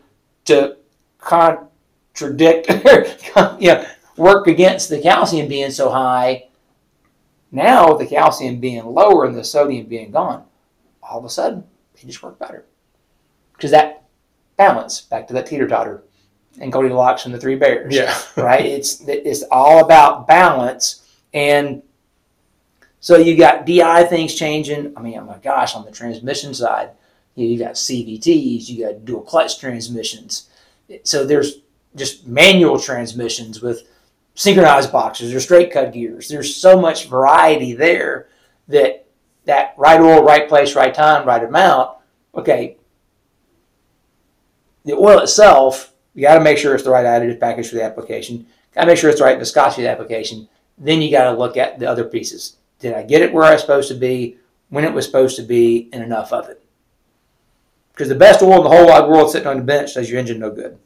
to 0.45 0.75
contradict, 1.19 2.67
you 3.59 3.67
know, 3.67 3.85
work 4.17 4.47
against 4.47 4.89
the 4.89 4.99
calcium 4.99 5.47
being 5.47 5.71
so 5.71 5.89
high. 5.89 6.47
Now, 7.51 7.93
the 7.93 8.05
calcium 8.05 8.59
being 8.59 8.85
lower 8.85 9.25
and 9.25 9.37
the 9.37 9.43
sodium 9.43 9.85
being 9.85 10.11
gone, 10.11 10.43
all 11.03 11.19
of 11.19 11.25
a 11.25 11.29
sudden, 11.29 11.63
they 12.01 12.07
just 12.07 12.23
work 12.23 12.39
better. 12.39 12.65
Because 13.53 13.71
that 13.71 14.05
balance, 14.57 15.01
back 15.01 15.27
to 15.27 15.33
that 15.33 15.45
teeter 15.45 15.67
totter, 15.67 16.03
and 16.59 16.71
Goldilocks 16.71 17.25
and 17.25 17.33
the 17.33 17.39
Three 17.39 17.55
Bears. 17.55 17.95
Yeah. 17.95 18.17
right. 18.37 18.65
It's 18.65 19.01
it's 19.07 19.43
all 19.51 19.83
about 19.83 20.27
balance, 20.27 21.07
and 21.33 21.81
so 22.99 23.17
you 23.17 23.37
got 23.37 23.65
DI 23.65 24.03
things 24.05 24.35
changing. 24.35 24.93
I 24.97 25.01
mean, 25.01 25.17
oh 25.17 25.23
my 25.23 25.37
gosh, 25.37 25.75
on 25.75 25.85
the 25.85 25.91
transmission 25.91 26.53
side, 26.53 26.91
you, 27.35 27.47
you 27.47 27.59
got 27.59 27.73
CVTs, 27.73 28.69
you 28.69 28.85
got 28.85 29.05
dual 29.05 29.21
clutch 29.21 29.59
transmissions. 29.59 30.49
So 31.03 31.25
there's 31.25 31.61
just 31.95 32.27
manual 32.27 32.79
transmissions 32.79 33.61
with 33.61 33.87
synchronized 34.35 34.91
boxes 34.91 35.33
or 35.33 35.39
straight 35.39 35.71
cut 35.71 35.93
gears. 35.93 36.27
There's 36.27 36.55
so 36.55 36.79
much 36.79 37.07
variety 37.07 37.73
there 37.73 38.29
that 38.67 39.00
that 39.45 39.73
right 39.77 39.99
oil, 39.99 40.23
right 40.23 40.47
place, 40.47 40.75
right 40.75 40.93
time, 40.93 41.27
right 41.27 41.43
amount. 41.43 41.97
Okay, 42.35 42.77
the 44.85 44.93
oil 44.93 45.19
itself, 45.19 45.93
you 46.13 46.21
got 46.21 46.35
to 46.35 46.41
make 46.41 46.57
sure 46.57 46.73
it's 46.73 46.83
the 46.83 46.89
right 46.89 47.05
additive 47.05 47.39
package 47.39 47.69
for 47.69 47.75
the 47.75 47.83
application. 47.83 48.45
Got 48.73 48.81
to 48.81 48.87
make 48.87 48.97
sure 48.97 49.09
it's 49.09 49.19
the 49.19 49.25
right 49.25 49.37
viscosity 49.37 49.87
application. 49.87 50.47
Then 50.77 51.01
you 51.01 51.11
got 51.11 51.25
to 51.31 51.37
look 51.37 51.57
at 51.57 51.79
the 51.79 51.87
other 51.87 52.05
pieces. 52.05 52.57
Did 52.79 52.93
I 52.93 53.03
get 53.03 53.21
it 53.21 53.33
where 53.33 53.43
I 53.43 53.53
was 53.53 53.61
supposed 53.61 53.89
to 53.89 53.95
be, 53.95 54.37
when 54.69 54.83
it 54.83 54.93
was 54.93 55.05
supposed 55.05 55.35
to 55.35 55.43
be, 55.43 55.89
and 55.93 56.03
enough 56.03 56.33
of 56.33 56.49
it? 56.49 56.63
Because 57.93 58.07
the 58.09 58.15
best 58.15 58.41
oil 58.41 58.57
in 58.57 58.63
the 58.63 58.69
whole 58.69 58.87
wide 58.87 59.07
world 59.07 59.31
sitting 59.31 59.47
on 59.47 59.57
the 59.57 59.63
bench 59.63 59.93
does 59.93 60.09
your 60.09 60.19
engine 60.19 60.39
no 60.39 60.49
good. 60.49 60.79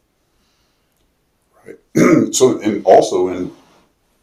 Right. 1.65 1.77
so, 2.35 2.59
and 2.59 2.83
also 2.85 3.29
in 3.29 3.51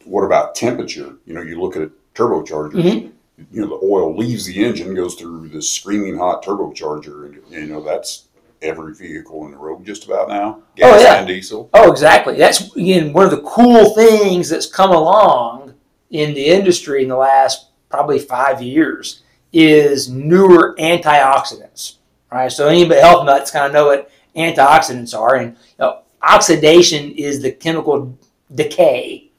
what 0.05 0.25
about 0.25 0.55
temperature? 0.55 1.15
You 1.25 1.35
know, 1.35 1.43
you 1.43 1.61
look 1.61 1.77
at 1.77 1.83
a 1.83 1.91
turbocharger. 2.15 2.73
Mhm. 2.73 3.13
You 3.51 3.63
know, 3.63 3.69
the 3.81 3.87
oil 3.87 4.17
leaves 4.17 4.45
the 4.47 4.63
engine, 4.65 4.95
goes 4.95 5.15
through 5.15 5.49
the 5.49 5.63
screaming 5.63 6.17
hot 6.19 6.45
turbocharger, 6.45 7.27
and 7.27 7.41
you 7.51 7.67
know 7.67 7.83
that's 7.83 8.27
every 8.61 8.95
vehicle 8.95 9.45
in 9.47 9.51
the 9.53 9.57
road 9.57 9.85
just 9.85 10.05
about 10.05 10.29
now, 10.29 10.59
oh, 10.61 10.63
gas 10.77 10.95
Oh, 10.95 11.03
yeah. 11.03 11.15
and 11.19 11.27
diesel. 11.27 11.69
Oh, 11.75 11.91
exactly. 11.91 12.37
That's 12.37 12.75
again 12.77 13.13
one 13.13 13.25
of 13.25 13.31
the 13.31 13.43
cool 13.43 13.95
things 13.95 14.49
that's 14.49 14.67
come 14.67 14.91
along 14.93 15.75
in 16.11 16.35
the 16.35 16.45
industry 16.47 17.03
in 17.03 17.09
the 17.09 17.17
last 17.17 17.71
probably 17.89 18.19
five 18.19 18.63
years 18.63 19.23
is 19.53 20.09
newer 20.09 20.77
antioxidants. 20.79 21.97
Right. 22.31 22.51
So 22.53 22.69
anybody 22.69 23.01
health 23.01 23.27
nuts 23.27 23.51
kind 23.51 23.67
of 23.67 23.73
know 23.73 23.87
what 23.87 24.11
antioxidants 24.37 25.19
are, 25.19 25.37
and 25.37 25.53
you 25.53 25.75
know, 25.81 26.03
oxidation 26.23 27.11
is 27.13 27.43
the 27.43 27.51
chemical 27.53 28.17
decay 28.55 29.31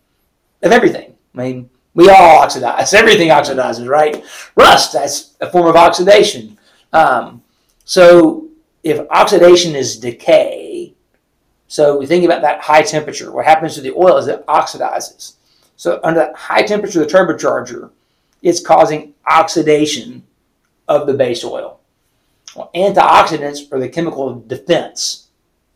of 0.62 0.72
everything. 0.72 1.16
I 1.36 1.38
mean, 1.38 1.70
we 1.94 2.10
all 2.10 2.42
oxidize. 2.42 2.94
Everything 2.94 3.30
oxidizes, 3.30 3.88
right? 3.88 4.24
Rust, 4.56 4.94
that's 4.94 5.36
a 5.42 5.52
form 5.52 5.68
of 5.68 5.76
oxidation. 5.76 6.58
Um, 6.92 7.44
so 7.86 8.48
if 8.84 9.06
oxidation 9.10 9.76
is 9.76 9.98
decay, 9.98 10.94
so 11.68 11.98
we 11.98 12.06
think 12.06 12.24
about 12.24 12.42
that 12.42 12.62
high 12.62 12.84
temperature. 12.84 13.32
What 13.32 13.46
happens 13.46 13.76
to 13.76 13.82
the 13.82 13.94
oil 13.94 14.18
is 14.18 14.28
it 14.28 14.46
oxidizes. 14.46 15.34
So 15.76 16.00
under 16.04 16.20
that 16.20 16.36
high 16.36 16.64
temperature 16.64 17.00
the 17.00 17.06
turbocharger, 17.06 17.90
it's 18.42 18.60
causing 18.60 19.14
oxidation 19.26 20.24
of 20.88 21.08
the 21.08 21.14
base 21.14 21.44
oil. 21.44 21.80
Well, 22.56 22.70
antioxidants 22.76 23.72
are 23.72 23.80
the 23.80 23.90
chemical 23.90 24.40
defense, 24.42 25.30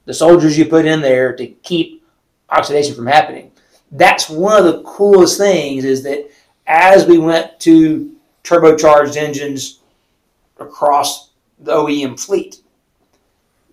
the 0.05 0.13
soldiers 0.13 0.57
you 0.57 0.65
put 0.65 0.85
in 0.85 1.01
there 1.01 1.35
to 1.35 1.47
keep 1.47 2.05
oxidation 2.49 2.93
from 2.93 3.07
happening. 3.07 3.51
That's 3.91 4.29
one 4.29 4.57
of 4.57 4.65
the 4.65 4.83
coolest 4.83 5.37
things 5.37 5.85
is 5.85 6.03
that 6.03 6.29
as 6.65 7.05
we 7.05 7.17
went 7.17 7.59
to 7.61 8.15
turbocharged 8.43 9.15
engines 9.15 9.79
across 10.59 11.29
the 11.59 11.73
OEM 11.73 12.19
fleet, 12.19 12.61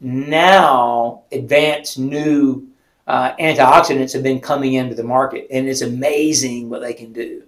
now 0.01 1.23
advanced 1.33 1.99
new 1.99 2.69
uh, 3.07 3.35
antioxidants 3.37 4.13
have 4.13 4.23
been 4.23 4.41
coming 4.41 4.75
into 4.75 4.95
the 4.95 5.03
market, 5.03 5.47
and 5.51 5.69
it's 5.69 5.83
amazing 5.83 6.71
what 6.71 6.81
they 6.81 6.95
can 6.95 7.13
do. 7.13 7.43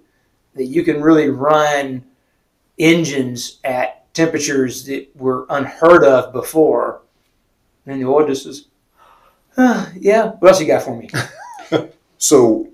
That 0.54 0.64
you 0.64 0.82
can 0.82 1.00
really 1.00 1.28
run 1.28 2.04
engines 2.78 3.58
at 3.64 4.12
temperatures 4.14 4.84
that 4.86 5.08
were 5.16 5.46
unheard 5.50 6.04
of 6.04 6.32
before, 6.32 7.02
and 7.86 8.00
the 8.00 8.06
oil 8.06 8.26
just 8.26 8.46
is, 8.46 8.66
"Ah, 9.56 9.90
yeah. 9.98 10.32
What 10.38 10.48
else 10.48 10.60
you 10.60 10.66
got 10.66 10.82
for 10.82 10.96
me? 10.96 11.08
So, 12.18 12.68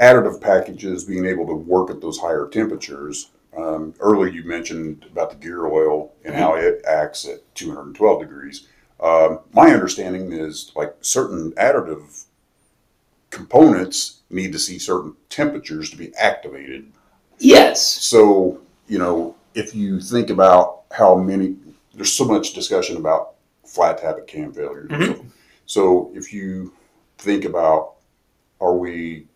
additive 0.00 0.40
packages 0.40 1.04
being 1.04 1.26
able 1.26 1.46
to 1.46 1.54
work 1.54 1.90
at 1.90 2.00
those 2.00 2.18
higher 2.18 2.48
temperatures. 2.48 3.30
Um, 3.56 3.94
earlier, 4.00 4.30
you 4.32 4.44
mentioned 4.44 5.06
about 5.10 5.30
the 5.30 5.36
gear 5.36 5.66
oil 5.66 6.12
and 6.24 6.34
how 6.34 6.54
it 6.54 6.82
acts 6.86 7.26
at 7.28 7.40
212 7.54 8.20
degrees. 8.20 8.68
Um, 9.00 9.40
my 9.52 9.70
understanding 9.72 10.32
is 10.32 10.72
like 10.76 10.94
certain 11.00 11.52
additive 11.52 12.24
components 13.30 14.20
need 14.30 14.52
to 14.52 14.58
see 14.58 14.78
certain 14.78 15.14
temperatures 15.28 15.90
to 15.90 15.96
be 15.96 16.14
activated. 16.16 16.90
Yes. 17.38 17.84
So, 17.86 18.60
you 18.88 18.98
know, 18.98 19.34
if 19.54 19.74
you 19.74 20.00
think 20.00 20.30
about 20.30 20.82
how 20.92 21.14
many, 21.16 21.56
there's 21.94 22.12
so 22.12 22.24
much 22.24 22.52
discussion 22.54 22.96
about 22.96 23.34
flat 23.64 24.00
tappet 24.00 24.26
cam 24.26 24.52
failure. 24.52 24.86
Mhm. 24.90 25.16
so- 25.16 25.24
So, 25.66 26.10
if 26.14 26.32
you 26.32 26.72
think 27.18 27.44
about, 27.44 27.92
are 28.60 28.76
we 28.76 29.26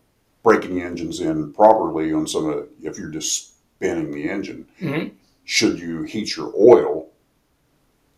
breaking 0.42 0.82
engines 0.82 1.20
in 1.20 1.52
properly 1.52 2.12
on 2.12 2.26
some 2.26 2.48
of, 2.48 2.68
if 2.82 2.98
you're 2.98 3.08
just 3.08 3.54
spinning 3.76 4.10
the 4.12 4.28
engine, 4.28 4.66
Mhm. 4.80 5.12
should 5.44 5.78
you 5.78 6.02
heat 6.02 6.36
your 6.36 6.52
oil 6.58 7.08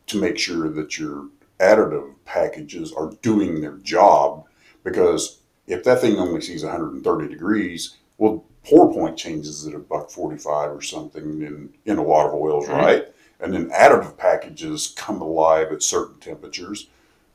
to 0.09 0.21
make 0.21 0.39
sure 0.39 0.69
that 0.69 0.99
your 0.99 1.29
additive 1.61 2.15
packages 2.25 2.93
are 2.93 3.13
doing 3.23 3.61
their 3.61 3.77
job? 3.79 4.45
Because 4.85 5.39
if 5.67 5.83
that 5.85 6.01
thing 6.01 6.17
only 6.17 6.41
sees 6.41 6.65
130 6.65 7.29
degrees, 7.29 7.97
well, 8.19 8.45
pour 8.65 8.93
point 8.93 9.17
changes 9.17 9.67
at 9.67 9.75
a 9.75 9.79
buck 9.79 10.11
45 10.11 10.73
or 10.73 10.83
something 10.83 11.43
in, 11.43 11.73
in 11.85 11.99
a 11.99 12.03
lot 12.03 12.27
of 12.27 12.35
oils, 12.35 12.67
Mhm. 12.67 12.73
right? 12.79 13.05
And 13.41 13.53
then 13.53 13.71
additive 13.71 14.17
packages 14.17 14.93
come 14.97 15.21
alive 15.21 15.71
at 15.71 15.83
certain 15.83 16.19
temperatures. 16.19 16.89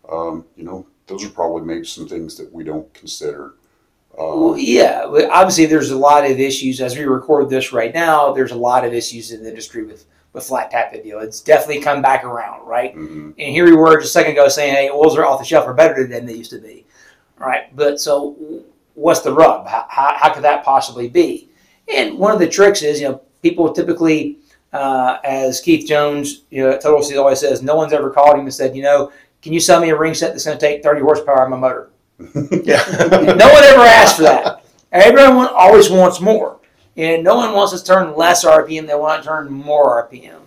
Um, 0.09 0.45
you 0.55 0.63
know, 0.63 0.85
those 1.07 1.23
are 1.23 1.29
probably 1.29 1.61
maybe 1.61 1.85
some 1.85 2.07
things 2.07 2.35
that 2.37 2.51
we 2.51 2.63
don't 2.63 2.91
consider. 2.93 3.53
Well, 4.17 4.51
Um, 4.53 4.55
yeah, 4.59 5.05
obviously 5.31 5.65
there's 5.65 5.91
a 5.91 5.97
lot 5.97 6.25
of 6.29 6.39
issues 6.39 6.81
as 6.81 6.97
we 6.97 7.03
record 7.05 7.49
this 7.49 7.71
right 7.73 7.93
now. 7.93 8.33
There's 8.33 8.51
a 8.51 8.55
lot 8.57 8.85
of 8.85 8.93
issues 8.93 9.31
in 9.31 9.43
the 9.43 9.49
industry 9.49 9.83
with 9.83 10.05
with 10.33 10.45
flat 10.45 10.71
tap 10.71 10.93
video. 10.93 11.19
It's 11.19 11.41
definitely 11.41 11.81
come 11.81 12.01
back 12.01 12.23
around, 12.23 12.65
right? 12.65 12.95
mhm. 12.95 13.33
And 13.37 13.53
here 13.53 13.65
we 13.65 13.75
were 13.75 13.97
just 13.99 14.11
a 14.11 14.13
second 14.13 14.31
ago 14.31 14.47
saying, 14.47 14.73
"Hey, 14.73 14.89
oils 14.89 15.17
are 15.17 15.25
off 15.25 15.39
the 15.39 15.45
shelf 15.45 15.65
are 15.67 15.73
better 15.73 16.07
than 16.07 16.25
they 16.25 16.35
used 16.35 16.51
to 16.51 16.59
be," 16.59 16.85
right? 17.37 17.75
But 17.75 17.99
so, 17.99 18.35
what's 18.95 19.21
the 19.21 19.33
rub? 19.33 19.67
How, 19.67 19.85
how, 19.89 20.13
how 20.17 20.33
could 20.33 20.43
that 20.43 20.63
possibly 20.63 21.09
be? 21.09 21.49
And 21.93 22.17
one 22.17 22.31
of 22.31 22.39
the 22.39 22.47
tricks 22.47 22.81
is, 22.81 23.01
you 23.01 23.09
know, 23.09 23.21
people 23.41 23.73
typically, 23.73 24.37
uh, 24.71 25.17
as 25.25 25.59
Keith 25.59 25.85
Jones, 25.87 26.43
you 26.49 26.63
know, 26.63 26.71
at 26.71 26.81
Total 26.81 27.03
Seal 27.03 27.19
always 27.21 27.39
says, 27.39 27.61
no 27.61 27.75
one's 27.75 27.91
ever 27.93 28.09
called 28.09 28.35
him 28.35 28.41
and 28.41 28.53
said, 28.53 28.73
you 28.75 28.83
know, 28.83 29.11
can 29.41 29.51
you 29.53 29.59
sell 29.59 29.81
me 29.81 29.89
a 29.89 29.97
ring 29.97 30.13
set 30.13 30.31
that's 30.31 30.45
going 30.45 30.57
to 30.57 30.65
take 30.65 30.81
30 30.83 31.01
horsepower 31.01 31.43
on 31.43 31.49
my 31.51 31.57
motor? 31.57 31.89
Yeah. 32.63 32.83
no 33.37 33.53
one 33.53 33.63
ever 33.63 33.81
asked 33.81 34.17
for 34.17 34.23
that. 34.23 34.65
Everyone 34.91 35.47
always 35.47 35.89
wants 35.89 36.19
more. 36.19 36.59
And 36.97 37.23
no 37.23 37.35
one 37.35 37.53
wants 37.53 37.73
us 37.73 37.81
to 37.83 37.87
turn 37.93 38.15
less 38.15 38.43
RPM, 38.43 38.87
they 38.87 38.95
want 38.95 39.23
to 39.23 39.27
turn 39.27 39.51
more 39.51 40.07
RPM. 40.07 40.41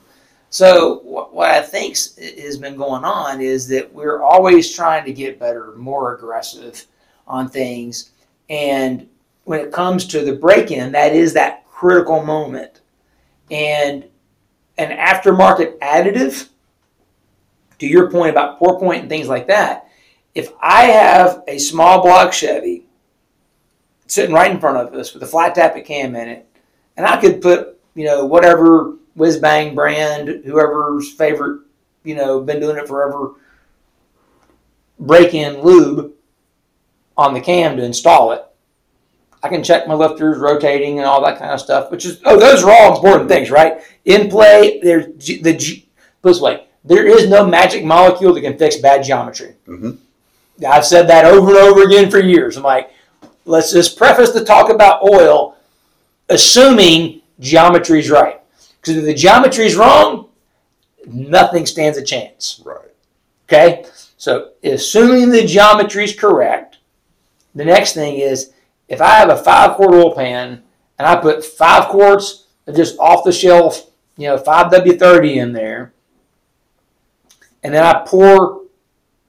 So, 0.51 1.01
what, 1.01 1.35
what 1.35 1.51
I 1.51 1.63
think 1.63 1.97
has 1.97 2.59
been 2.59 2.77
going 2.77 3.05
on 3.05 3.41
is 3.41 3.67
that 3.69 3.93
we're 3.93 4.23
always 4.23 4.73
trying 4.73 5.05
to 5.07 5.13
get 5.13 5.41
better, 5.41 5.75
more 5.77 6.15
aggressive 6.15 6.87
on 7.27 7.49
things. 7.49 8.11
And 8.49 9.09
when 9.45 9.61
it 9.61 9.73
comes 9.73 10.07
to 10.09 10.21
the 10.21 10.35
break 10.35 10.71
in, 10.71 10.93
that 10.93 11.13
is 11.15 11.33
that 11.33 11.67
critical 11.67 12.23
moment. 12.23 12.83
And 13.51 14.05
an 14.79 14.97
aftermarket 14.97 15.79
additive, 15.79 16.49
to 17.79 17.87
your 17.87 18.11
point 18.11 18.31
about 18.31 18.59
pour 18.59 18.79
point 18.79 19.01
and 19.01 19.09
things 19.09 19.29
like 19.29 19.49
that, 19.49 19.84
if 20.35 20.53
I 20.61 20.85
have 20.85 21.43
a 21.47 21.59
small 21.59 22.03
block 22.03 22.33
Chevy 22.33 22.87
sitting 24.07 24.35
right 24.35 24.51
in 24.51 24.61
front 24.61 24.77
of 24.77 24.95
us 24.95 25.15
with 25.15 25.23
a 25.23 25.27
flat 25.27 25.55
tappet 25.55 25.85
cam 25.85 26.15
in 26.17 26.29
it, 26.29 26.49
and 26.97 27.07
I 27.07 27.21
could 27.21 27.41
put, 27.41 27.81
you 27.95 28.05
know, 28.05 28.25
whatever 28.25 28.97
whiz 29.15 29.39
bang 29.39 29.75
brand, 29.75 30.45
whoever's 30.45 31.13
favorite, 31.13 31.63
you 32.03 32.15
know, 32.15 32.41
been 32.41 32.61
doing 32.61 32.77
it 32.77 32.89
forever, 32.89 33.35
break 34.99 35.35
in 35.35 35.63
lube 35.63 36.13
on 37.17 37.35
the 37.35 37.41
cam 37.41 37.77
to 37.77 37.85
install 37.85 38.33
it. 38.33 38.45
I 39.43 39.49
can 39.49 39.63
check 39.63 39.87
my 39.87 39.95
lifters 39.95 40.39
rotating 40.39 40.99
and 40.99 41.07
all 41.07 41.23
that 41.25 41.39
kind 41.39 41.51
of 41.51 41.61
stuff, 41.61 41.91
which 41.91 42.07
is 42.07 42.21
oh, 42.25 42.39
those 42.39 42.65
are 42.65 42.71
all 42.71 42.97
important 42.97 43.29
things, 43.29 43.51
right? 43.51 43.83
In 44.05 44.31
play, 44.31 44.81
there's 44.83 45.07
the 45.27 45.85
this 46.23 46.41
way, 46.41 46.67
there 46.85 47.07
is 47.07 47.29
no 47.29 47.47
magic 47.47 47.85
molecule 47.85 48.33
that 48.33 48.41
can 48.41 48.57
fix 48.59 48.77
bad 48.77 49.05
geometry. 49.05 49.55
Mhm. 49.69 49.99
I've 50.67 50.85
said 50.85 51.09
that 51.09 51.25
over 51.25 51.49
and 51.49 51.59
over 51.59 51.83
again 51.83 52.11
for 52.11 52.21
years. 52.21 52.57
I'm 52.57 52.63
like, 52.63 52.91
let's 53.45 53.73
just 53.73 53.97
preface 53.97 54.33
the 54.33 54.45
talk 54.45 54.71
about 54.71 55.03
oil, 55.03 55.57
assuming 56.29 57.23
geometry 57.41 57.99
is 57.99 58.11
right, 58.11 58.41
because 58.81 58.97
if 58.97 59.05
the 59.05 59.15
geometry 59.15 59.67
is 59.67 59.77
wrong, 59.77 60.29
nothing 61.07 61.67
stands 61.67 61.99
a 61.99 62.05
chance. 62.05 62.63
Right. 62.65 62.79
Okay, 63.47 63.85
so 64.17 64.53
assuming 64.63 65.31
the 65.31 65.45
geometry 65.45 66.05
is 66.05 66.19
correct, 66.19 66.79
the 67.55 67.65
next 67.65 67.93
thing 67.93 68.19
is 68.19 68.53
if 68.89 69.01
I 69.01 69.11
have 69.11 69.29
a 69.29 69.37
five 69.37 69.77
quart 69.77 69.95
oil 69.95 70.15
pan 70.15 70.63
and 70.99 71.09
I 71.09 71.17
put 71.17 71.45
five 71.45 71.89
quarts 71.89 72.47
of 72.67 72.77
just 72.77 72.99
off 72.99 73.25
the 73.25 73.33
shelf, 73.33 73.91
you 74.17 74.29
know, 74.29 74.39
5W30 74.39 75.37
in 75.37 75.53
there, 75.53 75.93
and 77.63 77.75
then 77.75 77.85
I 77.85 78.05
pour 78.07 78.64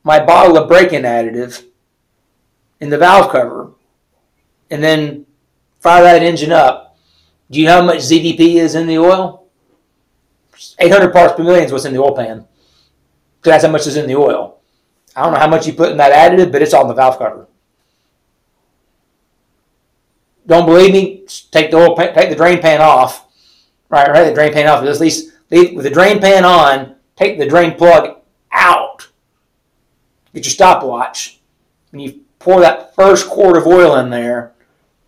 my 0.06 0.24
bottle 0.24 0.58
of 0.58 0.70
braking 0.70 1.02
additive 1.02 1.66
in 2.80 2.90
the 2.90 2.98
valve 2.98 3.32
cover, 3.32 3.72
and 4.72 4.82
then 4.82 5.26
fire 5.80 6.04
that 6.04 6.24
engine 6.24 6.54
up, 6.54 6.98
do 7.52 7.60
you 7.60 7.66
know 7.66 7.82
how 7.82 7.86
much 7.86 7.98
ZDP 7.98 8.56
is 8.56 8.76
in 8.76 8.88
the 8.88 8.98
oil? 8.98 9.48
800 10.80 11.12
parts 11.12 11.34
per 11.34 11.44
million 11.44 11.66
is 11.66 11.72
what's 11.72 11.86
in 11.86 11.94
the 11.94 12.02
oil 12.02 12.16
pan. 12.16 12.48
That's 13.44 13.66
how 13.66 13.72
much 13.72 13.86
is 13.86 13.98
in 13.98 14.08
the 14.08 14.16
oil. 14.16 14.60
I 15.16 15.24
don't 15.24 15.34
know 15.34 15.40
how 15.40 15.50
much 15.50 15.68
you 15.68 15.74
put 15.74 15.92
in 15.92 15.98
that 15.98 16.14
additive, 16.14 16.52
but 16.52 16.62
it's 16.62 16.74
on 16.74 16.88
the 16.88 16.94
valve 16.94 17.18
cover. 17.18 17.48
Don't 20.48 20.66
believe 20.66 20.94
me? 20.94 21.26
Take 21.52 21.72
the 21.72 21.78
oil, 21.78 21.96
take 21.96 22.30
the 22.30 22.36
drain 22.36 22.62
pan 22.62 22.82
off. 22.82 23.28
Right, 23.90 24.10
right. 24.10 24.26
The 24.26 24.34
drain 24.34 24.54
pan 24.54 24.68
off. 24.68 24.84
At 24.84 25.00
least 25.00 25.34
leave 25.50 25.76
with 25.76 25.86
the 25.86 25.92
drain 25.92 26.20
pan 26.20 26.44
on. 26.46 26.96
Take 27.16 27.38
the 27.38 27.48
drain 27.48 27.76
plug. 27.76 28.18
Get 30.36 30.46
your 30.46 30.52
stopwatch. 30.52 31.40
When 31.90 32.02
you 32.02 32.20
pour 32.38 32.60
that 32.60 32.94
first 32.94 33.28
quart 33.28 33.58
of 33.58 33.66
oil 33.66 33.96
in 33.96 34.12
there, 34.12 34.54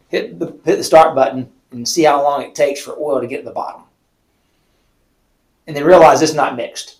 hit 0.09 0.39
the 0.39 0.57
hit 0.65 0.77
the 0.77 0.83
start 0.83 1.13
button 1.13 1.51
and 1.69 1.87
see 1.87 2.03
how 2.03 2.23
long 2.23 2.41
it 2.41 2.55
takes 2.55 2.81
for 2.81 2.97
oil 2.97 3.21
to 3.21 3.27
get 3.27 3.39
to 3.39 3.43
the 3.43 3.51
bottom. 3.51 3.83
And 5.67 5.75
then 5.75 5.83
realize 5.83 6.23
it's 6.23 6.33
not 6.33 6.55
mixed 6.55 6.97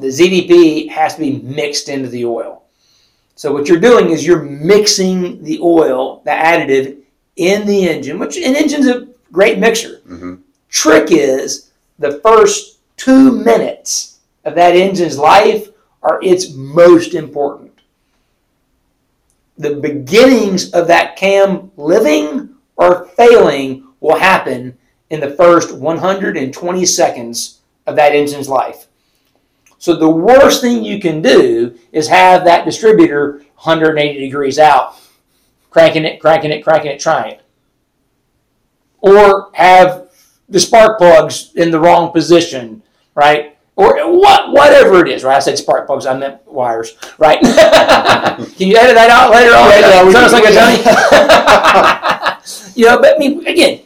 the 0.00 0.08
ZDP 0.08 0.90
has 0.90 1.14
to 1.14 1.20
be 1.20 1.38
mixed 1.38 1.88
into 1.88 2.08
the 2.08 2.24
oil. 2.24 2.64
So 3.34 3.52
what 3.52 3.68
you're 3.68 3.80
doing 3.80 4.10
is 4.10 4.26
you're 4.26 4.42
mixing 4.42 5.42
the 5.42 5.58
oil, 5.60 6.22
the 6.24 6.30
additive, 6.30 6.98
in 7.36 7.66
the 7.66 7.86
engine, 7.88 8.18
which 8.18 8.36
an 8.36 8.56
engine's 8.56 8.86
a 8.86 9.08
great 9.32 9.58
mixer. 9.58 9.98
hmm 10.06 10.36
Trick 10.68 11.10
is 11.10 11.70
the 11.98 12.18
first 12.20 12.78
two 12.96 13.30
minutes 13.30 14.18
of 14.44 14.54
that 14.56 14.74
engine's 14.74 15.16
life 15.16 15.68
are 16.02 16.20
its 16.22 16.52
most 16.52 17.14
important. 17.14 17.72
The 19.58 19.76
beginnings 19.76 20.70
of 20.72 20.86
that 20.88 21.16
cam 21.16 21.70
living 21.76 22.54
or 22.76 23.06
failing 23.06 23.88
will 24.00 24.18
happen 24.18 24.76
in 25.10 25.20
the 25.20 25.30
first 25.30 25.74
120 25.74 26.86
seconds 26.86 27.60
of 27.86 27.96
that 27.96 28.12
engine's 28.12 28.48
life. 28.48 28.86
So 29.78 29.94
the 29.94 30.10
worst 30.10 30.60
thing 30.60 30.84
you 30.84 31.00
can 31.00 31.22
do 31.22 31.78
is 31.92 32.08
have 32.08 32.44
that 32.44 32.64
distributor 32.64 33.44
180 33.56 34.18
degrees 34.18 34.58
out, 34.58 34.96
cranking 35.70 36.04
it, 36.04 36.20
cranking 36.20 36.50
it, 36.50 36.62
cranking 36.62 36.90
it, 36.90 37.00
trying 37.00 37.32
it. 37.32 37.42
Or 39.00 39.50
have 39.54 40.10
the 40.48 40.60
spark 40.60 40.98
plugs 40.98 41.52
in 41.54 41.70
the 41.70 41.80
wrong 41.80 42.12
position, 42.12 42.82
right? 43.14 43.55
Or 43.76 44.18
what, 44.18 44.52
whatever 44.52 45.04
it 45.04 45.08
is, 45.08 45.22
right? 45.22 45.36
I 45.36 45.38
said 45.38 45.58
spark 45.58 45.86
plugs, 45.86 46.06
I 46.06 46.16
meant 46.16 46.40
wires, 46.46 46.96
right? 47.18 47.38
can 47.42 48.68
you 48.68 48.76
edit 48.76 48.94
that 48.94 49.10
out 49.10 49.30
later 49.30 49.54
on? 49.54 49.68
Yeah, 49.68 50.02
yeah, 50.02 50.10
Sounds 50.12 50.32
like 50.32 50.44
a 50.44 50.52
dummy. 50.54 50.78
you 52.74 52.86
know, 52.86 52.98
but 52.98 53.16
I 53.16 53.18
mean, 53.18 53.46
again, 53.46 53.82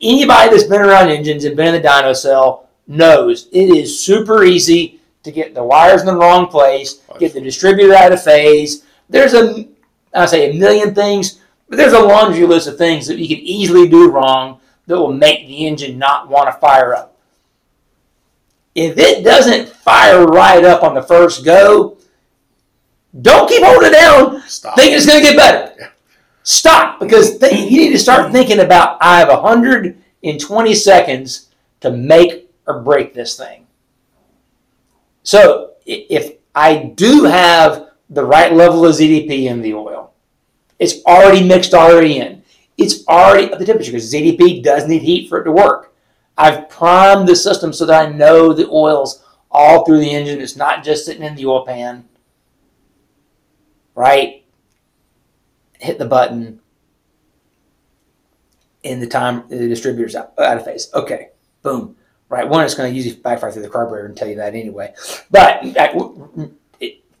anybody 0.00 0.50
that's 0.50 0.64
been 0.64 0.80
around 0.80 1.10
engines 1.10 1.44
and 1.44 1.54
been 1.54 1.74
in 1.74 1.82
the 1.82 1.86
dyno 1.86 2.16
cell 2.16 2.70
knows 2.86 3.48
it 3.52 3.68
is 3.68 4.00
super 4.00 4.42
easy 4.42 5.00
to 5.22 5.30
get 5.30 5.54
the 5.54 5.62
wires 5.62 6.00
in 6.00 6.06
the 6.06 6.16
wrong 6.16 6.46
place, 6.46 7.02
get 7.18 7.34
the 7.34 7.40
distributor 7.42 7.94
out 7.94 8.12
of 8.12 8.22
phase. 8.22 8.84
There's 9.10 9.34
a, 9.34 9.68
I 10.14 10.24
say 10.24 10.50
a 10.50 10.58
million 10.58 10.94
things, 10.94 11.40
but 11.68 11.76
there's 11.76 11.92
a 11.92 12.00
laundry 12.00 12.46
list 12.46 12.68
of 12.68 12.78
things 12.78 13.06
that 13.06 13.18
you 13.18 13.28
can 13.28 13.44
easily 13.44 13.86
do 13.86 14.10
wrong 14.10 14.60
that 14.86 14.98
will 14.98 15.12
make 15.12 15.46
the 15.46 15.66
engine 15.66 15.98
not 15.98 16.28
want 16.28 16.48
to 16.48 16.58
fire 16.58 16.94
up. 16.94 17.09
If 18.74 18.98
it 18.98 19.24
doesn't 19.24 19.68
fire 19.68 20.24
right 20.24 20.64
up 20.64 20.82
on 20.82 20.94
the 20.94 21.02
first 21.02 21.44
go, 21.44 21.98
don't 23.20 23.48
keep 23.48 23.62
holding 23.62 23.88
it 23.88 23.92
down 23.92 24.40
Stop. 24.42 24.76
thinking 24.76 24.96
it's 24.96 25.06
going 25.06 25.20
to 25.20 25.26
get 25.26 25.36
better. 25.36 25.92
Stop 26.42 27.00
because 27.00 27.38
th- 27.38 27.70
you 27.70 27.78
need 27.78 27.92
to 27.92 27.98
start 27.98 28.32
thinking 28.32 28.60
about 28.60 28.98
I 29.00 29.18
have 29.18 29.28
120 29.28 30.74
seconds 30.74 31.48
to 31.80 31.90
make 31.90 32.50
or 32.66 32.80
break 32.80 33.12
this 33.14 33.36
thing. 33.36 33.66
So 35.22 35.72
if 35.84 36.36
I 36.54 36.92
do 36.94 37.24
have 37.24 37.90
the 38.08 38.24
right 38.24 38.52
level 38.52 38.86
of 38.86 38.94
ZDP 38.94 39.44
in 39.44 39.60
the 39.62 39.74
oil, 39.74 40.12
it's 40.78 41.04
already 41.04 41.46
mixed 41.46 41.74
already 41.74 42.18
in. 42.18 42.42
It's 42.78 43.06
already 43.06 43.52
at 43.52 43.58
the 43.58 43.66
temperature 43.66 43.92
because 43.92 44.12
ZDP 44.12 44.62
does 44.62 44.88
need 44.88 45.02
heat 45.02 45.28
for 45.28 45.40
it 45.40 45.44
to 45.44 45.52
work. 45.52 45.89
I've 46.36 46.68
primed 46.68 47.28
the 47.28 47.36
system 47.36 47.72
so 47.72 47.86
that 47.86 48.08
I 48.08 48.12
know 48.12 48.52
the 48.52 48.68
oil's 48.68 49.24
all 49.50 49.84
through 49.84 49.98
the 49.98 50.10
engine. 50.10 50.40
It's 50.40 50.56
not 50.56 50.84
just 50.84 51.04
sitting 51.04 51.22
in 51.22 51.34
the 51.34 51.46
oil 51.46 51.66
pan. 51.66 52.08
Right? 53.94 54.44
Hit 55.78 55.98
the 55.98 56.06
button. 56.06 56.60
And 58.82 59.02
the 59.02 59.06
time 59.06 59.44
the 59.48 59.68
distributor's 59.68 60.16
out, 60.16 60.32
out 60.38 60.56
of 60.56 60.64
phase. 60.64 60.88
Okay. 60.94 61.30
Boom. 61.62 61.96
Right. 62.30 62.48
One, 62.48 62.64
it's 62.64 62.74
going 62.74 62.90
to 62.90 62.96
usually 62.96 63.16
backfire 63.16 63.52
through 63.52 63.62
the 63.62 63.68
carburetor 63.68 64.06
and 64.06 64.16
tell 64.16 64.28
you 64.28 64.36
that 64.36 64.54
anyway. 64.54 64.94
But 65.30 65.62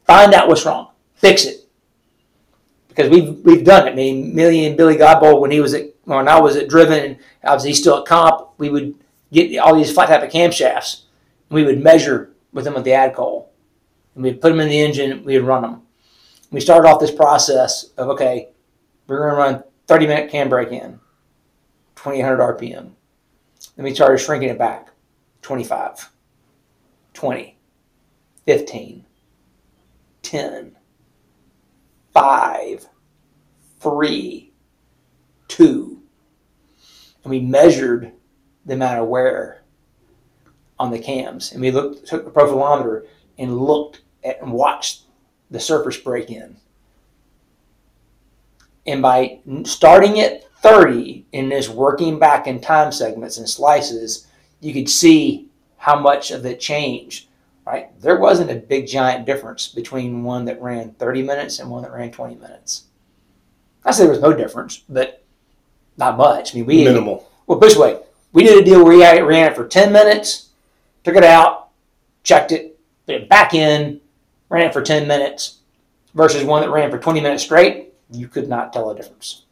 find 0.06 0.34
out 0.34 0.48
what's 0.48 0.64
wrong. 0.64 0.92
Fix 1.14 1.44
it. 1.44 1.68
Because 2.88 3.10
we've 3.10 3.38
we've 3.44 3.64
done 3.64 3.86
it. 3.86 3.92
I 3.92 3.94
mean, 3.94 4.34
Millie 4.34 4.66
and 4.66 4.76
Billy 4.76 4.96
Godbold, 4.96 5.40
when 5.40 5.50
he 5.50 5.60
was 5.60 5.74
at 5.74 5.86
when 6.16 6.28
I 6.28 6.40
was 6.40 6.56
at 6.56 6.68
Driven, 6.68 7.18
obviously 7.44 7.74
still 7.74 7.98
at 7.98 8.06
Comp, 8.06 8.48
we 8.58 8.68
would 8.68 8.94
get 9.32 9.56
all 9.58 9.76
these 9.76 9.92
flat 9.92 10.08
tappet 10.08 10.32
camshafts, 10.32 11.02
and 11.48 11.54
we 11.54 11.64
would 11.64 11.82
measure 11.82 12.32
with 12.52 12.64
them 12.64 12.74
with 12.74 12.84
the 12.84 12.90
Adcole, 12.90 13.46
and 14.14 14.24
we'd 14.24 14.40
put 14.40 14.50
them 14.50 14.60
in 14.60 14.68
the 14.68 14.80
engine, 14.80 15.24
we'd 15.24 15.38
run 15.38 15.62
them. 15.62 15.82
We 16.50 16.60
started 16.60 16.88
off 16.88 17.00
this 17.00 17.12
process 17.12 17.84
of 17.96 18.08
okay, 18.08 18.48
we're 19.06 19.18
going 19.18 19.30
to 19.30 19.36
run 19.36 19.64
30 19.86 20.06
minute 20.06 20.30
cam 20.30 20.48
break 20.48 20.72
in, 20.72 20.98
2800 21.96 22.58
RPM. 22.58 22.90
Then 23.76 23.84
we 23.84 23.94
started 23.94 24.18
shrinking 24.18 24.48
it 24.48 24.58
back, 24.58 24.90
25, 25.42 26.10
20, 27.14 27.56
15, 28.46 29.04
10, 30.22 30.76
5, 32.12 32.88
3, 33.78 34.52
2. 35.48 35.99
And 37.24 37.30
we 37.30 37.40
measured 37.40 38.12
the 38.66 38.74
amount 38.74 39.00
of 39.00 39.08
wear 39.08 39.62
on 40.78 40.90
the 40.90 40.98
cams. 40.98 41.52
And 41.52 41.60
we 41.60 41.70
looked, 41.70 42.06
took 42.06 42.24
the 42.24 42.30
profilometer 42.30 43.06
and 43.38 43.58
looked 43.58 44.02
at 44.24 44.40
and 44.40 44.52
watched 44.52 45.02
the 45.50 45.60
surface 45.60 45.96
break 45.96 46.30
in. 46.30 46.56
And 48.86 49.02
by 49.02 49.40
starting 49.64 50.20
at 50.20 50.44
30 50.62 51.26
in 51.32 51.48
this 51.48 51.68
working 51.68 52.18
back 52.18 52.46
in 52.46 52.60
time 52.60 52.92
segments 52.92 53.38
and 53.38 53.48
slices, 53.48 54.26
you 54.60 54.72
could 54.72 54.88
see 54.88 55.48
how 55.76 55.98
much 55.98 56.30
of 56.30 56.42
the 56.42 56.54
change, 56.54 57.28
Right? 57.66 58.00
There 58.00 58.18
wasn't 58.18 58.50
a 58.50 58.56
big 58.56 58.86
giant 58.86 59.26
difference 59.26 59.68
between 59.68 60.24
one 60.24 60.46
that 60.46 60.60
ran 60.60 60.92
30 60.94 61.22
minutes 61.22 61.58
and 61.58 61.70
one 61.70 61.82
that 61.82 61.92
ran 61.92 62.10
20 62.10 62.34
minutes. 62.36 62.84
I 63.84 63.92
say 63.92 64.04
there 64.04 64.12
was 64.12 64.20
no 64.20 64.32
difference, 64.32 64.82
but 64.88 65.22
not 66.00 66.16
much. 66.16 66.52
I 66.52 66.58
mean, 66.58 66.66
we 66.66 66.84
Minimal. 66.84 67.28
well, 67.46 67.58
this 67.58 67.76
way, 67.76 68.00
we 68.32 68.42
did 68.42 68.58
a 68.60 68.64
deal 68.64 68.82
where 68.82 68.96
we 68.96 69.02
had- 69.02 69.22
ran 69.22 69.52
it 69.52 69.54
for 69.54 69.68
10 69.68 69.92
minutes, 69.92 70.48
took 71.04 71.14
it 71.14 71.22
out, 71.22 71.68
checked 72.24 72.50
it, 72.50 72.78
put 73.06 73.14
it 73.14 73.28
back 73.28 73.54
in, 73.54 74.00
ran 74.48 74.66
it 74.66 74.72
for 74.72 74.82
10 74.82 75.06
minutes, 75.06 75.58
versus 76.14 76.42
one 76.42 76.62
that 76.62 76.70
ran 76.70 76.90
for 76.90 76.98
20 76.98 77.20
minutes 77.20 77.44
straight. 77.44 77.92
You 78.10 78.26
could 78.26 78.48
not 78.48 78.72
tell 78.72 78.90
a 78.90 78.96
difference. 78.96 79.44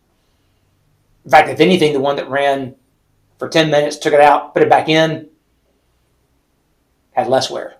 In 1.24 1.30
fact, 1.30 1.48
if 1.50 1.60
anything, 1.60 1.92
the 1.92 2.00
one 2.00 2.16
that 2.16 2.28
ran 2.28 2.74
for 3.38 3.48
10 3.48 3.70
minutes, 3.70 3.96
took 3.96 4.12
it 4.12 4.20
out, 4.20 4.54
put 4.54 4.62
it 4.62 4.68
back 4.70 4.88
in, 4.88 5.28
had 7.12 7.28
less 7.28 7.50
wear. 7.50 7.76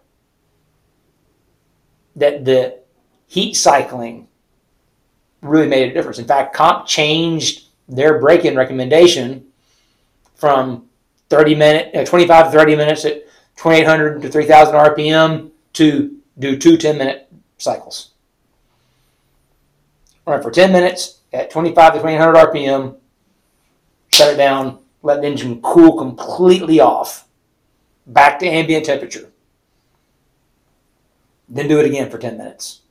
That 2.15 2.45
the 2.45 2.79
heat 3.27 3.55
cycling 3.55 4.29
really 5.41 5.69
made 5.69 5.91
a 5.91 5.95
difference. 5.95 6.19
In 6.19 6.27
fact, 6.27 6.55
comp 6.55 6.87
changed 6.87 7.68
their 7.89 8.19
break-in 8.19 8.57
recommendation 8.57 9.47
from 10.35 10.87
30 11.31 11.55
minute, 11.55 11.95
uh, 11.95 12.05
25 12.05 12.47
to 12.47 12.59
30 12.59 12.77
minutes 12.77 13.05
at 13.05 13.27
2800 13.57 14.23
to 14.23 14.29
3000 14.29 14.75
RPM 14.75 15.51
to 15.75 16.17
do 16.39 16.57
two 16.57 16.77
10 16.77 16.97
minute 16.99 17.29
cycles. 17.57 18.13
Run 20.27 20.43
for 20.43 20.51
10 20.51 20.73
minutes 20.73 21.21
at 21.33 21.51
25 21.51 21.95
to 21.95 21.99
2800 21.99 22.53
RPM, 22.53 22.97
shut 24.09 24.33
it 24.33 24.37
down, 24.37 24.79
let 25.03 25.21
the 25.21 25.27
engine 25.27 25.61
cool 25.63 25.97
completely 25.97 26.81
off, 26.81 27.27
back 28.07 28.39
to 28.39 28.47
ambient 28.47 28.85
temperature. 28.85 29.31
Then 31.49 31.69
do 31.69 31.81
it 31.81 31.87
again 31.87 32.11
for 32.11 32.19
10 32.19 32.37
minutes 32.37 32.83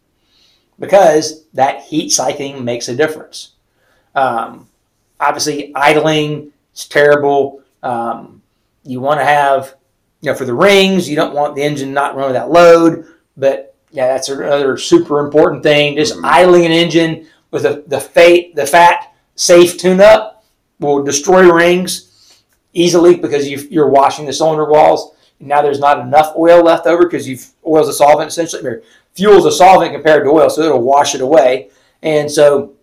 because 0.80 1.46
that 1.54 1.84
heat 1.84 2.10
cycling 2.10 2.64
makes 2.64 2.88
a 2.88 2.96
difference. 2.96 3.54
Um, 4.16 4.68
obviously, 5.20 5.74
idling 5.76 6.52
is 6.76 6.88
terrible. 6.88 7.62
Um, 7.84 8.42
you 8.84 9.00
want 9.00 9.20
to 9.20 9.26
have, 9.26 9.76
you 10.22 10.32
know, 10.32 10.38
for 10.38 10.46
the 10.46 10.54
rings, 10.54 11.10
you 11.10 11.16
don't 11.16 11.34
want 11.34 11.56
the 11.56 11.64
engine 11.64 11.94
not 11.94 12.16
running 12.16 12.32
without 12.32 12.52
load. 12.52 13.06
But 13.36 13.76
yeah, 13.92 14.08
that's 14.08 14.30
another 14.30 14.78
super 14.78 15.20
important 15.20 15.64
thing. 15.64 15.96
Just 15.96 16.16
mm-hmm. 16.16 16.26
idling 16.26 16.66
an 16.66 16.72
engine 16.72 17.28
with 17.52 17.66
a, 17.66 17.84
the 17.88 18.00
fate, 18.00 18.56
the 18.56 18.66
fat 18.66 19.14
safe 19.36 19.78
tune 19.78 20.02
up 20.02 20.44
will 20.80 21.04
destroy 21.04 21.50
rings 21.52 22.44
easily 22.74 23.16
because 23.16 23.48
you 23.50 23.82
are 23.82 23.90
washing 23.90 24.26
the 24.26 24.34
cylinder 24.34 24.66
walls. 24.66 25.16
Now 25.40 25.62
there's 25.62 25.80
not 25.80 26.00
enough 26.00 26.34
oil 26.36 26.64
left 26.64 26.88
over 26.88 27.04
because 27.04 27.28
you've 27.28 27.48
oil's 27.66 27.90
a 27.90 27.94
solvent 27.94 28.30
essentially. 28.30 28.66
Or 28.66 28.84
fuel's 29.14 29.46
a 29.46 29.52
solvent 29.52 29.94
compared 29.94 30.24
to 30.24 30.30
oil, 30.30 30.50
so 30.50 30.62
it'll 30.64 30.82
wash 30.82 31.16
it 31.16 31.22
away. 31.22 31.70
And 32.02 32.30
so 32.30 32.74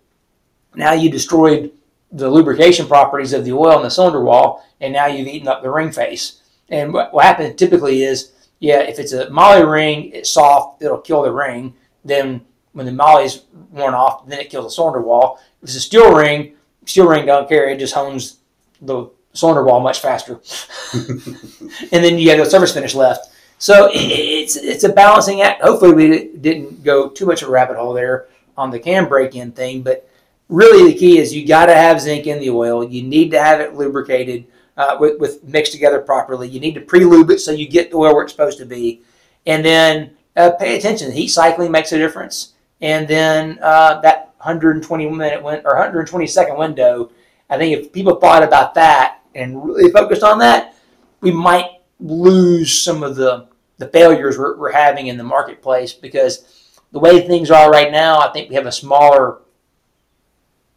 now 0.75 0.93
you 0.93 1.09
destroyed 1.09 1.71
the 2.11 2.29
lubrication 2.29 2.87
properties 2.87 3.33
of 3.33 3.45
the 3.45 3.51
oil 3.51 3.77
in 3.77 3.83
the 3.83 3.89
cylinder 3.89 4.21
wall, 4.21 4.65
and 4.79 4.93
now 4.93 5.07
you've 5.07 5.27
eaten 5.27 5.47
up 5.47 5.61
the 5.61 5.71
ring 5.71 5.91
face. 5.91 6.41
And 6.69 6.93
what, 6.93 7.13
what 7.13 7.25
happens 7.25 7.55
typically 7.55 8.03
is, 8.03 8.31
yeah, 8.59 8.79
if 8.79 8.99
it's 8.99 9.13
a 9.13 9.29
moly 9.29 9.65
ring, 9.65 10.11
it's 10.13 10.29
soft, 10.29 10.81
it'll 10.81 10.99
kill 10.99 11.23
the 11.23 11.31
ring. 11.31 11.73
Then 12.03 12.41
when 12.73 12.85
the 12.85 12.91
moly's 12.91 13.41
worn 13.71 13.93
off, 13.93 14.27
then 14.27 14.39
it 14.39 14.49
kills 14.49 14.65
the 14.65 14.71
cylinder 14.71 15.01
wall. 15.01 15.39
If 15.61 15.69
it's 15.69 15.75
a 15.75 15.81
steel 15.81 16.13
ring, 16.13 16.55
steel 16.85 17.07
ring 17.07 17.25
don't 17.25 17.49
care; 17.49 17.69
it 17.69 17.79
just 17.79 17.93
hones 17.93 18.37
the 18.81 19.09
cylinder 19.33 19.63
wall 19.63 19.79
much 19.79 19.99
faster. 19.99 20.39
and 20.93 22.03
then 22.03 22.17
you 22.17 22.29
have 22.29 22.39
the 22.39 22.45
surface 22.45 22.73
finish 22.73 22.95
left. 22.95 23.29
So 23.57 23.89
it's 23.93 24.57
it's 24.57 24.83
a 24.83 24.89
balancing 24.89 25.41
act. 25.41 25.61
Hopefully, 25.61 25.93
we 25.93 26.27
didn't 26.37 26.83
go 26.83 27.09
too 27.09 27.25
much 27.25 27.41
of 27.41 27.49
a 27.49 27.51
rabbit 27.51 27.77
hole 27.77 27.93
there 27.93 28.27
on 28.57 28.71
the 28.71 28.79
cam 28.79 29.07
break-in 29.07 29.51
thing, 29.51 29.81
but 29.81 30.09
really 30.49 30.91
the 30.91 30.97
key 30.97 31.19
is 31.19 31.33
you 31.33 31.45
got 31.45 31.67
to 31.67 31.75
have 31.75 32.01
zinc 32.01 32.27
in 32.27 32.39
the 32.39 32.49
oil. 32.49 32.83
You 32.83 33.03
need 33.03 33.31
to 33.31 33.41
have 33.41 33.59
it 33.59 33.75
lubricated 33.75 34.45
uh, 34.77 34.97
with, 34.99 35.19
with 35.19 35.43
mixed 35.43 35.71
together 35.71 35.99
properly. 35.99 36.47
You 36.47 36.59
need 36.59 36.75
to 36.75 36.81
pre-lube 36.81 37.31
it 37.31 37.39
so 37.39 37.51
you 37.51 37.67
get 37.67 37.91
the 37.91 37.97
oil 37.97 38.13
where 38.13 38.23
it's 38.23 38.33
supposed 38.33 38.57
to 38.59 38.65
be, 38.65 39.01
and 39.45 39.63
then 39.63 40.11
uh, 40.35 40.51
pay 40.51 40.77
attention. 40.77 41.11
Heat 41.11 41.29
cycling 41.29 41.71
makes 41.71 41.91
a 41.91 41.97
difference, 41.97 42.53
and 42.81 43.07
then 43.07 43.59
uh, 43.61 44.01
that 44.01 44.33
120 44.37 45.09
minute 45.09 45.41
win- 45.41 45.61
or 45.65 45.73
120 45.73 46.27
second 46.27 46.57
window. 46.57 47.11
I 47.49 47.57
think 47.57 47.77
if 47.77 47.93
people 47.93 48.15
thought 48.15 48.43
about 48.43 48.73
that 48.73 49.19
and 49.35 49.63
really 49.63 49.91
focused 49.91 50.23
on 50.23 50.39
that, 50.39 50.75
we 51.21 51.31
might 51.31 51.81
lose 51.99 52.81
some 52.81 53.03
of 53.03 53.15
the 53.15 53.47
the 53.77 53.87
failures 53.87 54.37
we're, 54.37 54.57
we're 54.57 54.71
having 54.71 55.07
in 55.07 55.17
the 55.17 55.23
marketplace 55.23 55.93
because 55.93 56.71
the 56.91 56.99
way 56.99 57.27
things 57.27 57.51
are 57.51 57.69
right 57.69 57.91
now, 57.91 58.19
I 58.19 58.31
think 58.31 58.49
we 58.49 58.55
have 58.55 58.65
a 58.65 58.71
smaller 58.71 59.39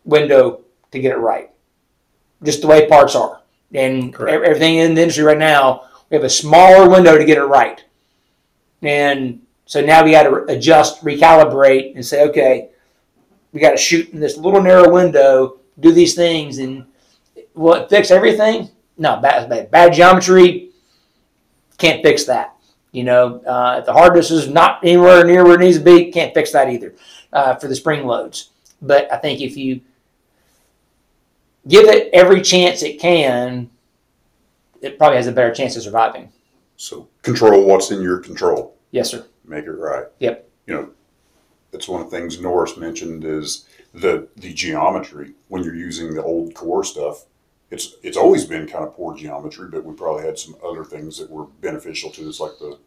window 0.08 0.62
to 0.90 0.98
get 0.98 1.12
it 1.12 1.18
right. 1.18 1.50
Just 2.42 2.62
the 2.62 2.66
way 2.66 2.88
parts 2.88 3.14
are. 3.14 3.42
And 3.72 4.12
Correct. 4.12 4.44
everything 4.44 4.76
in 4.76 4.94
the 4.94 5.02
industry 5.02 5.24
right 5.24 5.38
now, 5.38 5.88
we 6.10 6.16
have 6.16 6.24
a 6.24 6.30
smaller 6.30 6.88
window 6.88 7.18
to 7.18 7.24
get 7.24 7.38
it 7.38 7.44
right. 7.44 7.84
And 8.82 9.42
so 9.66 9.80
now 9.80 10.04
we 10.04 10.12
got 10.12 10.22
to 10.24 10.44
adjust, 10.44 11.04
recalibrate, 11.04 11.94
and 11.94 12.04
say, 12.04 12.26
okay, 12.28 12.70
we 13.52 13.60
got 13.60 13.72
to 13.72 13.76
shoot 13.76 14.08
in 14.10 14.20
this 14.20 14.36
little 14.36 14.62
narrow 14.62 14.90
window, 14.90 15.58
do 15.78 15.92
these 15.92 16.14
things, 16.14 16.58
and 16.58 16.86
will 17.54 17.74
it 17.74 17.90
fix 17.90 18.10
everything? 18.10 18.70
No, 18.96 19.20
bad, 19.20 19.48
bad, 19.48 19.70
bad 19.70 19.92
geometry 19.92 20.68
can't 21.78 22.02
fix 22.02 22.24
that. 22.24 22.56
You 22.92 23.04
know, 23.04 23.40
uh, 23.40 23.76
if 23.78 23.86
the 23.86 23.92
hardness 23.92 24.30
is 24.30 24.48
not 24.48 24.82
anywhere 24.82 25.24
near 25.24 25.44
where 25.44 25.54
it 25.54 25.60
needs 25.60 25.78
to 25.78 25.84
be, 25.84 26.10
can't 26.10 26.34
fix 26.34 26.52
that 26.52 26.68
either 26.70 26.94
uh, 27.32 27.54
for 27.54 27.68
the 27.68 27.76
spring 27.76 28.06
loads. 28.06 28.50
But 28.82 29.12
I 29.12 29.18
think 29.18 29.40
if 29.40 29.56
you 29.56 29.80
give 31.68 31.86
it 31.86 32.10
every 32.12 32.40
chance 32.42 32.82
it 32.82 32.98
can, 32.98 33.70
it 34.80 34.98
probably 34.98 35.16
has 35.16 35.26
a 35.26 35.32
better 35.32 35.54
chance 35.54 35.76
of 35.76 35.82
surviving. 35.82 36.32
So 36.76 37.08
control 37.22 37.66
what's 37.66 37.90
in 37.90 38.02
your 38.02 38.18
control. 38.18 38.76
Yes, 38.90 39.10
sir. 39.10 39.26
Make 39.44 39.64
it 39.64 39.72
right. 39.72 40.06
Yep. 40.20 40.48
You 40.66 40.74
know, 40.74 40.90
that's 41.72 41.88
one 41.88 42.00
of 42.00 42.10
the 42.10 42.16
things 42.16 42.40
Norris 42.40 42.76
mentioned 42.76 43.24
is 43.24 43.66
the 43.92 44.28
the 44.36 44.52
geometry 44.52 45.32
when 45.48 45.62
you're 45.62 45.74
using 45.74 46.14
the 46.14 46.22
old 46.22 46.54
core 46.54 46.84
stuff. 46.84 47.24
It's 47.70 47.96
it's 48.02 48.16
always 48.16 48.44
been 48.44 48.66
kind 48.66 48.84
of 48.84 48.94
poor 48.94 49.16
geometry, 49.16 49.68
but 49.70 49.84
we 49.84 49.94
probably 49.94 50.24
had 50.24 50.38
some 50.38 50.56
other 50.64 50.84
things 50.84 51.18
that 51.18 51.30
were 51.30 51.44
beneficial 51.44 52.10
to 52.12 52.28
us, 52.28 52.40
like 52.40 52.58
the 52.58 52.78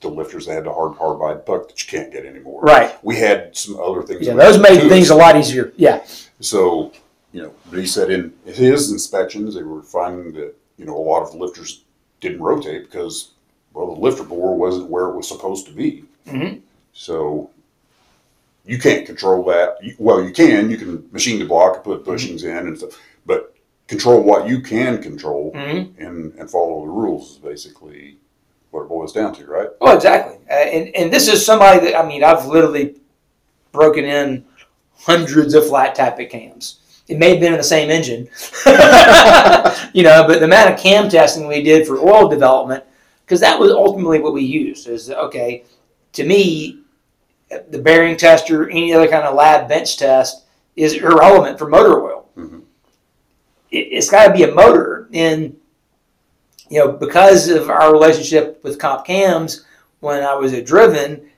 the 0.00 0.08
lifters 0.08 0.46
that 0.46 0.54
had 0.54 0.64
the 0.64 0.72
hard 0.72 0.96
carbide 0.96 1.46
puck 1.46 1.68
that 1.68 1.82
you 1.82 1.88
can't 1.88 2.12
get 2.12 2.26
anymore. 2.26 2.60
Right. 2.60 3.02
We 3.02 3.16
had 3.16 3.56
some 3.56 3.80
other 3.80 4.02
things. 4.02 4.26
Yeah, 4.26 4.34
those 4.34 4.58
made 4.58 4.88
things 4.88 5.10
a 5.10 5.14
lot 5.14 5.36
easier. 5.36 5.72
Yeah. 5.76 6.04
So 6.40 6.92
you 7.36 7.42
know, 7.42 7.52
but 7.68 7.78
he 7.78 7.86
said 7.86 8.10
in 8.10 8.32
his 8.46 8.90
inspections, 8.90 9.54
they 9.54 9.62
were 9.62 9.82
finding 9.82 10.32
that, 10.32 10.54
you 10.78 10.86
know, 10.86 10.96
a 10.96 11.06
lot 11.10 11.22
of 11.22 11.34
lifters 11.34 11.84
didn't 12.22 12.40
rotate 12.40 12.84
because, 12.84 13.32
well, 13.74 13.94
the 13.94 14.00
lifter 14.00 14.22
bore 14.22 14.56
wasn't 14.56 14.88
where 14.88 15.08
it 15.08 15.14
was 15.14 15.28
supposed 15.28 15.66
to 15.66 15.72
be. 15.72 16.04
Mm-hmm. 16.26 16.60
So 16.94 17.50
you 18.64 18.78
can't 18.78 19.04
control 19.04 19.44
that. 19.44 19.76
Well, 19.98 20.24
you 20.24 20.32
can. 20.32 20.70
You 20.70 20.78
can 20.78 21.06
machine 21.12 21.38
the 21.38 21.44
block 21.44 21.74
and 21.74 21.84
put 21.84 22.06
bushings 22.06 22.42
mm-hmm. 22.42 22.56
in 22.56 22.68
and 22.68 22.78
stuff, 22.78 22.98
but 23.26 23.54
control 23.86 24.22
what 24.22 24.48
you 24.48 24.62
can 24.62 25.02
control 25.02 25.52
mm-hmm. 25.52 26.02
and, 26.02 26.32
and 26.36 26.50
follow 26.50 26.86
the 26.86 26.90
rules 26.90 27.32
is 27.32 27.36
basically 27.36 28.16
what 28.70 28.84
it 28.84 28.88
boils 28.88 29.12
down 29.12 29.34
to, 29.34 29.44
right? 29.44 29.68
Oh, 29.82 29.94
exactly. 29.94 30.38
Uh, 30.50 30.54
and, 30.54 30.96
and 30.96 31.12
this 31.12 31.28
is 31.28 31.44
somebody 31.44 31.80
that, 31.80 32.02
I 32.02 32.08
mean, 32.08 32.24
I've 32.24 32.46
literally 32.46 32.96
broken 33.72 34.06
in 34.06 34.46
hundreds 34.94 35.52
of 35.52 35.66
flat 35.66 35.94
tappet 35.94 36.30
cams 36.30 36.80
it 37.08 37.18
may 37.18 37.30
have 37.30 37.40
been 37.40 37.52
in 37.52 37.58
the 37.58 37.64
same 37.64 37.90
engine, 37.90 38.28
you 39.94 40.02
know, 40.02 40.26
but 40.26 40.40
the 40.40 40.44
amount 40.44 40.72
of 40.72 40.78
cam 40.78 41.08
testing 41.08 41.46
we 41.46 41.62
did 41.62 41.86
for 41.86 41.98
oil 41.98 42.28
development, 42.28 42.84
because 43.24 43.40
that 43.40 43.58
was 43.58 43.70
ultimately 43.70 44.20
what 44.20 44.32
we 44.32 44.42
used 44.42 44.88
is 44.88 45.10
okay, 45.10 45.64
to 46.12 46.24
me, 46.24 46.80
the 47.70 47.78
bearing 47.78 48.16
tester, 48.16 48.68
any 48.68 48.92
other 48.92 49.08
kind 49.08 49.24
of 49.24 49.34
lab 49.34 49.68
bench 49.68 49.96
test 49.98 50.46
is 50.74 50.94
irrelevant 50.94 51.58
for 51.58 51.68
motor 51.68 52.02
oil. 52.02 52.28
Mm-hmm. 52.36 52.60
It, 53.70 53.94
has 53.94 54.10
got 54.10 54.26
to 54.28 54.32
be 54.32 54.42
a 54.42 54.54
motor. 54.54 55.08
And, 55.12 55.56
you 56.68 56.78
know, 56.78 56.92
because 56.92 57.48
of 57.48 57.70
our 57.70 57.92
relationship 57.92 58.62
with 58.62 58.78
comp 58.78 59.06
cams, 59.06 59.64
when 60.00 60.22
I 60.22 60.34
was 60.34 60.52
at 60.52 60.66
Driven, 60.66 61.30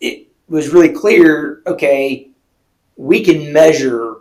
it 0.00 0.28
was 0.48 0.70
really 0.70 0.92
clear 0.92 1.62
okay, 1.66 2.30
we 2.96 3.24
can 3.24 3.52
measure 3.52 4.16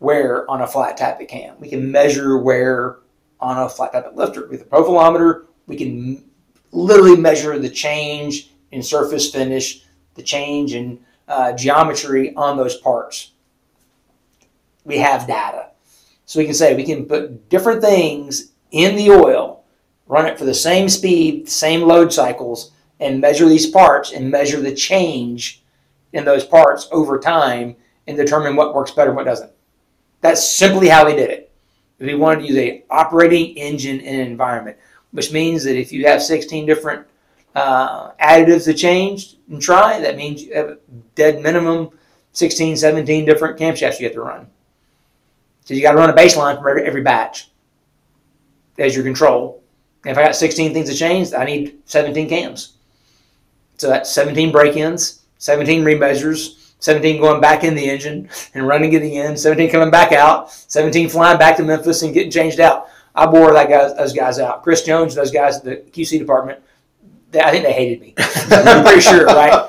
wear 0.00 0.50
on 0.50 0.62
a 0.62 0.66
flat 0.66 0.98
tappet 0.98 1.28
cam. 1.28 1.60
We 1.60 1.68
can 1.68 1.92
measure 1.92 2.38
wear 2.38 2.98
on 3.38 3.58
a 3.58 3.68
flat 3.68 3.92
tappet 3.92 4.16
lifter. 4.16 4.48
With 4.48 4.62
a 4.62 4.64
profilometer, 4.64 5.44
we 5.66 5.76
can 5.76 6.24
literally 6.72 7.16
measure 7.16 7.58
the 7.58 7.70
change 7.70 8.50
in 8.72 8.82
surface 8.82 9.30
finish, 9.30 9.84
the 10.14 10.22
change 10.22 10.74
in 10.74 11.00
uh, 11.28 11.52
geometry 11.52 12.34
on 12.34 12.56
those 12.56 12.76
parts. 12.76 13.32
We 14.84 14.98
have 14.98 15.26
data. 15.26 15.70
So 16.26 16.38
we 16.38 16.46
can 16.46 16.54
say 16.54 16.74
we 16.74 16.84
can 16.84 17.06
put 17.06 17.48
different 17.48 17.82
things 17.82 18.52
in 18.70 18.96
the 18.96 19.10
oil, 19.10 19.64
run 20.06 20.26
it 20.26 20.38
for 20.38 20.44
the 20.44 20.54
same 20.54 20.88
speed, 20.88 21.48
same 21.48 21.82
load 21.82 22.12
cycles, 22.12 22.72
and 23.00 23.20
measure 23.20 23.48
these 23.48 23.66
parts 23.66 24.12
and 24.12 24.30
measure 24.30 24.60
the 24.60 24.74
change 24.74 25.62
in 26.12 26.24
those 26.24 26.44
parts 26.44 26.88
over 26.92 27.18
time 27.18 27.76
and 28.06 28.16
determine 28.16 28.56
what 28.56 28.74
works 28.74 28.90
better 28.90 29.10
and 29.10 29.16
what 29.16 29.26
doesn't. 29.26 29.52
That's 30.20 30.46
simply 30.46 30.88
how 30.88 31.06
we 31.06 31.14
did 31.14 31.30
it. 31.30 31.52
We 31.98 32.14
wanted 32.14 32.42
to 32.42 32.46
use 32.46 32.56
a 32.56 32.84
operating 32.90 33.56
engine 33.56 34.00
in 34.00 34.20
an 34.20 34.26
environment, 34.26 34.76
which 35.10 35.32
means 35.32 35.64
that 35.64 35.78
if 35.78 35.92
you 35.92 36.06
have 36.06 36.22
16 36.22 36.64
different 36.66 37.06
uh, 37.54 38.12
additives 38.12 38.64
to 38.64 38.74
change 38.74 39.36
and 39.50 39.60
try, 39.60 40.00
that 40.00 40.16
means 40.16 40.42
you 40.42 40.54
have 40.54 40.68
a 40.68 40.78
dead 41.14 41.42
minimum 41.42 41.90
16, 42.32 42.76
17 42.76 43.24
different 43.24 43.58
camshafts 43.58 43.98
you 43.98 44.06
have 44.06 44.14
to 44.14 44.22
run. 44.22 44.46
So 45.64 45.74
you 45.74 45.82
got 45.82 45.92
to 45.92 45.98
run 45.98 46.10
a 46.10 46.14
baseline 46.14 46.58
for 46.60 46.70
every, 46.70 46.84
every 46.84 47.02
batch 47.02 47.50
as 48.78 48.94
your 48.94 49.04
control. 49.04 49.62
And 50.04 50.12
if 50.12 50.18
I 50.18 50.24
got 50.24 50.36
16 50.36 50.72
things 50.72 50.88
to 50.88 50.96
change, 50.96 51.34
I 51.34 51.44
need 51.44 51.78
17 51.84 52.28
cams. 52.28 52.76
So 53.76 53.88
that's 53.88 54.10
17 54.10 54.52
break-ins, 54.52 55.22
17 55.38 55.84
remeasures, 55.84 56.59
17 56.80 57.20
going 57.20 57.40
back 57.40 57.62
in 57.62 57.74
the 57.74 57.88
engine 57.88 58.28
and 58.54 58.66
running 58.66 58.92
it 58.92 59.02
again, 59.02 59.36
17 59.36 59.70
coming 59.70 59.90
back 59.90 60.12
out, 60.12 60.50
17 60.50 61.08
flying 61.08 61.38
back 61.38 61.56
to 61.56 61.62
Memphis 61.62 62.02
and 62.02 62.12
getting 62.12 62.30
changed 62.30 62.60
out. 62.60 62.88
I 63.14 63.28
wore 63.28 63.52
that 63.52 63.68
guy, 63.68 63.92
those 63.92 64.12
guys 64.12 64.38
out. 64.38 64.62
Chris 64.62 64.82
Jones, 64.82 65.14
those 65.14 65.30
guys 65.30 65.58
at 65.58 65.64
the 65.64 65.76
QC 65.76 66.18
department, 66.18 66.60
they, 67.30 67.40
I 67.40 67.50
think 67.50 67.64
they 67.64 67.72
hated 67.72 68.00
me. 68.00 68.14
I'm 68.18 68.84
pretty 68.84 69.00
sure, 69.00 69.26
right? 69.26 69.68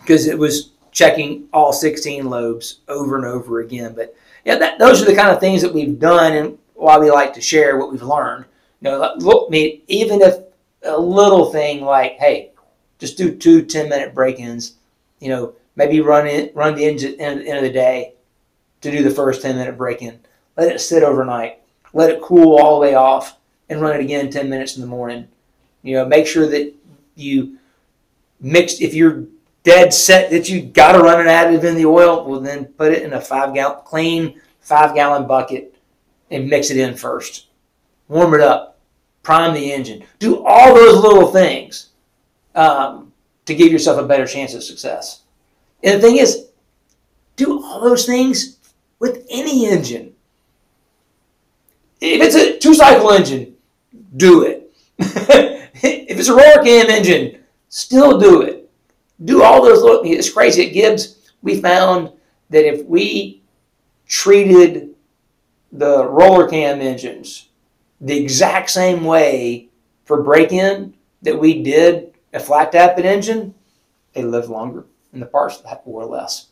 Because 0.00 0.26
um, 0.26 0.32
it 0.32 0.38
was 0.38 0.72
checking 0.92 1.48
all 1.52 1.72
16 1.72 2.28
lobes 2.28 2.80
over 2.88 3.16
and 3.16 3.24
over 3.24 3.60
again. 3.60 3.94
But 3.94 4.14
yeah, 4.44 4.56
that, 4.56 4.78
those 4.78 5.02
are 5.02 5.06
the 5.06 5.16
kind 5.16 5.30
of 5.30 5.40
things 5.40 5.62
that 5.62 5.72
we've 5.72 5.98
done 5.98 6.34
and 6.34 6.58
why 6.74 6.98
we 6.98 7.10
like 7.10 7.34
to 7.34 7.40
share 7.40 7.78
what 7.78 7.90
we've 7.90 8.02
learned. 8.02 8.44
You 8.80 8.90
know, 8.90 9.14
look, 9.18 9.48
I 9.48 9.50
mean, 9.50 9.82
even 9.88 10.20
if 10.20 10.36
a 10.82 10.98
little 10.98 11.46
thing 11.46 11.82
like, 11.82 12.12
hey, 12.18 12.52
just 12.98 13.16
do 13.16 13.34
two 13.34 13.64
10 13.64 13.88
minute 13.88 14.14
break 14.14 14.38
ins, 14.38 14.74
you 15.22 15.28
know, 15.28 15.54
maybe 15.76 16.00
run 16.00 16.26
it, 16.26 16.54
run 16.54 16.74
the 16.74 16.84
engine 16.84 17.14
end, 17.20 17.42
end 17.42 17.58
of 17.58 17.62
the 17.62 17.70
day 17.70 18.14
to 18.80 18.90
do 18.90 19.02
the 19.02 19.10
first 19.10 19.40
10 19.42 19.56
minute 19.56 19.78
break 19.78 20.02
in. 20.02 20.18
Let 20.56 20.72
it 20.72 20.80
sit 20.80 21.02
overnight. 21.02 21.60
Let 21.92 22.10
it 22.10 22.22
cool 22.22 22.58
all 22.58 22.74
the 22.74 22.80
way 22.80 22.94
off 22.94 23.38
and 23.68 23.80
run 23.80 23.94
it 23.94 24.02
again 24.02 24.30
10 24.30 24.50
minutes 24.50 24.76
in 24.76 24.80
the 24.80 24.88
morning. 24.88 25.28
You 25.82 25.96
know, 25.96 26.06
make 26.06 26.26
sure 26.26 26.48
that 26.48 26.74
you 27.14 27.58
mix, 28.40 28.80
if 28.80 28.94
you're 28.94 29.24
dead 29.62 29.94
set 29.94 30.30
that 30.30 30.48
you 30.48 30.60
got 30.60 30.92
to 30.92 30.98
run 30.98 31.20
an 31.20 31.26
additive 31.26 31.64
in 31.64 31.76
the 31.76 31.86
oil, 31.86 32.24
well, 32.24 32.40
then 32.40 32.64
put 32.64 32.92
it 32.92 33.02
in 33.02 33.12
a 33.12 33.20
five 33.20 33.54
gallon, 33.54 33.78
clean 33.84 34.40
five 34.60 34.94
gallon 34.94 35.26
bucket 35.28 35.76
and 36.30 36.48
mix 36.48 36.70
it 36.70 36.78
in 36.78 36.96
first. 36.96 37.46
Warm 38.08 38.34
it 38.34 38.40
up, 38.40 38.80
prime 39.22 39.54
the 39.54 39.72
engine, 39.72 40.04
do 40.18 40.44
all 40.44 40.74
those 40.74 41.00
little 41.00 41.28
things 41.28 41.90
um, 42.54 43.11
to 43.46 43.54
give 43.54 43.72
yourself 43.72 43.98
a 43.98 44.06
better 44.06 44.26
chance 44.26 44.54
of 44.54 44.62
success. 44.62 45.22
And 45.82 46.00
the 46.00 46.06
thing 46.06 46.18
is, 46.18 46.48
do 47.36 47.62
all 47.62 47.80
those 47.80 48.06
things 48.06 48.58
with 48.98 49.26
any 49.30 49.66
engine. 49.66 50.14
If 52.00 52.22
it's 52.22 52.34
a 52.34 52.58
two 52.58 52.74
cycle 52.74 53.10
engine, 53.10 53.54
do 54.16 54.42
it. 54.42 54.70
if 54.98 56.18
it's 56.18 56.28
a 56.28 56.34
roller 56.34 56.62
cam 56.62 56.90
engine, 56.90 57.42
still 57.68 58.18
do 58.18 58.42
it 58.42 58.62
do 59.24 59.42
all 59.42 59.62
those 59.62 59.82
little, 59.82 60.02
it's 60.04 60.30
crazy. 60.30 60.66
At 60.66 60.72
Gibbs, 60.72 61.32
we 61.42 61.60
found 61.60 62.10
that 62.50 62.66
if 62.66 62.84
we 62.86 63.42
treated 64.06 64.90
the 65.70 66.06
roller 66.06 66.48
cam 66.48 66.80
engines 66.80 67.48
the 68.00 68.18
exact 68.18 68.70
same 68.70 69.04
way 69.04 69.68
for 70.04 70.22
break-in 70.22 70.92
that 71.22 71.38
we 71.38 71.62
did 71.62 72.11
a 72.32 72.40
flat 72.40 72.72
tappet 72.72 73.04
engine, 73.04 73.54
they 74.12 74.22
live 74.22 74.48
longer 74.48 74.86
and 75.12 75.20
the 75.20 75.26
parts 75.26 75.62
wore 75.84 76.04
less. 76.04 76.48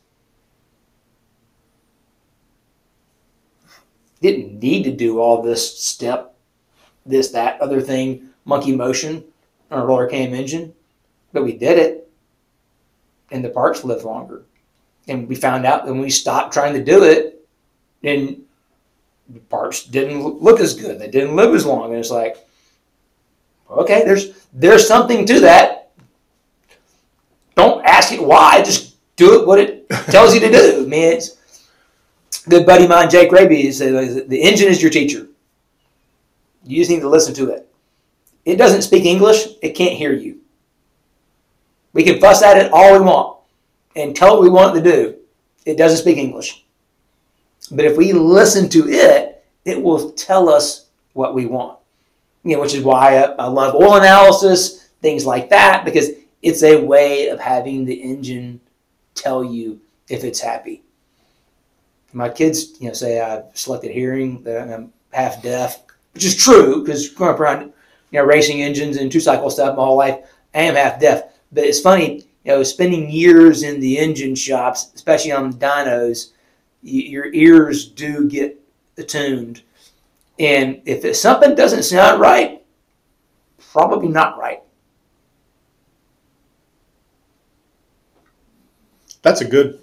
Didn't 4.21 4.61
need 4.61 4.85
to 4.85 4.93
do 4.93 5.19
all 5.19 5.43
this 5.43 5.81
step, 5.81 6.35
this, 7.07 7.31
that, 7.31 7.61
other 7.61 7.81
thing, 7.81 8.29
monkey 8.45 8.77
motion 8.77 9.25
on 9.71 9.81
a 9.81 9.87
roller 9.87 10.07
cam 10.07 10.35
engine, 10.35 10.75
but 11.33 11.45
we 11.45 11.57
did 11.57 11.79
it 11.79 12.11
and 13.31 13.45
the 13.45 13.49
parts 13.49 13.85
live 13.85 14.05
longer. 14.05 14.43
And 15.09 15.27
we 15.27 15.35
found 15.35 15.65
out 15.65 15.87
when 15.87 15.99
we 15.99 16.11
stopped 16.11 16.53
trying 16.53 16.75
to 16.75 16.85
do 16.85 17.03
it, 17.05 17.47
then 18.03 18.43
the 19.29 19.41
parts 19.41 19.85
didn't 19.85 20.43
look 20.43 20.61
as 20.61 20.75
good. 20.75 20.99
They 20.99 21.09
didn't 21.09 21.37
live 21.37 21.55
as 21.55 21.65
long. 21.65 21.91
And 21.91 21.99
it's 21.99 22.11
like, 22.11 22.37
okay, 23.71 24.05
there's 24.05 24.47
there's 24.53 24.87
something 24.87 25.27
to 25.27 25.41
that. 25.41 25.93
Don't 27.55 27.85
ask 27.85 28.13
it 28.13 28.23
why. 28.23 28.63
Just 28.63 28.97
do 29.17 29.41
it 29.41 29.47
what 29.47 29.59
it 29.59 29.89
tells 30.11 30.35
you 30.35 30.41
to 30.41 30.51
do. 30.51 30.85
I 30.85 30.87
mean, 30.87 31.13
it's 31.13 31.67
good 32.49 32.67
buddy 32.67 32.85
of 32.85 32.91
mine, 32.91 33.11
Jake 33.11 33.33
Raby, 33.33 33.71
said 33.73 33.95
uh, 33.95 34.23
the 34.27 34.41
engine 34.41 34.69
is 34.69 34.83
your 34.83 34.91
teacher. 34.91 35.27
You 36.65 36.79
just 36.79 36.91
need 36.91 37.01
to 37.01 37.09
listen 37.09 37.35
to 37.35 37.51
it. 37.51 37.69
It 38.45 38.57
doesn't 38.57 38.83
speak 38.83 39.05
English. 39.05 39.47
It 39.63 39.71
can't 39.71 39.97
hear 39.97 40.13
you. 40.13 40.41
We 41.93 42.03
can 42.03 42.21
fuss 42.21 42.43
at 42.43 42.57
it 42.57 42.71
all 42.73 42.93
we 42.93 43.05
want 43.05 43.39
and 43.97 44.15
tell 44.15 44.35
it 44.35 44.37
what 44.37 44.43
we 44.43 44.51
want 44.51 44.77
it 44.77 44.83
to 44.83 44.91
do. 44.91 45.17
It 45.67 45.77
doesn't 45.77 45.99
speak 45.99 46.17
English. 46.17 46.65
But 47.71 47.85
if 47.85 47.97
we 47.97 48.13
listen 48.13 48.69
to 48.71 48.89
it, 48.89 49.45
it 49.65 49.81
will 49.81 50.13
tell 50.13 50.49
us 50.49 50.89
what 51.13 51.35
we 51.35 51.47
want. 51.47 51.80
You 52.45 52.57
know, 52.57 52.63
which 52.63 52.75
is 52.75 52.83
why 52.83 53.19
I, 53.19 53.33
I 53.33 53.47
love 53.47 53.75
oil 53.75 53.97
analysis, 53.97 54.89
things 55.03 55.27
like 55.27 55.51
that, 55.51 55.85
because 55.85 56.11
it's 56.43 56.63
a 56.63 56.83
way 56.83 57.29
of 57.29 57.39
having 57.39 57.85
the 57.85 57.95
engine 57.95 58.61
tell 59.15 59.45
you 59.45 59.81
if 60.09 60.25
it's 60.25 60.41
happy. 60.41 60.83
My 62.13 62.29
kids, 62.29 62.81
you 62.81 62.89
know, 62.89 62.95
say 62.95 63.21
I've 63.21 63.45
selected 63.55 63.93
hearing, 63.93 64.43
that 64.43 64.73
I'm 64.73 64.93
half 65.13 65.43
deaf, 65.43 65.83
which 66.15 66.25
is 66.25 66.37
true 66.37 66.83
because 66.83 67.09
growing 67.11 67.35
up 67.35 67.41
around, 67.41 67.73
you 68.11 68.19
know, 68.19 68.25
racing 68.25 68.63
engines 68.63 68.97
and 68.97 69.13
two 69.13 69.21
cycle 69.21 69.51
stuff 69.51 69.77
my 69.77 69.85
whole 69.85 69.97
life, 69.97 70.19
I 70.55 70.63
am 70.63 70.75
half 70.75 70.99
deaf. 70.99 71.25
But 71.53 71.65
it's 71.65 71.81
funny, 71.81 72.25
you 72.45 72.53
know, 72.53 72.63
spending 72.63 73.11
years 73.11 73.63
in 73.63 73.81
the 73.81 73.99
engine 73.99 74.35
shops, 74.35 74.91
especially 74.95 75.33
on 75.33 75.51
the 75.51 75.57
dynos, 75.59 76.31
your 76.83 77.33
ears 77.33 77.87
do 77.87 78.29
get 78.29 78.59
attuned. 78.97 79.63
And 80.41 80.81
if 80.87 81.15
something 81.17 81.55
doesn't 81.55 81.83
sound 81.83 82.19
right, 82.19 82.63
probably 83.71 84.09
not 84.09 84.39
right. 84.39 84.63
That's 89.21 89.43
a 89.43 89.45
good, 89.45 89.81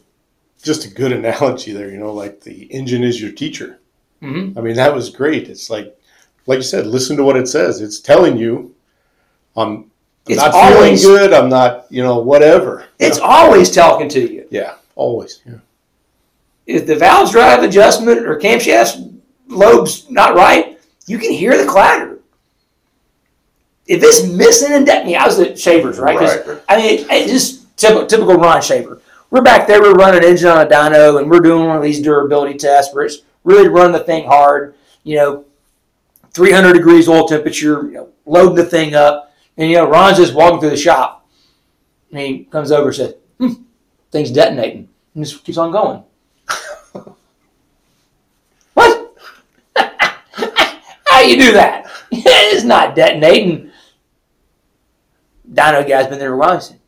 just 0.64 0.84
a 0.84 0.89
good 0.89 1.12
analogy 1.12 1.74
there. 1.74 1.91
You 1.91 1.99
know, 1.99 2.12
like 2.12 2.41
the 2.41 2.64
engine 2.64 3.03
is 3.03 3.22
your 3.22 3.32
teacher. 3.32 3.80
Mm-hmm. 4.24 4.58
I 4.58 4.62
mean, 4.64 4.76
that 4.78 4.95
was 4.95 5.12
great. 5.12 5.47
It's 5.47 5.70
like, 5.70 5.95
like 6.47 6.58
you 6.58 6.64
said, 6.64 6.88
listen 6.88 7.16
to 7.18 7.24
what 7.24 7.38
it 7.38 7.47
says. 7.47 7.80
It's 7.80 7.99
telling 7.99 8.36
you, 8.36 8.74
I'm 9.55 9.68
I'm 9.68 9.91
it's 10.26 10.41
not 10.41 10.55
always, 10.55 11.03
feeling 11.03 11.18
good. 11.20 11.34
I'm 11.34 11.49
not, 11.49 11.86
you 11.91 12.01
know, 12.01 12.18
whatever. 12.18 12.86
It's 12.97 13.20
know? 13.20 13.26
always 13.26 13.70
talking 13.70 14.10
to 14.10 14.20
you. 14.20 14.47
Yeah, 14.49 14.74
always. 14.95 15.39
Yeah. 15.45 15.60
If 16.66 16.88
the 16.88 16.95
valve 16.95 17.32
drive 17.32 17.62
adjustment 17.62 18.26
or 18.26 18.39
camshaft 18.39 19.16
lobe's 19.48 20.10
not 20.10 20.36
right, 20.36 20.80
you 21.06 21.18
can 21.18 21.32
hear 21.32 21.58
the 21.58 21.70
clatter. 21.70 22.20
If 23.88 24.04
it's 24.04 24.28
missing 24.28 24.74
and 24.74 24.86
de- 24.86 25.16
I 25.16 25.26
was 25.26 25.39
at 25.39 25.58
Shavers, 25.58 25.98
right? 25.98 26.18
right. 26.18 26.62
I 26.68 26.78
mean, 26.78 27.06
it's 27.10 27.32
just 27.32 27.78
typical, 27.78 28.06
typical 28.06 28.36
Ron 28.36 28.62
Shaver. 28.62 29.02
We're 29.30 29.41
back 29.41 29.68
there, 29.68 29.82
we're 29.82 29.93
running 29.93 30.24
an 30.24 30.30
engine 30.30 30.50
on 30.50 30.66
a 30.66 30.70
dyno, 30.70 31.20
and 31.20 31.30
we're 31.30 31.39
doing 31.39 31.68
one 31.68 31.78
of 31.78 31.84
these 31.84 32.02
durability 32.02 32.58
tests 32.58 32.93
where 32.93 33.06
it's 33.06 33.20
really 33.43 33.68
running 33.68 33.93
the 33.93 34.04
thing 34.04 34.26
hard, 34.26 34.76
you 35.04 35.16
know, 35.16 35.45
300 36.32 36.74
degrees 36.74 37.08
oil 37.08 37.28
temperature, 37.28 37.84
you 37.86 37.93
know, 37.93 38.10
loading 38.26 38.56
the 38.56 38.66
thing 38.66 38.93
up 38.93 39.28
and, 39.58 39.70
you 39.70 39.78
know, 39.78 39.89
Ron's 39.89 40.18
just 40.18 40.36
walking 40.36 40.60
through 40.60 40.70
the 40.70 40.78
shop. 40.78 41.28
And 42.12 42.20
he 42.20 42.43
comes 42.45 42.72
over 42.72 42.88
and 42.89 42.95
says, 42.95 43.16
hmm, 43.38 43.54
thing's 44.12 44.32
detonating. 44.32 44.88
And 45.16 45.26
just 45.26 45.43
keeps 45.43 45.58
on 45.58 45.72
going. 45.72 46.04
what? 48.76 49.16
How 49.76 51.16
do 51.16 51.16
you 51.28 51.38
do 51.38 51.51
that? 51.53 51.89
it's 52.11 52.63
not 52.63 52.95
detonating. 52.95 53.71
Dyno 55.51 55.88
guy's 55.88 56.07
been 56.07 56.19
there 56.19 56.34
a 56.34 56.38
while. 56.38 56.55
He 56.55 56.61
said, 56.61 56.80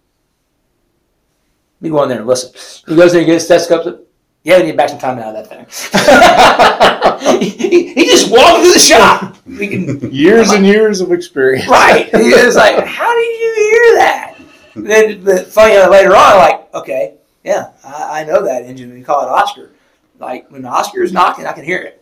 let 1.80 1.86
me 1.86 1.90
go 1.90 2.04
in 2.04 2.10
there 2.10 2.20
and 2.20 2.28
listen. 2.28 2.52
He 2.88 2.96
goes 2.96 3.14
there 3.14 3.22
and 3.22 3.28
gets 3.28 3.48
his 3.48 3.64
stethoscope. 3.64 4.06
Yeah, 4.44 4.58
we 4.58 4.64
need 4.64 4.72
to 4.72 4.78
back 4.78 4.90
some 4.90 5.00
time 5.00 5.20
out 5.20 5.36
of 5.36 5.50
that 5.50 5.68
thing. 5.68 7.40
he, 7.40 7.94
he, 7.94 8.06
just 8.06 8.32
walked 8.32 8.62
through 8.62 8.74
the 8.74 8.80
shop. 8.80 9.36
Can, 9.46 10.12
years 10.14 10.52
and 10.52 10.66
years 10.66 11.02
of 11.02 11.12
experience. 11.12 11.68
Right. 11.68 12.06
He 12.16 12.34
was 12.34 12.56
like, 12.56 12.86
how 12.86 13.14
did 13.14 13.40
you 13.40 13.54
hear 13.56 13.98
that? 13.98 14.36
And 14.76 14.86
then 14.86 15.24
the 15.24 15.44
funny 15.44 15.76
later 15.90 16.16
on, 16.16 16.38
like, 16.38 16.74
okay, 16.74 17.16
yeah, 17.44 17.72
I, 17.84 18.22
I 18.22 18.24
know 18.24 18.44
that 18.44 18.64
engine. 18.64 18.94
We 18.94 19.04
call 19.04 19.24
it 19.24 19.30
Oscar. 19.30 19.72
Like 20.20 20.50
when 20.52 20.62
the 20.62 20.70
Oscar 20.70 21.04
is 21.04 21.12
knocking, 21.12 21.46
I 21.46 21.54
can 21.54 21.64
hear 21.64 21.82
it. 21.82 21.99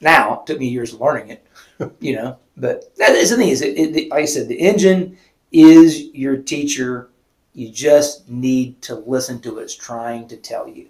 Now, 0.00 0.40
it 0.40 0.46
took 0.46 0.58
me 0.58 0.68
years 0.68 0.94
of 0.94 1.00
learning 1.00 1.28
it, 1.30 1.46
you 2.00 2.14
know. 2.16 2.38
But 2.56 2.94
that 2.96 3.10
is 3.10 3.30
the 3.30 3.36
thing. 3.36 3.48
Is 3.48 3.62
it, 3.62 3.78
it, 3.78 4.10
like 4.10 4.22
I 4.22 4.24
said, 4.24 4.48
the 4.48 4.60
engine 4.60 5.18
is 5.52 6.04
your 6.14 6.36
teacher. 6.36 7.10
You 7.54 7.68
just 7.70 8.28
need 8.28 8.80
to 8.82 8.94
listen 8.94 9.40
to 9.42 9.54
what 9.54 9.64
it's 9.64 9.74
trying 9.74 10.28
to 10.28 10.36
tell 10.36 10.68
you. 10.68 10.88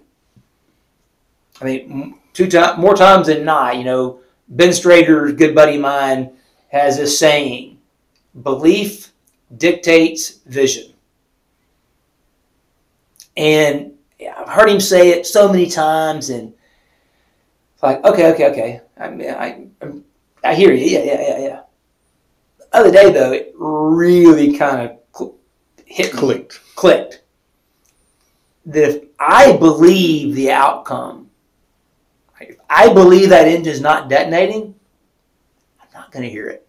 I 1.61 1.64
mean, 1.64 2.18
two 2.32 2.48
times 2.48 2.78
more 2.78 2.94
times 2.94 3.26
than 3.26 3.44
not, 3.44 3.76
you 3.76 3.84
know, 3.84 4.20
Ben 4.48 4.70
Strader, 4.70 5.36
good 5.36 5.54
buddy 5.54 5.76
of 5.76 5.82
mine, 5.82 6.32
has 6.68 6.98
a 6.98 7.06
saying: 7.06 7.78
"Belief 8.42 9.12
dictates 9.56 10.38
vision." 10.46 10.92
And 13.36 13.92
I've 14.36 14.48
heard 14.48 14.68
him 14.68 14.80
say 14.80 15.11
it 15.11 15.26
so 15.26 15.48
many 15.48 15.66
times, 15.68 16.30
and 16.30 16.52
it's 17.74 17.82
like, 17.82 18.04
okay, 18.04 18.32
okay, 18.32 18.50
okay. 18.50 18.80
I 19.01 19.11
mean, 19.11 19.30
I, 19.30 19.66
I 20.44 20.55
hear 20.55 20.72
you. 20.72 20.84
Yeah, 20.84 21.05
yeah, 21.05 21.20
yeah, 21.20 21.38
yeah. 21.38 21.61
The 22.59 22.76
other 22.76 22.92
day, 22.92 23.11
though, 23.12 23.32
it 23.32 23.53
really 23.57 24.57
kind 24.57 24.90
of 24.90 25.32
hit 25.86 26.12
clicked. 26.12 26.61
Clicked. 26.76 27.22
that 28.66 28.90
if 28.90 29.05
I 29.18 29.57
believe 29.57 30.34
the 30.34 30.53
outcome, 30.53 31.30
if 32.40 32.59
I 32.68 32.92
believe 32.92 33.30
that 33.30 33.48
engine 33.48 33.72
is 33.72 33.80
not 33.80 34.09
detonating, 34.09 34.74
I'm 35.80 35.88
not 35.94 36.12
going 36.12 36.22
to 36.22 36.30
hear 36.30 36.48
it. 36.48 36.66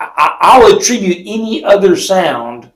I, 0.00 0.58
will 0.58 0.78
attribute 0.78 1.26
any 1.26 1.64
other 1.64 1.96
sound. 1.96 2.70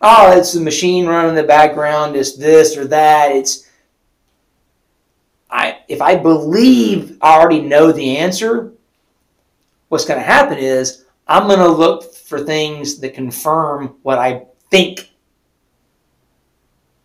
Oh, 0.00 0.36
it's 0.36 0.52
the 0.52 0.60
machine 0.60 1.06
running 1.06 1.30
in 1.30 1.34
the 1.34 1.42
background. 1.42 2.16
It's 2.16 2.36
this 2.36 2.76
or 2.76 2.86
that. 2.86 3.32
It's 3.32 3.67
I. 5.50 5.78
If 5.88 6.02
I 6.02 6.16
believe 6.16 7.18
I 7.20 7.38
already 7.38 7.60
know 7.60 7.92
the 7.92 8.18
answer, 8.18 8.72
what's 9.88 10.04
going 10.04 10.20
to 10.20 10.26
happen 10.26 10.58
is 10.58 11.04
I'm 11.26 11.46
going 11.46 11.58
to 11.60 11.68
look 11.68 12.14
for 12.14 12.40
things 12.40 12.98
that 13.00 13.14
confirm 13.14 13.96
what 14.02 14.18
I 14.18 14.46
think. 14.70 15.10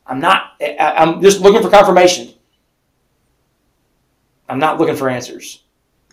I'm 0.06 0.20
not. 0.20 0.62
I'm 0.80 1.22
just 1.22 1.42
looking 1.42 1.62
for 1.62 1.70
confirmation. 1.70 2.34
I'm 4.50 4.60
not 4.60 4.80
looking 4.80 4.96
for 4.96 5.10
answers. 5.10 5.64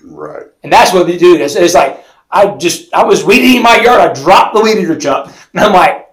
Right. 0.03 0.47
And 0.63 0.73
that's 0.73 0.93
what 0.93 1.07
we 1.07 1.19
do. 1.19 1.37
It's, 1.37 1.57
it's 1.57 1.75
like 1.75 2.05
I 2.31 2.57
just 2.57 2.93
I 2.95 3.05
was 3.05 3.25
weeding 3.25 3.57
in 3.57 3.63
my 3.63 3.81
yard. 3.81 4.01
I 4.01 4.13
dropped 4.13 4.55
the 4.55 4.63
weed 4.63 4.79
eater 4.79 4.99
chuck, 4.99 5.27
and 5.55 5.65
I'm 5.65 5.73
like, 5.73 6.09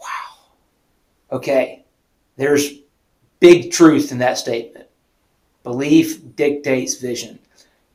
wow, 0.00 0.52
okay, 1.32 1.84
there's 2.36 2.70
big 3.40 3.72
truth 3.72 4.12
in 4.12 4.18
that 4.18 4.38
statement. 4.38 4.75
Belief 5.66 6.36
dictates 6.36 6.94
vision, 6.94 7.40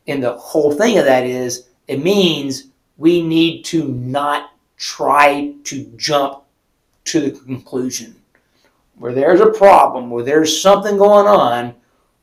and 0.05 0.21
the 0.21 0.33
whole 0.33 0.73
thing 0.73 0.97
of 0.97 1.05
that 1.05 1.25
is 1.25 1.69
it 1.87 2.03
means 2.03 2.65
we 2.97 3.23
need 3.23 3.63
to 3.63 3.87
not 3.87 4.51
try 4.75 5.53
to 5.63 5.85
jump 5.95 6.43
to 7.05 7.21
the 7.21 7.31
conclusion. 7.31 8.13
Where 8.97 9.13
there's 9.13 9.39
a 9.39 9.51
problem, 9.51 10.09
where 10.09 10.25
there's 10.25 10.61
something 10.61 10.97
going 10.97 11.27
on, 11.27 11.73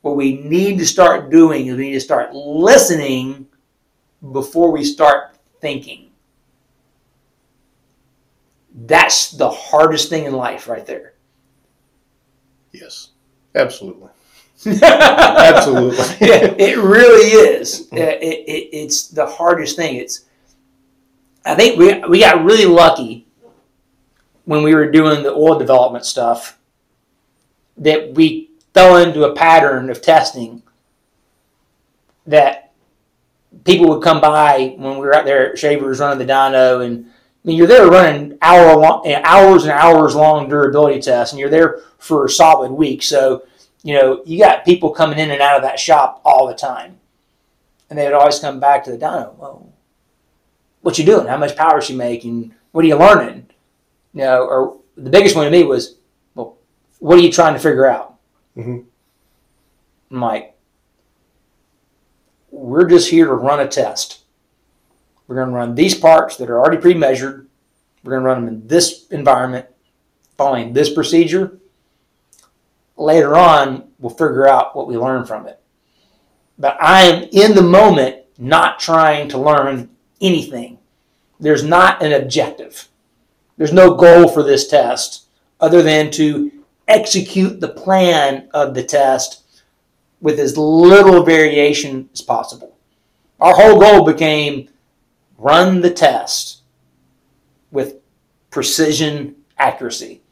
what 0.02 0.16
we 0.16 0.36
need 0.36 0.78
to 0.80 0.86
start 0.86 1.30
doing 1.30 1.68
is 1.68 1.78
we 1.78 1.84
need 1.84 1.94
to 1.94 2.00
start 2.00 2.34
listening 2.34 3.46
before 4.32 4.70
we 4.70 4.84
start 4.84 5.38
thinking. 5.62 6.10
That's 8.74 9.30
the 9.30 9.48
hardest 9.48 10.10
thing 10.10 10.26
in 10.26 10.34
life, 10.34 10.68
right 10.68 10.84
there. 10.84 11.14
Yes, 12.70 13.12
absolutely. 13.54 14.10
absolutely. 14.82 16.26
yeah, 16.26 16.54
it 16.58 16.78
really 16.78 17.30
is. 17.30 17.86
Mm-hmm. 17.86 17.96
It, 17.96 18.22
it, 18.22 18.68
it's 18.76 19.08
the 19.08 19.26
hardest 19.26 19.76
thing. 19.76 19.96
It's. 19.96 20.24
I 21.44 21.54
think 21.54 21.78
we 21.78 21.98
we 22.08 22.20
got 22.20 22.44
really 22.44 22.66
lucky 22.66 23.26
when 24.44 24.62
we 24.62 24.74
were 24.74 24.90
doing 24.90 25.22
the 25.22 25.32
oil 25.32 25.58
development 25.58 26.04
stuff 26.04 26.58
that 27.76 28.14
we 28.14 28.50
fell 28.74 28.96
into 28.96 29.24
a 29.24 29.34
pattern 29.34 29.90
of 29.90 30.02
testing 30.02 30.62
that 32.26 32.72
people 33.64 33.88
would 33.88 34.02
come 34.02 34.20
by 34.20 34.74
when 34.76 34.94
we 34.94 35.00
were 35.00 35.14
out 35.14 35.24
there 35.24 35.52
at 35.52 35.58
Shavers 35.58 36.00
running 36.00 36.24
the 36.24 36.32
dyno, 36.32 36.84
and 36.84 37.06
I 37.06 37.48
mean, 37.48 37.56
you're 37.56 37.66
there 37.66 37.88
running 37.88 38.38
hour 38.42 38.76
long, 38.76 39.06
hours 39.24 39.64
and 39.64 39.72
hours 39.72 40.14
long 40.14 40.48
durability 40.48 41.00
tests, 41.00 41.32
and 41.32 41.40
you're 41.40 41.50
there 41.50 41.80
for 41.98 42.24
a 42.24 42.30
solid 42.30 42.70
week. 42.70 43.02
So, 43.02 43.44
you 43.82 43.94
know, 43.94 44.22
you 44.24 44.38
got 44.38 44.64
people 44.64 44.90
coming 44.90 45.18
in 45.18 45.30
and 45.30 45.40
out 45.40 45.56
of 45.56 45.62
that 45.62 45.78
shop 45.78 46.20
all 46.24 46.46
the 46.46 46.54
time, 46.54 46.98
and 47.88 47.98
they 47.98 48.04
would 48.04 48.14
always 48.14 48.38
come 48.38 48.60
back 48.60 48.84
to 48.84 48.90
the 48.90 48.98
dyno. 48.98 49.34
Well, 49.36 49.72
what 50.80 50.98
you 50.98 51.04
doing? 51.04 51.26
How 51.26 51.36
much 51.36 51.56
power 51.56 51.78
is 51.78 51.84
she 51.84 51.94
making? 51.94 52.54
What 52.72 52.84
are 52.84 52.88
you 52.88 52.96
learning? 52.96 53.48
You 54.14 54.22
know, 54.22 54.42
or 54.44 54.76
the 54.96 55.10
biggest 55.10 55.36
one 55.36 55.44
to 55.44 55.50
me 55.50 55.64
was, 55.64 55.96
well, 56.34 56.58
what 56.98 57.18
are 57.18 57.22
you 57.22 57.32
trying 57.32 57.54
to 57.54 57.60
figure 57.60 57.86
out? 57.86 58.16
Mm-hmm. 58.56 58.80
I'm 60.10 60.20
like, 60.20 60.56
we're 62.50 62.88
just 62.88 63.10
here 63.10 63.26
to 63.26 63.34
run 63.34 63.60
a 63.60 63.68
test. 63.68 64.20
We're 65.26 65.36
going 65.36 65.48
to 65.48 65.54
run 65.54 65.74
these 65.74 65.94
parts 65.94 66.36
that 66.38 66.48
are 66.48 66.58
already 66.58 66.80
pre-measured. 66.80 67.46
We're 68.02 68.12
going 68.12 68.22
to 68.22 68.26
run 68.26 68.44
them 68.44 68.54
in 68.54 68.66
this 68.66 69.06
environment, 69.08 69.66
following 70.36 70.72
this 70.72 70.92
procedure. 70.92 71.57
Later 72.98 73.36
on, 73.36 73.84
we'll 74.00 74.10
figure 74.10 74.48
out 74.48 74.74
what 74.74 74.88
we 74.88 74.98
learn 74.98 75.24
from 75.24 75.46
it. 75.46 75.60
But 76.58 76.76
I 76.82 77.02
am 77.02 77.28
in 77.30 77.54
the 77.54 77.62
moment 77.62 78.16
not 78.36 78.80
trying 78.80 79.28
to 79.28 79.38
learn 79.38 79.90
anything. 80.20 80.78
There's 81.38 81.62
not 81.62 82.02
an 82.02 82.12
objective. 82.12 82.88
There's 83.56 83.72
no 83.72 83.94
goal 83.94 84.28
for 84.28 84.42
this 84.42 84.66
test 84.66 85.26
other 85.60 85.80
than 85.80 86.10
to 86.12 86.50
execute 86.88 87.60
the 87.60 87.68
plan 87.68 88.48
of 88.52 88.74
the 88.74 88.82
test 88.82 89.44
with 90.20 90.40
as 90.40 90.56
little 90.56 91.22
variation 91.22 92.10
as 92.12 92.20
possible. 92.20 92.76
Our 93.40 93.54
whole 93.54 93.78
goal 93.78 94.04
became 94.04 94.68
run 95.36 95.80
the 95.80 95.90
test 95.90 96.62
with 97.70 97.96
precision 98.50 99.36
accuracy 99.56 100.22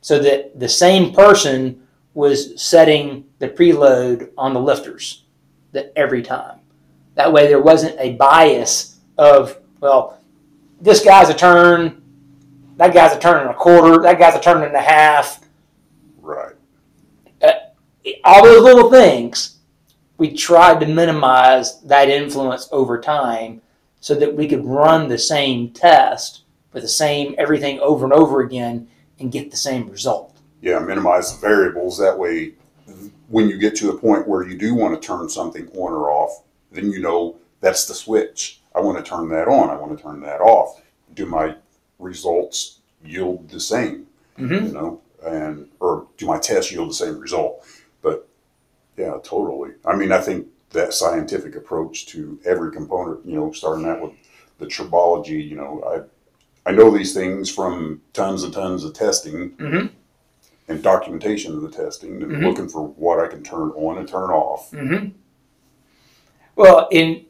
so 0.00 0.18
that 0.18 0.58
the 0.58 0.68
same 0.68 1.12
person 1.12 1.81
was 2.14 2.60
setting 2.60 3.24
the 3.38 3.48
preload 3.48 4.30
on 4.36 4.52
the 4.52 4.60
lifters 4.60 5.24
that 5.72 5.92
every 5.96 6.22
time. 6.22 6.58
That 7.14 7.32
way 7.32 7.46
there 7.46 7.62
wasn't 7.62 7.98
a 7.98 8.14
bias 8.14 8.98
of, 9.18 9.58
well, 9.80 10.18
this 10.80 11.04
guy's 11.04 11.28
a 11.28 11.34
turn, 11.34 12.02
that 12.76 12.92
guy's 12.92 13.14
a 13.14 13.18
turn 13.18 13.40
and 13.40 13.50
a 13.50 13.54
quarter, 13.54 14.02
that 14.02 14.18
guy's 14.18 14.34
a 14.34 14.40
turn 14.40 14.62
and 14.62 14.74
a 14.74 14.80
half 14.80 15.42
Right. 16.22 16.54
Uh, 17.42 17.52
all 18.24 18.44
those 18.44 18.62
little 18.62 18.90
things, 18.90 19.58
we 20.18 20.32
tried 20.34 20.78
to 20.80 20.86
minimize 20.86 21.80
that 21.82 22.08
influence 22.08 22.68
over 22.70 23.00
time 23.00 23.60
so 24.00 24.14
that 24.14 24.34
we 24.34 24.48
could 24.48 24.64
run 24.64 25.08
the 25.08 25.18
same 25.18 25.70
test 25.70 26.42
with 26.72 26.84
the 26.84 26.88
same 26.88 27.34
everything 27.36 27.80
over 27.80 28.04
and 28.04 28.12
over 28.12 28.40
again 28.40 28.88
and 29.18 29.32
get 29.32 29.50
the 29.50 29.56
same 29.56 29.88
result. 29.90 30.31
Yeah, 30.62 30.78
minimize 30.78 31.34
the 31.34 31.40
variables. 31.40 31.98
That 31.98 32.18
way, 32.18 32.54
when 33.28 33.48
you 33.48 33.58
get 33.58 33.76
to 33.76 33.90
a 33.90 33.98
point 33.98 34.26
where 34.26 34.48
you 34.48 34.56
do 34.56 34.74
want 34.74 35.00
to 35.00 35.06
turn 35.06 35.28
something 35.28 35.68
on 35.68 35.92
or 35.92 36.10
off, 36.10 36.44
then 36.70 36.90
you 36.90 37.00
know 37.00 37.36
that's 37.60 37.86
the 37.86 37.94
switch. 37.94 38.60
I 38.74 38.80
want 38.80 38.96
to 38.96 39.08
turn 39.08 39.28
that 39.30 39.48
on. 39.48 39.68
I 39.68 39.76
want 39.76 39.96
to 39.96 40.02
turn 40.02 40.20
that 40.22 40.40
off. 40.40 40.80
Do 41.14 41.26
my 41.26 41.56
results 41.98 42.78
yield 43.04 43.50
the 43.50 43.60
same? 43.60 44.06
Mm-hmm. 44.38 44.66
You 44.66 44.72
know, 44.72 45.00
and 45.24 45.68
or 45.80 46.06
do 46.16 46.26
my 46.26 46.38
tests 46.38 46.72
yield 46.72 46.90
the 46.90 46.94
same 46.94 47.18
result? 47.18 47.66
But 48.00 48.28
yeah, 48.96 49.18
totally. 49.22 49.72
I 49.84 49.96
mean, 49.96 50.12
I 50.12 50.20
think 50.20 50.46
that 50.70 50.94
scientific 50.94 51.54
approach 51.54 52.06
to 52.06 52.38
every 52.44 52.72
component, 52.72 53.26
you 53.26 53.34
know, 53.34 53.52
starting 53.52 53.86
out 53.86 54.00
with 54.00 54.12
the 54.58 54.66
tribology, 54.66 55.46
you 55.46 55.56
know, 55.56 55.82
I 56.66 56.70
I 56.70 56.72
know 56.72 56.96
these 56.96 57.14
things 57.14 57.50
from 57.50 58.00
tons 58.12 58.44
and 58.44 58.54
tons 58.54 58.84
of 58.84 58.94
testing 58.94 59.50
mm-hmm. 59.56 59.86
And 60.68 60.82
documentation 60.82 61.54
of 61.54 61.62
the 61.62 61.70
testing 61.70 62.22
and 62.22 62.32
mm-hmm. 62.32 62.44
looking 62.44 62.68
for 62.68 62.86
what 62.86 63.20
I 63.20 63.28
can 63.28 63.42
turn 63.42 63.70
on 63.70 63.98
and 63.98 64.08
turn 64.08 64.30
off. 64.30 64.70
Mm-hmm. 64.70 65.08
Well, 66.56 66.88
in 66.90 67.24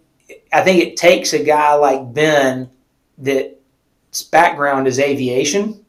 I 0.52 0.62
think 0.62 0.82
it 0.82 0.96
takes 0.96 1.32
a 1.32 1.42
guy 1.42 1.74
like 1.74 2.12
Ben 2.12 2.70
that's 3.18 4.22
background 4.30 4.86
is 4.86 4.98
aviation 4.98 5.84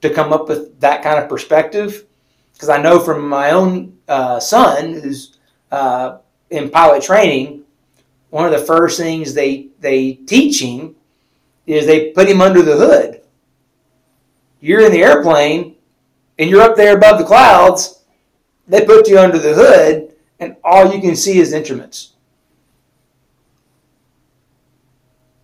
to 0.00 0.10
come 0.10 0.32
up 0.32 0.48
with 0.48 0.80
that 0.80 1.02
kind 1.02 1.18
of 1.18 1.28
perspective 1.28 2.06
because 2.52 2.68
I 2.68 2.80
know 2.80 2.98
from 2.98 3.28
my 3.28 3.50
own 3.50 3.98
uh, 4.08 4.40
son 4.40 4.94
who's 4.94 5.38
uh, 5.70 6.18
in 6.50 6.70
pilot 6.70 7.02
training, 7.02 7.62
one 8.30 8.44
of 8.44 8.52
the 8.52 8.66
first 8.66 8.98
things 8.98 9.34
they 9.34 9.68
they 9.80 10.12
teach 10.12 10.60
him 10.62 10.94
is 11.66 11.86
they 11.86 12.10
put 12.10 12.28
him 12.28 12.40
under 12.40 12.62
the 12.62 12.76
hood. 12.76 13.22
You're 14.60 14.84
in 14.84 14.92
the 14.92 15.02
airplane 15.02 15.76
and 16.40 16.50
you're 16.50 16.62
up 16.62 16.74
there 16.74 16.96
above 16.96 17.18
the 17.18 17.24
clouds. 17.24 18.02
They 18.66 18.84
put 18.84 19.08
you 19.08 19.20
under 19.20 19.38
the 19.38 19.54
hood, 19.54 20.12
and 20.40 20.56
all 20.64 20.92
you 20.92 21.00
can 21.00 21.14
see 21.14 21.38
is 21.38 21.52
instruments. 21.52 22.14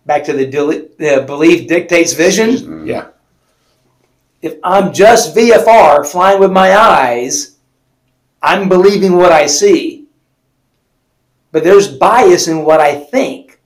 Back 0.04 0.24
to 0.24 0.32
the, 0.32 0.44
the 0.98 1.22
belief 1.24 1.68
dictates 1.68 2.12
vision. 2.14 2.86
Yeah 2.86 3.10
if 4.46 4.58
I'm 4.62 4.92
just 4.92 5.34
VFR 5.34 6.06
flying 6.06 6.40
with 6.40 6.52
my 6.52 6.76
eyes, 6.76 7.56
I'm 8.40 8.68
believing 8.68 9.16
what 9.16 9.32
I 9.32 9.46
see. 9.46 10.06
But 11.52 11.64
there's 11.64 11.88
bias 11.88 12.48
in 12.48 12.64
what 12.64 12.80
I 12.80 12.94
think. 12.94 13.60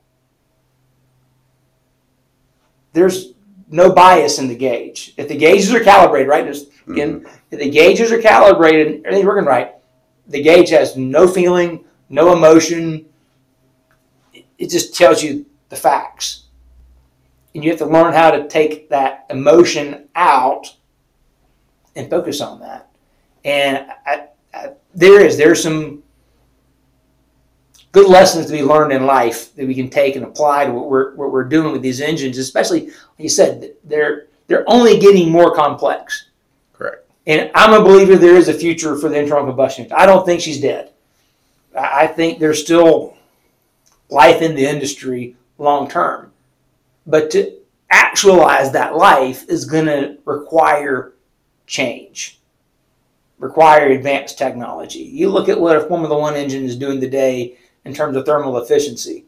There's 2.93 3.30
no 3.71 3.93
bias 3.93 4.39
in 4.39 4.49
the 4.49 4.57
gauge. 4.57 5.15
If 5.17 5.29
the 5.29 5.37
gauges 5.37 5.73
are 5.73 5.83
calibrated, 5.83 6.29
right? 6.29 6.45
Just 6.45 6.71
again, 6.89 7.21
mm-hmm. 7.21 7.37
if 7.51 7.61
the 7.61 7.71
gauges 7.71 8.13
are 8.13 8.21
calibrated, 8.21 9.05
everything's 9.05 9.27
working 9.27 9.47
right, 9.47 9.75
the 10.27 10.43
gauge 10.43 10.71
has 10.71 10.97
no 10.97 11.27
feeling, 11.29 11.85
no 12.09 12.33
emotion. 12.33 13.07
It 14.59 14.71
just 14.71 14.95
tells 14.95 15.23
you 15.23 15.47
the 15.69 15.77
facts. 15.77 16.45
and 17.55 17.65
you 17.65 17.71
have 17.71 17.79
to 17.79 17.87
learn 17.87 18.13
how 18.13 18.31
to 18.31 18.47
take 18.49 18.89
that 18.91 19.27
emotion 19.31 20.09
out 20.15 20.77
and 21.97 22.11
focus 22.11 22.41
on 22.41 22.61
that. 22.61 22.91
And 23.45 23.87
I, 24.07 24.29
I, 24.53 24.71
there 24.95 25.25
is 25.25 25.37
there's 25.37 25.63
some 25.63 26.03
good 27.93 28.09
lessons 28.09 28.47
to 28.47 28.53
be 28.53 28.63
learned 28.63 28.93
in 28.93 29.07
life 29.07 29.55
that 29.55 29.67
we 29.67 29.75
can 29.75 29.91
take 29.91 30.17
and 30.17 30.25
apply 30.25 30.67
to 30.67 30.73
what 30.73 30.89
we're 30.89 31.15
what 31.15 31.33
we're 31.33 31.45
doing 31.45 31.73
with 31.73 31.83
these 31.83 32.01
engines, 32.01 32.39
especially 32.39 32.87
like 32.87 32.95
you 33.19 33.29
said, 33.29 33.75
they're 33.85 34.27
they're 34.47 34.65
only 34.67 34.99
getting 34.99 35.31
more 35.31 35.55
complex. 35.55 36.27
Correct. 36.73 37.09
And 37.27 37.51
I'm 37.55 37.73
a 37.73 37.85
believer 37.85 38.17
there 38.17 38.37
is 38.37 38.49
a 38.49 38.55
future 38.55 38.97
for 38.97 39.09
the 39.09 39.19
internal 39.19 39.47
combustion. 39.47 39.89
I 39.93 40.07
don't 40.07 40.25
think 40.25 40.41
she's 40.41 40.61
dead. 40.61 40.93
I 41.79 42.07
think 42.07 42.39
there's 42.39 42.63
still 42.63 43.17
life 44.09 44.43
in 44.43 44.55
the 44.55 44.67
industry 44.67 45.37
long 45.59 45.89
term. 45.89 46.33
But 47.07 47.31
to 47.33 47.57
actualize 47.91 48.73
that 48.73 48.97
life 48.97 49.49
is 49.49 49.65
going 49.65 49.87
to 49.87 50.19
require 50.25 51.15
change, 51.67 52.41
require 53.39 53.91
advanced 53.91 54.39
technology. 54.39 55.01
You 55.01 55.29
look 55.29 55.49
at 55.49 55.61
what 55.61 55.77
a 55.77 55.87
Formula 55.89 56.19
One 56.19 56.37
engine 56.37 56.65
is 56.65 56.77
doing 56.77 57.01
today 57.01 57.57
in 57.85 57.95
terms 57.95 58.17
of 58.17 58.27
thermal 58.27 58.59
efficiency. 58.59 59.25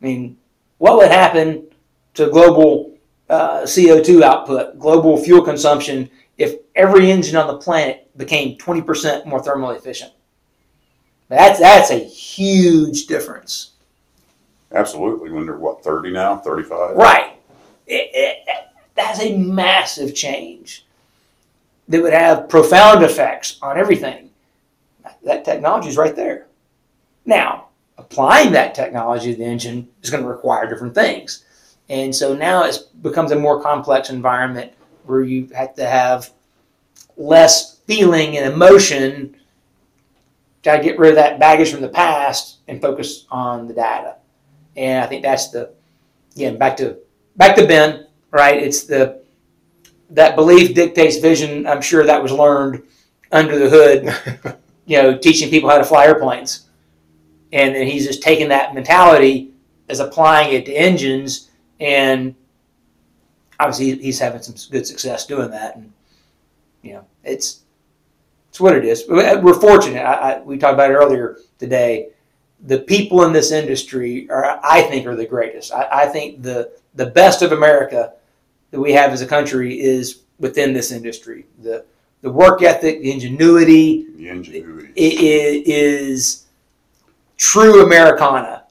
I 0.00 0.04
mean, 0.04 0.36
what 0.78 0.96
would 0.96 1.10
happen 1.10 1.66
to 2.14 2.30
global 2.30 2.96
uh, 3.28 3.62
CO2 3.62 4.22
output, 4.22 4.78
global 4.78 5.22
fuel 5.22 5.42
consumption, 5.42 6.10
if 6.38 6.56
every 6.74 7.10
engine 7.10 7.36
on 7.36 7.46
the 7.46 7.58
planet 7.58 8.10
became 8.16 8.56
20% 8.58 9.26
more 9.26 9.42
thermally 9.42 9.76
efficient? 9.76 10.12
That's 11.28 11.60
that's 11.60 11.90
a 11.90 11.98
huge 11.98 13.06
difference. 13.06 13.72
Absolutely. 14.72 15.30
When 15.30 15.46
they're 15.46 15.56
what, 15.56 15.82
30 15.84 16.10
now, 16.10 16.36
35? 16.36 16.96
Right. 16.96 17.34
It, 17.86 18.10
it, 18.12 18.38
that's 18.94 19.20
a 19.20 19.36
massive 19.36 20.14
change 20.14 20.84
that 21.88 22.02
would 22.02 22.12
have 22.12 22.48
profound 22.48 23.02
effects 23.02 23.58
on 23.62 23.78
everything. 23.78 24.30
That 25.24 25.44
technology 25.44 25.88
is 25.88 25.96
right 25.96 26.14
there. 26.14 26.46
Now, 27.30 27.68
applying 27.96 28.50
that 28.52 28.74
technology 28.74 29.30
to 29.30 29.38
the 29.38 29.44
engine 29.44 29.88
is 30.02 30.10
going 30.10 30.24
to 30.24 30.28
require 30.28 30.68
different 30.68 30.96
things. 30.96 31.44
And 31.88 32.12
so 32.12 32.34
now 32.34 32.64
it 32.64 32.76
becomes 33.02 33.30
a 33.30 33.36
more 33.36 33.62
complex 33.62 34.10
environment 34.10 34.72
where 35.04 35.22
you 35.22 35.48
have 35.54 35.76
to 35.76 35.86
have 35.86 36.30
less 37.16 37.78
feeling 37.86 38.36
and 38.36 38.52
emotion 38.52 39.36
got 40.64 40.78
to 40.78 40.82
get 40.82 40.98
rid 40.98 41.10
of 41.10 41.16
that 41.16 41.38
baggage 41.38 41.70
from 41.70 41.82
the 41.82 41.88
past 41.88 42.58
and 42.66 42.82
focus 42.82 43.26
on 43.30 43.68
the 43.68 43.74
data. 43.74 44.16
And 44.76 45.04
I 45.04 45.06
think 45.06 45.22
that's 45.22 45.50
the 45.50 45.72
again 46.34 46.58
back 46.58 46.76
to 46.78 46.98
back 47.36 47.54
to 47.56 47.66
Ben, 47.66 48.08
right? 48.32 48.60
It's 48.60 48.84
the 48.84 49.22
that 50.10 50.34
belief 50.34 50.74
dictates 50.74 51.18
vision. 51.18 51.64
I'm 51.68 51.80
sure 51.80 52.04
that 52.04 52.22
was 52.22 52.32
learned 52.32 52.82
under 53.30 53.56
the 53.56 53.70
hood, 53.70 54.58
you 54.86 55.00
know, 55.00 55.16
teaching 55.16 55.48
people 55.48 55.70
how 55.70 55.78
to 55.78 55.84
fly 55.84 56.06
airplanes. 56.06 56.66
And 57.52 57.74
then 57.74 57.86
he's 57.86 58.06
just 58.06 58.22
taking 58.22 58.48
that 58.48 58.74
mentality 58.74 59.52
as 59.88 60.00
applying 60.00 60.52
it 60.54 60.64
to 60.66 60.72
engines 60.72 61.50
and 61.80 62.34
obviously 63.58 63.96
he's 64.00 64.18
having 64.18 64.40
some 64.42 64.54
good 64.70 64.86
success 64.86 65.26
doing 65.26 65.50
that 65.50 65.76
and 65.76 65.92
you 66.82 66.94
know, 66.94 67.04
it's 67.24 67.60
it's 68.48 68.60
what 68.60 68.74
it 68.74 68.84
is. 68.84 69.02
Uh, 69.08 69.40
we're 69.42 69.54
fortunate. 69.54 70.00
I, 70.00 70.14
I, 70.14 70.40
we 70.40 70.58
talked 70.58 70.74
about 70.74 70.90
it 70.90 70.94
earlier 70.94 71.38
today. 71.58 72.08
The 72.66 72.78
people 72.80 73.22
in 73.24 73.32
this 73.32 73.52
industry 73.52 74.28
are, 74.30 74.58
I 74.64 74.82
think, 74.82 75.06
are 75.06 75.14
the 75.14 75.26
greatest. 75.26 75.72
I, 75.72 75.88
I 75.92 76.06
think 76.06 76.42
the 76.42 76.72
the 76.94 77.06
best 77.06 77.42
of 77.42 77.52
America 77.52 78.14
that 78.70 78.80
we 78.80 78.92
have 78.92 79.12
as 79.12 79.20
a 79.20 79.26
country 79.26 79.80
is 79.80 80.22
within 80.38 80.72
this 80.72 80.90
industry. 80.90 81.46
The 81.62 81.84
the 82.22 82.30
work 82.32 82.62
ethic, 82.62 83.02
the 83.02 83.12
ingenuity, 83.12 84.06
The 84.16 84.28
ingenuity. 84.28 84.92
it, 84.96 85.20
it 85.20 85.68
is 85.68 86.46
true 87.40 87.84
Americana, 87.84 88.64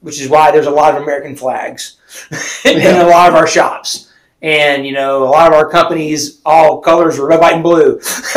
which 0.00 0.20
is 0.20 0.28
why 0.28 0.50
there's 0.50 0.66
a 0.66 0.70
lot 0.70 0.96
of 0.96 1.02
American 1.02 1.36
flags 1.36 1.98
in 2.64 2.96
a 2.96 3.06
lot 3.06 3.28
of 3.28 3.34
our 3.34 3.46
shops. 3.46 4.12
And 4.42 4.86
you 4.86 4.92
know, 4.92 5.24
a 5.24 5.30
lot 5.30 5.48
of 5.48 5.54
our 5.54 5.68
companies, 5.68 6.40
all 6.44 6.80
colors 6.80 7.18
are 7.18 7.26
red, 7.26 7.40
white, 7.40 7.54
and 7.54 7.62
blue. 7.62 7.92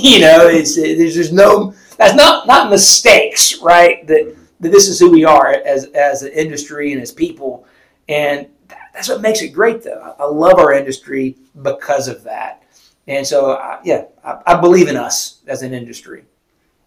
you 0.00 0.20
know, 0.20 0.48
it's 0.48 0.76
there's 0.76 1.14
just 1.14 1.32
no 1.32 1.74
that's 1.96 2.14
not 2.14 2.46
not 2.46 2.70
mistakes, 2.70 3.60
right? 3.60 4.06
That 4.06 4.34
that 4.60 4.70
this 4.70 4.88
is 4.88 4.98
who 4.98 5.10
we 5.10 5.24
are 5.24 5.48
as 5.64 5.86
as 5.86 6.22
an 6.22 6.32
industry 6.32 6.92
and 6.92 7.00
as 7.00 7.12
people, 7.12 7.66
and 8.08 8.48
that's 8.92 9.08
what 9.08 9.20
makes 9.20 9.40
it 9.40 9.48
great. 9.48 9.82
Though 9.82 10.14
I 10.18 10.24
love 10.24 10.58
our 10.58 10.72
industry 10.72 11.36
because 11.62 12.08
of 12.08 12.22
that. 12.24 12.62
And 13.06 13.26
so, 13.26 13.52
uh, 13.52 13.80
yeah, 13.84 14.04
I, 14.22 14.42
I 14.46 14.60
believe 14.60 14.88
in 14.88 14.96
us 14.96 15.40
as 15.46 15.62
an 15.62 15.72
industry. 15.72 16.24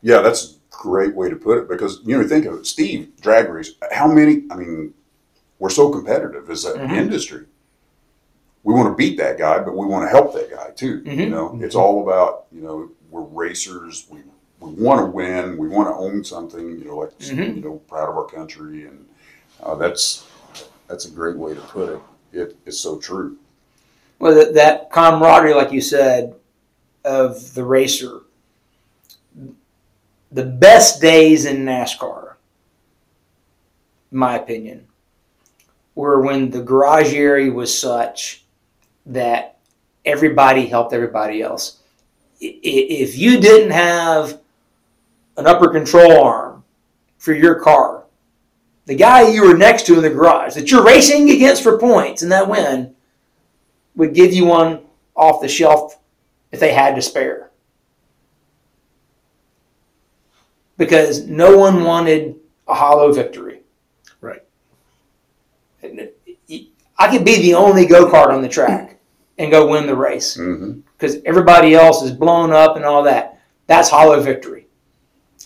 Yeah, 0.03 0.21
that's 0.21 0.59
great 0.81 1.13
way 1.15 1.29
to 1.29 1.35
put 1.35 1.59
it 1.59 1.69
because 1.69 2.01
you 2.03 2.17
know 2.17 2.27
think 2.27 2.45
of 2.45 2.55
it, 2.55 2.65
Steve 2.65 3.11
drag 3.21 3.47
race. 3.49 3.73
How 3.91 4.07
many? 4.07 4.43
I 4.49 4.55
mean, 4.55 4.93
we're 5.59 5.69
so 5.69 5.89
competitive 5.91 6.49
as 6.49 6.65
an 6.65 6.79
Mhm. 6.79 6.97
industry. 6.97 7.45
We 8.63 8.73
want 8.73 8.89
to 8.89 8.95
beat 8.95 9.17
that 9.19 9.37
guy, 9.37 9.59
but 9.59 9.77
we 9.77 9.85
want 9.85 10.05
to 10.05 10.09
help 10.09 10.33
that 10.33 10.49
guy 10.49 10.71
too. 10.71 11.03
You 11.05 11.11
Mhm. 11.27 11.29
know, 11.29 11.59
it's 11.61 11.75
all 11.75 12.01
about 12.01 12.45
you 12.51 12.61
know 12.61 12.89
we're 13.11 13.21
racers. 13.21 14.07
We 14.09 14.19
we 14.59 14.71
want 14.71 14.99
to 15.01 15.05
win. 15.05 15.57
We 15.57 15.67
want 15.67 15.87
to 15.89 15.93
own 15.95 16.23
something. 16.23 16.79
You 16.79 16.85
know, 16.85 16.97
like 16.97 17.17
Mhm. 17.19 17.55
you 17.57 17.61
know, 17.61 17.81
proud 17.87 18.09
of 18.09 18.17
our 18.17 18.25
country, 18.25 18.85
and 18.85 19.05
uh, 19.61 19.75
that's 19.75 20.25
that's 20.87 21.05
a 21.05 21.11
great 21.11 21.37
way 21.37 21.53
to 21.53 21.61
put 21.61 21.89
it. 21.89 21.99
It 22.33 22.57
is 22.65 22.79
so 22.79 22.97
true. 22.97 23.37
Well, 24.17 24.33
that, 24.35 24.53
that 24.55 24.89
camaraderie, 24.91 25.53
like 25.53 25.71
you 25.71 25.81
said, 25.81 26.33
of 27.05 27.53
the 27.53 27.63
racer. 27.63 28.20
The 30.31 30.45
best 30.45 31.01
days 31.01 31.45
in 31.45 31.65
NASCAR, 31.65 32.35
in 34.11 34.17
my 34.17 34.37
opinion, 34.37 34.87
were 35.95 36.21
when 36.21 36.49
the 36.49 36.61
garage 36.61 37.13
area 37.13 37.51
was 37.51 37.77
such 37.77 38.45
that 39.05 39.57
everybody 40.05 40.65
helped 40.67 40.93
everybody 40.93 41.41
else. 41.41 41.79
If 42.39 43.17
you 43.17 43.39
didn't 43.39 43.71
have 43.71 44.39
an 45.37 45.47
upper 45.47 45.69
control 45.69 46.23
arm 46.23 46.63
for 47.17 47.33
your 47.33 47.59
car, 47.59 48.05
the 48.85 48.95
guy 48.95 49.27
you 49.27 49.43
were 49.45 49.57
next 49.57 49.85
to 49.85 49.95
in 49.95 50.01
the 50.01 50.09
garage 50.09 50.55
that 50.55 50.71
you're 50.71 50.83
racing 50.83 51.29
against 51.29 51.61
for 51.61 51.77
points 51.77 52.21
and 52.21 52.31
that 52.31 52.49
win 52.49 52.95
would 53.95 54.13
give 54.13 54.33
you 54.33 54.45
one 54.45 54.81
off 55.15 55.41
the 55.41 55.47
shelf 55.47 55.99
if 56.51 56.59
they 56.59 56.73
had 56.73 56.95
to 56.95 57.01
spare. 57.01 57.50
Because 60.81 61.27
no 61.27 61.55
one 61.55 61.83
wanted 61.83 62.37
a 62.67 62.73
hollow 62.73 63.13
victory. 63.13 63.61
Right. 64.19 64.41
I 66.97 67.07
could 67.07 67.23
be 67.23 67.39
the 67.39 67.53
only 67.53 67.85
go 67.85 68.11
kart 68.11 68.33
on 68.33 68.41
the 68.41 68.49
track 68.49 68.99
and 69.37 69.51
go 69.51 69.67
win 69.67 69.85
the 69.85 69.95
race 69.95 70.35
mm-hmm. 70.37 70.79
because 70.97 71.17
everybody 71.23 71.75
else 71.75 72.01
is 72.01 72.09
blown 72.09 72.51
up 72.51 72.77
and 72.77 72.83
all 72.83 73.03
that. 73.03 73.39
That's 73.67 73.91
hollow 73.91 74.19
victory. 74.21 74.65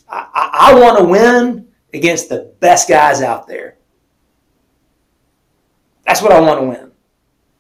I, 0.08 0.26
I, 0.34 0.72
I 0.72 0.80
want 0.80 1.00
to 1.00 1.04
win 1.04 1.68
against 1.94 2.30
the 2.30 2.54
best 2.62 2.88
guys 2.88 3.22
out 3.22 3.46
there. 3.46 3.76
That's 6.08 6.22
what 6.22 6.32
I 6.32 6.40
want 6.40 6.62
to 6.62 6.66
win. 6.66 6.92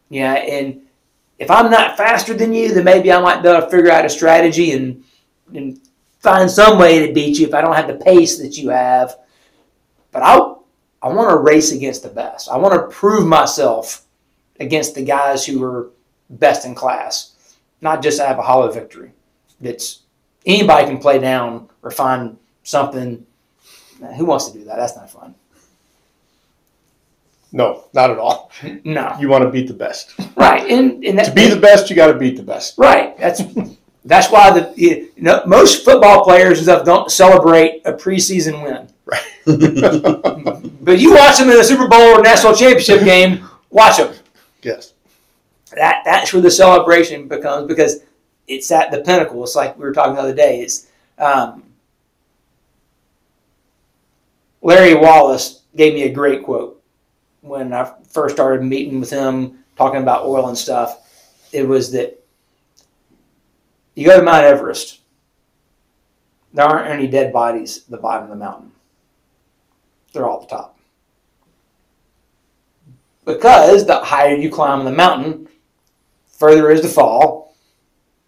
Yeah, 0.07 0.35
and 0.35 0.83
if 1.39 1.51
I'm 1.51 1.69
not 1.69 1.97
faster 1.97 2.33
than 2.33 2.53
you, 2.53 2.73
then 2.73 2.85
maybe 2.85 3.11
I 3.11 3.19
might 3.19 3.43
be 3.43 3.49
able 3.49 3.63
to 3.63 3.69
figure 3.69 3.91
out 3.91 4.05
a 4.05 4.09
strategy 4.09 4.71
and 4.71 5.03
and 5.53 5.77
find 6.25 6.49
some 6.51 6.77
way 6.77 7.05
to 7.07 7.13
beat 7.13 7.39
you 7.39 7.47
if 7.47 7.53
I 7.53 7.61
don't 7.61 7.75
have 7.75 7.87
the 7.87 8.03
pace 8.03 8.37
that 8.39 8.57
you 8.57 8.69
have. 8.69 9.15
But 10.11 10.23
I 10.23 10.37
I 11.01 11.09
want 11.09 11.29
to 11.29 11.37
race 11.37 11.71
against 11.71 12.03
the 12.03 12.09
best. 12.09 12.49
I 12.49 12.57
want 12.57 12.73
to 12.73 12.87
prove 12.93 13.25
myself 13.27 14.03
against 14.59 14.95
the 14.95 15.03
guys 15.03 15.45
who 15.45 15.63
are 15.63 15.91
best 16.29 16.65
in 16.65 16.73
class, 16.75 17.35
not 17.81 18.01
just 18.01 18.19
have 18.19 18.39
a 18.39 18.41
hollow 18.41 18.71
victory. 18.71 19.11
That's 19.61 20.01
anybody 20.45 20.87
can 20.87 20.97
play 20.97 21.19
down 21.19 21.69
or 21.83 21.91
find 21.91 22.37
something. 22.63 23.25
Who 24.17 24.25
wants 24.25 24.49
to 24.51 24.57
do 24.57 24.65
that? 24.65 24.77
That's 24.77 24.95
not 24.97 25.09
fun. 25.09 25.35
No, 27.51 27.85
not 27.93 28.09
at 28.11 28.17
all. 28.17 28.51
No, 28.83 29.15
You 29.19 29.29
want 29.29 29.43
to 29.45 29.49
beat 29.49 29.67
the 29.67 29.73
best. 29.73 30.13
right, 30.35 30.69
and 30.69 31.03
and 31.05 31.17
that, 31.19 31.25
To 31.27 31.33
be 31.33 31.47
the 31.47 31.59
best, 31.59 31.89
you 31.89 31.95
got 31.95 32.07
to 32.11 32.17
beat 32.17 32.35
the 32.35 32.43
best. 32.43 32.77
Right. 32.77 33.17
That's 33.17 33.41
that's 34.05 34.31
why 34.31 34.51
the 34.51 34.73
you 34.77 35.11
know, 35.17 35.41
most 35.45 35.83
football 35.83 36.23
players 36.23 36.59
and 36.59 36.65
stuff 36.65 36.85
don't 36.85 37.11
celebrate 37.11 37.81
a 37.85 37.93
preseason 37.93 38.63
win. 38.63 38.87
Right. 39.05 40.61
But 40.85 40.99
you 40.99 41.15
watch 41.15 41.39
them 41.39 41.49
in 41.49 41.59
a 41.59 41.63
Super 41.63 41.87
Bowl 41.87 42.19
or 42.19 42.21
national 42.21 42.53
championship 42.53 43.03
game, 43.03 43.43
watch 43.71 43.97
them. 43.97 44.13
Yes. 44.61 44.93
That 45.71 46.03
that's 46.05 46.31
where 46.31 46.43
the 46.43 46.51
celebration 46.51 47.27
becomes 47.27 47.67
because 47.67 48.01
it's 48.47 48.71
at 48.71 48.91
the 48.91 49.01
pinnacle. 49.01 49.43
It's 49.43 49.55
like 49.55 49.75
we 49.79 49.83
were 49.83 49.93
talking 49.93 50.13
the 50.13 50.21
other 50.21 50.35
day. 50.35 50.61
It's 50.61 50.87
um, 51.17 51.63
Larry 54.61 54.93
Wallace 54.93 55.63
gave 55.75 55.95
me 55.95 56.03
a 56.03 56.13
great 56.13 56.43
quote 56.43 56.83
when 57.41 57.73
I 57.73 57.91
first 58.07 58.35
started 58.35 58.63
meeting 58.63 58.99
with 58.99 59.09
him, 59.09 59.63
talking 59.75 60.03
about 60.03 60.25
oil 60.25 60.49
and 60.49 60.57
stuff. 60.57 61.01
It 61.51 61.67
was 61.67 61.91
that 61.93 62.23
you 63.95 64.05
go 64.05 64.17
to 64.17 64.23
Mount 64.23 64.45
Everest, 64.45 64.99
there 66.53 66.65
aren't 66.65 66.89
any 66.89 67.07
dead 67.07 67.33
bodies 67.33 67.79
at 67.79 67.89
the 67.89 67.97
bottom 67.97 68.23
of 68.25 68.29
the 68.29 68.35
mountain. 68.35 68.71
They're 70.13 70.27
all 70.27 70.43
at 70.43 70.49
the 70.49 70.55
top. 70.55 70.79
Because 73.25 73.85
the 73.85 73.99
higher 73.99 74.35
you 74.35 74.51
climb 74.51 74.85
the 74.85 74.91
mountain, 74.91 75.47
further 76.27 76.69
is 76.69 76.81
the 76.81 76.87
fall, 76.87 77.55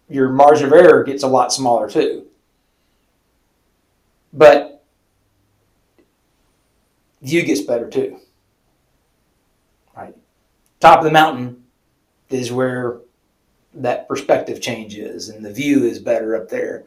your 0.08 0.30
margin 0.30 0.66
of 0.66 0.72
error 0.72 1.04
gets 1.04 1.22
a 1.22 1.28
lot 1.28 1.52
smaller 1.52 1.88
too. 1.88 2.26
But 4.32 4.84
view 7.22 7.42
gets 7.42 7.60
better 7.62 7.88
too. 7.88 8.18
Right. 9.96 10.14
Top 10.80 10.98
of 10.98 11.04
the 11.04 11.10
mountain 11.10 11.64
is 12.28 12.52
where 12.52 13.00
that 13.82 14.08
perspective 14.08 14.60
changes 14.60 15.28
and 15.28 15.44
the 15.44 15.52
view 15.52 15.84
is 15.84 15.98
better 15.98 16.36
up 16.36 16.48
there. 16.48 16.84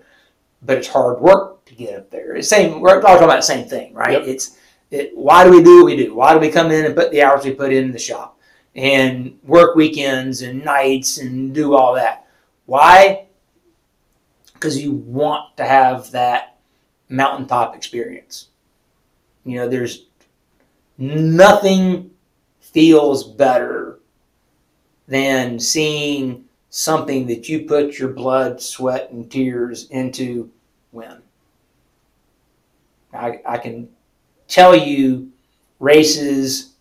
But 0.64 0.78
it's 0.78 0.88
hard 0.88 1.20
work 1.20 1.66
to 1.66 1.76
get 1.76 1.98
up 1.98 2.12
there. 2.12 2.36
It's 2.36 2.50
the 2.50 2.56
same. 2.56 2.82
We're 2.82 3.02
talking 3.02 3.24
about 3.24 3.38
the 3.38 3.42
same 3.42 3.68
thing, 3.68 3.94
right? 3.94 4.14
Yep. 4.14 4.28
It's 4.28 4.58
it, 4.92 5.16
why 5.16 5.44
do 5.44 5.52
we 5.52 5.64
do 5.64 5.78
what 5.78 5.86
we 5.86 5.96
do? 5.96 6.14
Why 6.14 6.34
do 6.34 6.40
we 6.40 6.50
come 6.50 6.70
in 6.70 6.86
and 6.86 6.96
put 6.96 7.12
the 7.12 7.24
hours 7.24 7.46
we 7.46 7.54
put 7.54 7.74
in 7.74 7.92
the 7.92 8.00
shop 8.00 8.38
and 8.76 9.40
work 9.44 9.76
weekends 9.76 10.42
and 10.42 10.64
nights 10.64 11.18
and 11.18 11.56
do 11.56 11.76
all 11.76 11.96
that? 11.96 12.28
Why? 12.66 13.28
Because 14.54 14.82
you 14.82 14.92
want 14.92 15.58
to 15.58 15.64
have 15.64 16.12
that 16.12 16.60
mountaintop 17.10 17.76
experience. 17.76 18.50
You 19.46 19.58
know, 19.58 19.68
there's 19.68 20.06
nothing 20.98 22.12
feels 22.60 23.24
better 23.24 24.00
than 25.08 25.60
seeing 25.60 26.46
something 26.72 27.28
that 27.28 27.50
you 27.50 27.66
put 27.66 28.00
your 28.00 28.10
blood, 28.10 28.62
sweat, 28.62 29.12
and 29.12 29.30
tears 29.30 29.88
into 29.90 30.50
win. 30.92 31.22
I, 33.14 33.42
I 33.46 33.58
can 33.58 33.90
tell 34.48 34.76
you 34.76 35.32
races 35.80 36.74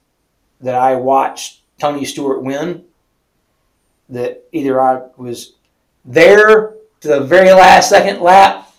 that 0.60 0.76
I 0.76 0.94
watched 0.94 1.60
Tony 1.78 2.04
Stewart 2.04 2.42
win 2.42 2.84
that 4.08 4.44
either 4.52 4.80
I 4.80 5.08
was 5.16 5.54
there 6.04 6.74
to 7.00 7.08
the 7.08 7.20
very 7.20 7.52
last 7.52 7.88
second 7.88 8.20
lap 8.20 8.72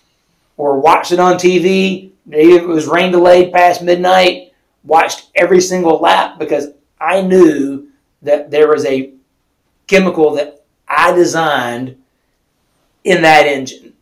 or 0.56 0.80
watched 0.80 1.12
it 1.12 1.20
on 1.20 1.34
TV. 1.34 2.10
Maybe 2.24 2.54
it 2.54 2.66
was 2.66 2.86
rain 2.86 3.12
delayed 3.12 3.52
past 3.52 3.82
midnight, 3.82 4.52
watched 4.82 5.30
every 5.34 5.60
single 5.60 5.98
lap 6.00 6.38
because 6.38 6.68
I 6.98 7.20
knew 7.20 7.88
that 8.22 8.50
there 8.50 8.68
was 8.68 8.86
a 8.86 9.12
chemical 9.86 10.34
that 10.36 10.61
I 10.92 11.12
designed 11.12 11.96
in 13.04 13.22
that 13.22 13.46
engine. 13.46 13.94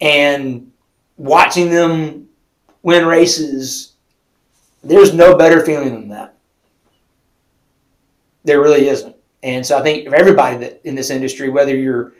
And 0.00 0.72
watching 1.16 1.70
them 1.70 2.28
win 2.82 3.06
races, 3.06 3.92
there's 4.82 5.14
no 5.14 5.36
better 5.36 5.64
feeling 5.64 5.92
than 5.92 6.08
that. 6.08 6.34
There 8.44 8.60
really 8.60 8.88
isn't. 8.88 9.14
And 9.42 9.64
so 9.64 9.78
I 9.78 9.82
think 9.82 10.08
for 10.08 10.16
everybody 10.16 10.56
that 10.58 10.80
in 10.84 10.94
this 10.94 11.10
industry, 11.10 11.48
whether 11.48 11.76
you're 11.76 12.14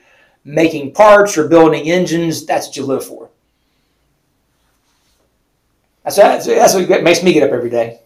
making 0.45 0.93
parts 0.93 1.37
or 1.37 1.49
building 1.49 1.91
engines, 1.91 2.47
that's 2.47 2.69
what 2.69 2.77
you 2.77 2.85
live 2.85 3.05
for. 3.05 3.29
That's, 6.05 6.47
that's 6.47 6.75
what 6.75 7.03
makes 7.03 7.23
me 7.23 7.33
get 7.33 7.43
up 7.43 7.53
every 7.53 7.71
day. 7.71 8.01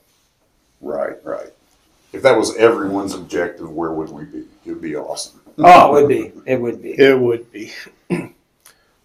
Right, 0.80 1.16
right. 1.24 1.53
If 2.14 2.22
that 2.22 2.38
was 2.38 2.56
everyone's 2.56 3.12
objective, 3.12 3.68
where 3.68 3.90
would 3.90 4.08
we 4.08 4.24
be? 4.24 4.44
It 4.64 4.70
would 4.70 4.80
be 4.80 4.94
awesome. 4.94 5.40
oh, 5.58 5.96
it 5.96 6.02
would 6.02 6.08
be. 6.08 6.32
It 6.46 6.60
would 6.60 6.80
be. 6.80 6.90
It 6.92 7.18
would 7.18 7.50
be. 7.50 7.72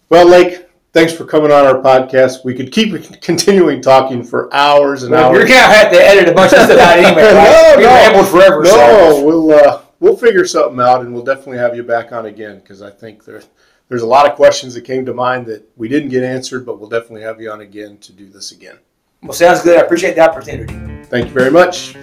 well, 0.10 0.28
Lake, 0.28 0.70
thanks 0.94 1.12
for 1.12 1.26
coming 1.26 1.52
on 1.52 1.66
our 1.66 1.82
podcast. 1.82 2.46
We 2.46 2.54
could 2.54 2.72
keep 2.72 2.94
continuing 3.20 3.82
talking 3.82 4.24
for 4.24 4.54
hours 4.54 5.02
and 5.02 5.12
well, 5.12 5.30
hours. 5.30 5.40
You're 5.40 5.48
gonna 5.48 5.74
have 5.74 5.92
to 5.92 5.98
edit 5.98 6.30
a 6.30 6.34
bunch 6.34 6.54
of 6.54 6.60
stuff 6.60 6.80
out 6.80 7.00
anyway. 7.00 7.24
Right? 7.34 7.74
no, 7.74 7.78
we 7.78 7.84
no, 7.84 7.90
rambled 7.90 8.28
forever. 8.28 8.62
No, 8.62 8.70
so. 8.70 9.26
we'll 9.26 9.52
uh, 9.54 9.82
we'll 10.00 10.16
figure 10.16 10.46
something 10.46 10.80
out, 10.80 11.02
and 11.02 11.12
we'll 11.12 11.24
definitely 11.24 11.58
have 11.58 11.76
you 11.76 11.82
back 11.82 12.12
on 12.12 12.28
again 12.28 12.60
because 12.60 12.84
I 12.84 12.92
think 12.92 13.26
there's 13.26 13.48
there's 13.88 14.04
a 14.04 14.08
lot 14.08 14.30
of 14.30 14.36
questions 14.36 14.76
that 14.76 14.82
came 14.82 15.04
to 15.08 15.16
mind 15.16 15.48
that 15.48 15.68
we 15.78 15.88
didn't 15.88 16.10
get 16.10 16.24
answered, 16.24 16.64
but 16.64 16.80
we'll 16.80 16.90
definitely 16.90 17.24
have 17.24 17.42
you 17.42 17.50
on 17.50 17.62
again 17.62 17.98
to 18.02 18.14
do 18.14 18.30
this 18.30 18.52
again. 18.52 18.78
Well, 19.24 19.34
sounds 19.34 19.64
good. 19.64 19.80
I 19.80 19.82
appreciate 19.82 20.14
the 20.14 20.22
opportunity. 20.22 20.76
Thank 21.06 21.26
you 21.26 21.34
very 21.34 21.50
much. 21.50 21.96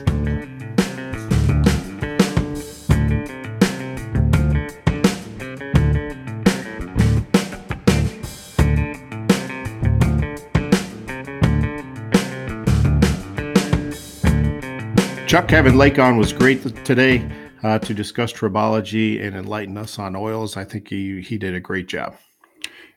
Chuck 15.27 15.51
having 15.51 15.77
Lake 15.77 15.99
on 15.99 16.19
was 16.19 16.33
great 16.33 16.63
today 16.85 17.29
uh, 17.65 17.81
to 17.81 17.93
discuss 17.93 18.33
tribology 18.33 19.21
and 19.21 19.35
enlighten 19.35 19.77
us 19.77 19.99
on 19.99 20.15
oils. 20.15 20.57
I 20.57 20.63
think 20.63 20.89
he 20.89 21.21
he 21.21 21.37
did 21.37 21.53
a 21.53 21.59
great 21.59 21.89
job. 21.89 22.17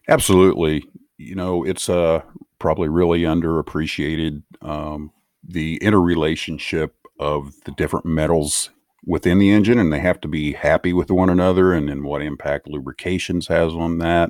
Absolutely, 0.08 0.84
you 1.18 1.34
know 1.34 1.64
it's 1.64 1.90
uh, 1.90 2.22
probably 2.60 2.88
really 2.88 3.22
underappreciated 3.22 4.44
um, 4.62 5.12
the 5.44 5.78
interrelationship 5.78 6.96
of 7.20 7.52
the 7.66 7.72
different 7.72 8.06
metals 8.06 8.70
within 9.04 9.40
the 9.40 9.50
engine, 9.50 9.80
and 9.80 9.92
they 9.92 10.00
have 10.00 10.22
to 10.22 10.28
be 10.28 10.54
happy 10.54 10.94
with 10.94 11.10
one 11.10 11.32
another, 11.32 11.74
and 11.74 11.90
then 11.90 12.04
what 12.04 12.22
impact 12.22 12.68
lubrications 12.68 13.48
has 13.48 13.74
on 13.74 13.98
that. 13.98 14.30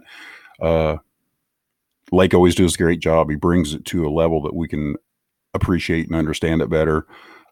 Uh, 0.62 0.98
Lake 2.14 2.34
always 2.34 2.56
does 2.56 2.76
a 2.76 2.78
great 2.78 3.02
job. 3.02 3.30
He 3.30 3.36
brings 3.36 3.74
it 3.74 3.84
to 3.86 4.08
a 4.08 4.10
level 4.10 4.42
that 4.44 4.56
we 4.56 4.70
can 4.70 4.96
appreciate 5.54 6.08
and 6.08 6.16
understand 6.16 6.62
it 6.62 6.70
better. 6.70 7.06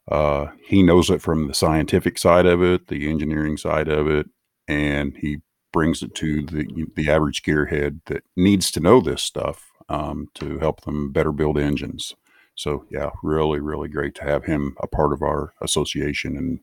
Uh, 0.10 0.47
he 0.64 0.84
knows 0.84 1.10
it 1.10 1.22
from 1.22 1.47
the 1.47 1.53
scientific 1.53 2.18
side 2.18 2.45
of 2.45 2.62
it, 2.64 2.88
the 2.88 3.10
engineering 3.10 3.58
side 3.58 3.88
of 3.88 4.08
it, 4.08 4.28
and 4.68 5.18
he 5.18 5.38
brings 5.74 6.01
it 6.01 6.16
to 6.16 6.43
the 6.45 6.88
the 6.95 7.10
average 7.10 7.43
gearhead 7.43 7.99
that 8.05 8.24
needs 8.36 8.72
to 8.72 8.80
know 8.80 9.01
this 9.01 9.22
stuff 9.22 9.72
um, 9.89 10.28
to 10.34 10.60
help 10.60 10.82
them 10.82 11.12
better 11.12 11.32
build 11.32 11.58
engines. 11.58 12.16
So 12.55 12.86
yeah, 12.89 13.12
really, 13.22 13.60
really 13.60 13.89
great 13.89 14.16
to 14.16 14.24
have 14.24 14.45
him 14.45 14.76
a 14.82 14.88
part 14.88 15.14
of 15.14 15.22
our 15.22 15.53
association 15.62 16.38
and 16.38 16.60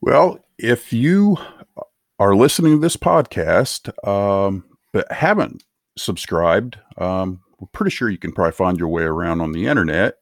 Well, 0.01 0.45
if 0.59 0.93
you 0.93 1.37
are 2.19 2.35
listening 2.35 2.73
to 2.73 2.81
this 2.81 2.97
podcast 2.97 3.93
um, 4.07 4.65
but 4.93 5.11
haven't 5.13 5.65
subscribed, 5.97 6.79
um, 6.97 7.41
we're 7.59 7.69
pretty 7.73 7.91
sure 7.91 8.09
you 8.09 8.19
can 8.19 8.33
probably 8.33 8.53
find 8.53 8.79
your 8.79 8.89
way 8.89 9.03
around 9.03 9.41
on 9.41 9.53
the 9.53 9.67
internet 9.67 10.19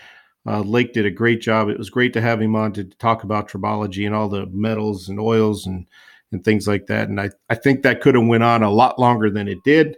uh, 0.46 0.60
Lake 0.60 0.92
did 0.92 1.06
a 1.06 1.10
great 1.10 1.40
job. 1.40 1.68
It 1.68 1.78
was 1.78 1.90
great 1.90 2.12
to 2.14 2.20
have 2.20 2.40
him 2.40 2.56
on 2.56 2.72
to 2.72 2.84
talk 2.84 3.24
about 3.24 3.48
tribology 3.48 4.06
and 4.06 4.14
all 4.14 4.28
the 4.28 4.46
metals 4.46 5.08
and 5.08 5.20
oils 5.20 5.66
and 5.66 5.86
and 6.32 6.42
things 6.44 6.66
like 6.66 6.86
that. 6.86 7.08
And 7.08 7.20
I, 7.20 7.30
I 7.50 7.54
think 7.54 7.82
that 7.82 8.00
could 8.00 8.14
have 8.14 8.26
went 8.26 8.42
on 8.42 8.62
a 8.62 8.70
lot 8.70 8.98
longer 8.98 9.30
than 9.30 9.48
it 9.48 9.62
did. 9.64 9.96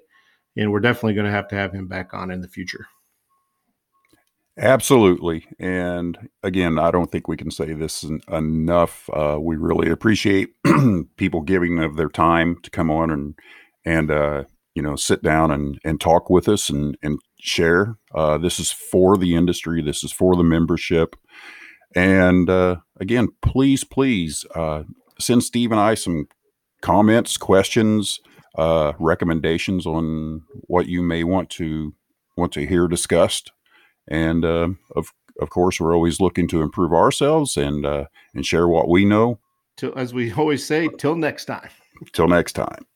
And 0.57 0.71
we're 0.71 0.81
definitely 0.81 1.15
going 1.15 1.27
to 1.27 1.33
have 1.33 1.49
to 1.49 1.55
have 1.55 1.73
him 1.73 1.87
back 1.87 2.13
on 2.13 2.31
in 2.31 2.41
the 2.41 2.49
future. 2.49 2.87
Absolutely. 4.59 5.47
And 5.61 6.19
again, 6.43 6.79
I 6.79 6.91
don't 6.91 7.13
think 7.13 7.29
we 7.29 7.37
can 7.37 7.51
say 7.51 7.75
this 7.75 8.05
enough. 8.29 9.09
Uh, 9.13 9.39
we 9.41 9.57
really 9.57 9.89
appreciate 9.89 10.51
people 11.17 11.43
giving 11.43 11.79
of 11.79 11.97
their 11.97 12.09
time 12.09 12.57
to 12.63 12.71
come 12.71 12.91
on 12.91 13.11
and, 13.11 13.35
and, 13.85 14.11
uh, 14.11 14.45
you 14.75 14.83
know, 14.83 14.97
sit 14.97 15.23
down 15.23 15.53
and, 15.53 15.79
and 15.85 16.01
talk 16.01 16.29
with 16.29 16.49
us 16.49 16.71
and, 16.71 16.97
and 17.03 17.21
share. 17.41 17.99
Uh, 18.13 18.37
this 18.37 18.59
is 18.59 18.73
for 18.73 19.17
the 19.17 19.37
industry. 19.37 19.81
This 19.81 20.03
is 20.03 20.11
for 20.11 20.35
the 20.35 20.43
membership. 20.43 21.15
And 21.95 22.51
uh, 22.51 22.77
again, 22.99 23.29
please, 23.43 23.85
please 23.85 24.45
uh, 24.57 24.83
send 25.21 25.45
Steve 25.45 25.71
and 25.71 25.81
I 25.81 25.95
some 25.95 26.27
comments, 26.83 27.37
questions, 27.37 28.19
uh, 28.57 28.93
recommendations 28.99 29.87
on 29.87 30.43
what 30.67 30.87
you 30.87 31.01
may 31.03 31.23
want 31.23 31.49
to 31.51 31.95
want 32.37 32.53
to 32.53 32.67
hear 32.67 32.89
discussed. 32.89 33.53
And 34.11 34.45
uh, 34.45 34.71
of 34.97 35.13
of 35.41 35.51
course, 35.51 35.81
we're 35.81 35.95
always 35.95 36.21
looking 36.21 36.49
to 36.49 36.63
improve 36.63 36.93
ourselves 36.93 37.57
and 37.57 37.87
uh, 37.87 38.07
and 38.35 38.45
share 38.45 38.69
what 38.69 38.89
we 38.89 39.05
know. 39.05 39.39
Till, 39.77 39.97
as 39.97 40.13
we 40.13 40.33
always 40.33 40.65
say, 40.65 40.89
till 40.99 41.15
next 41.15 41.45
time. 41.45 41.71
Till 42.13 42.29
next 42.29 42.53
time. 42.53 42.87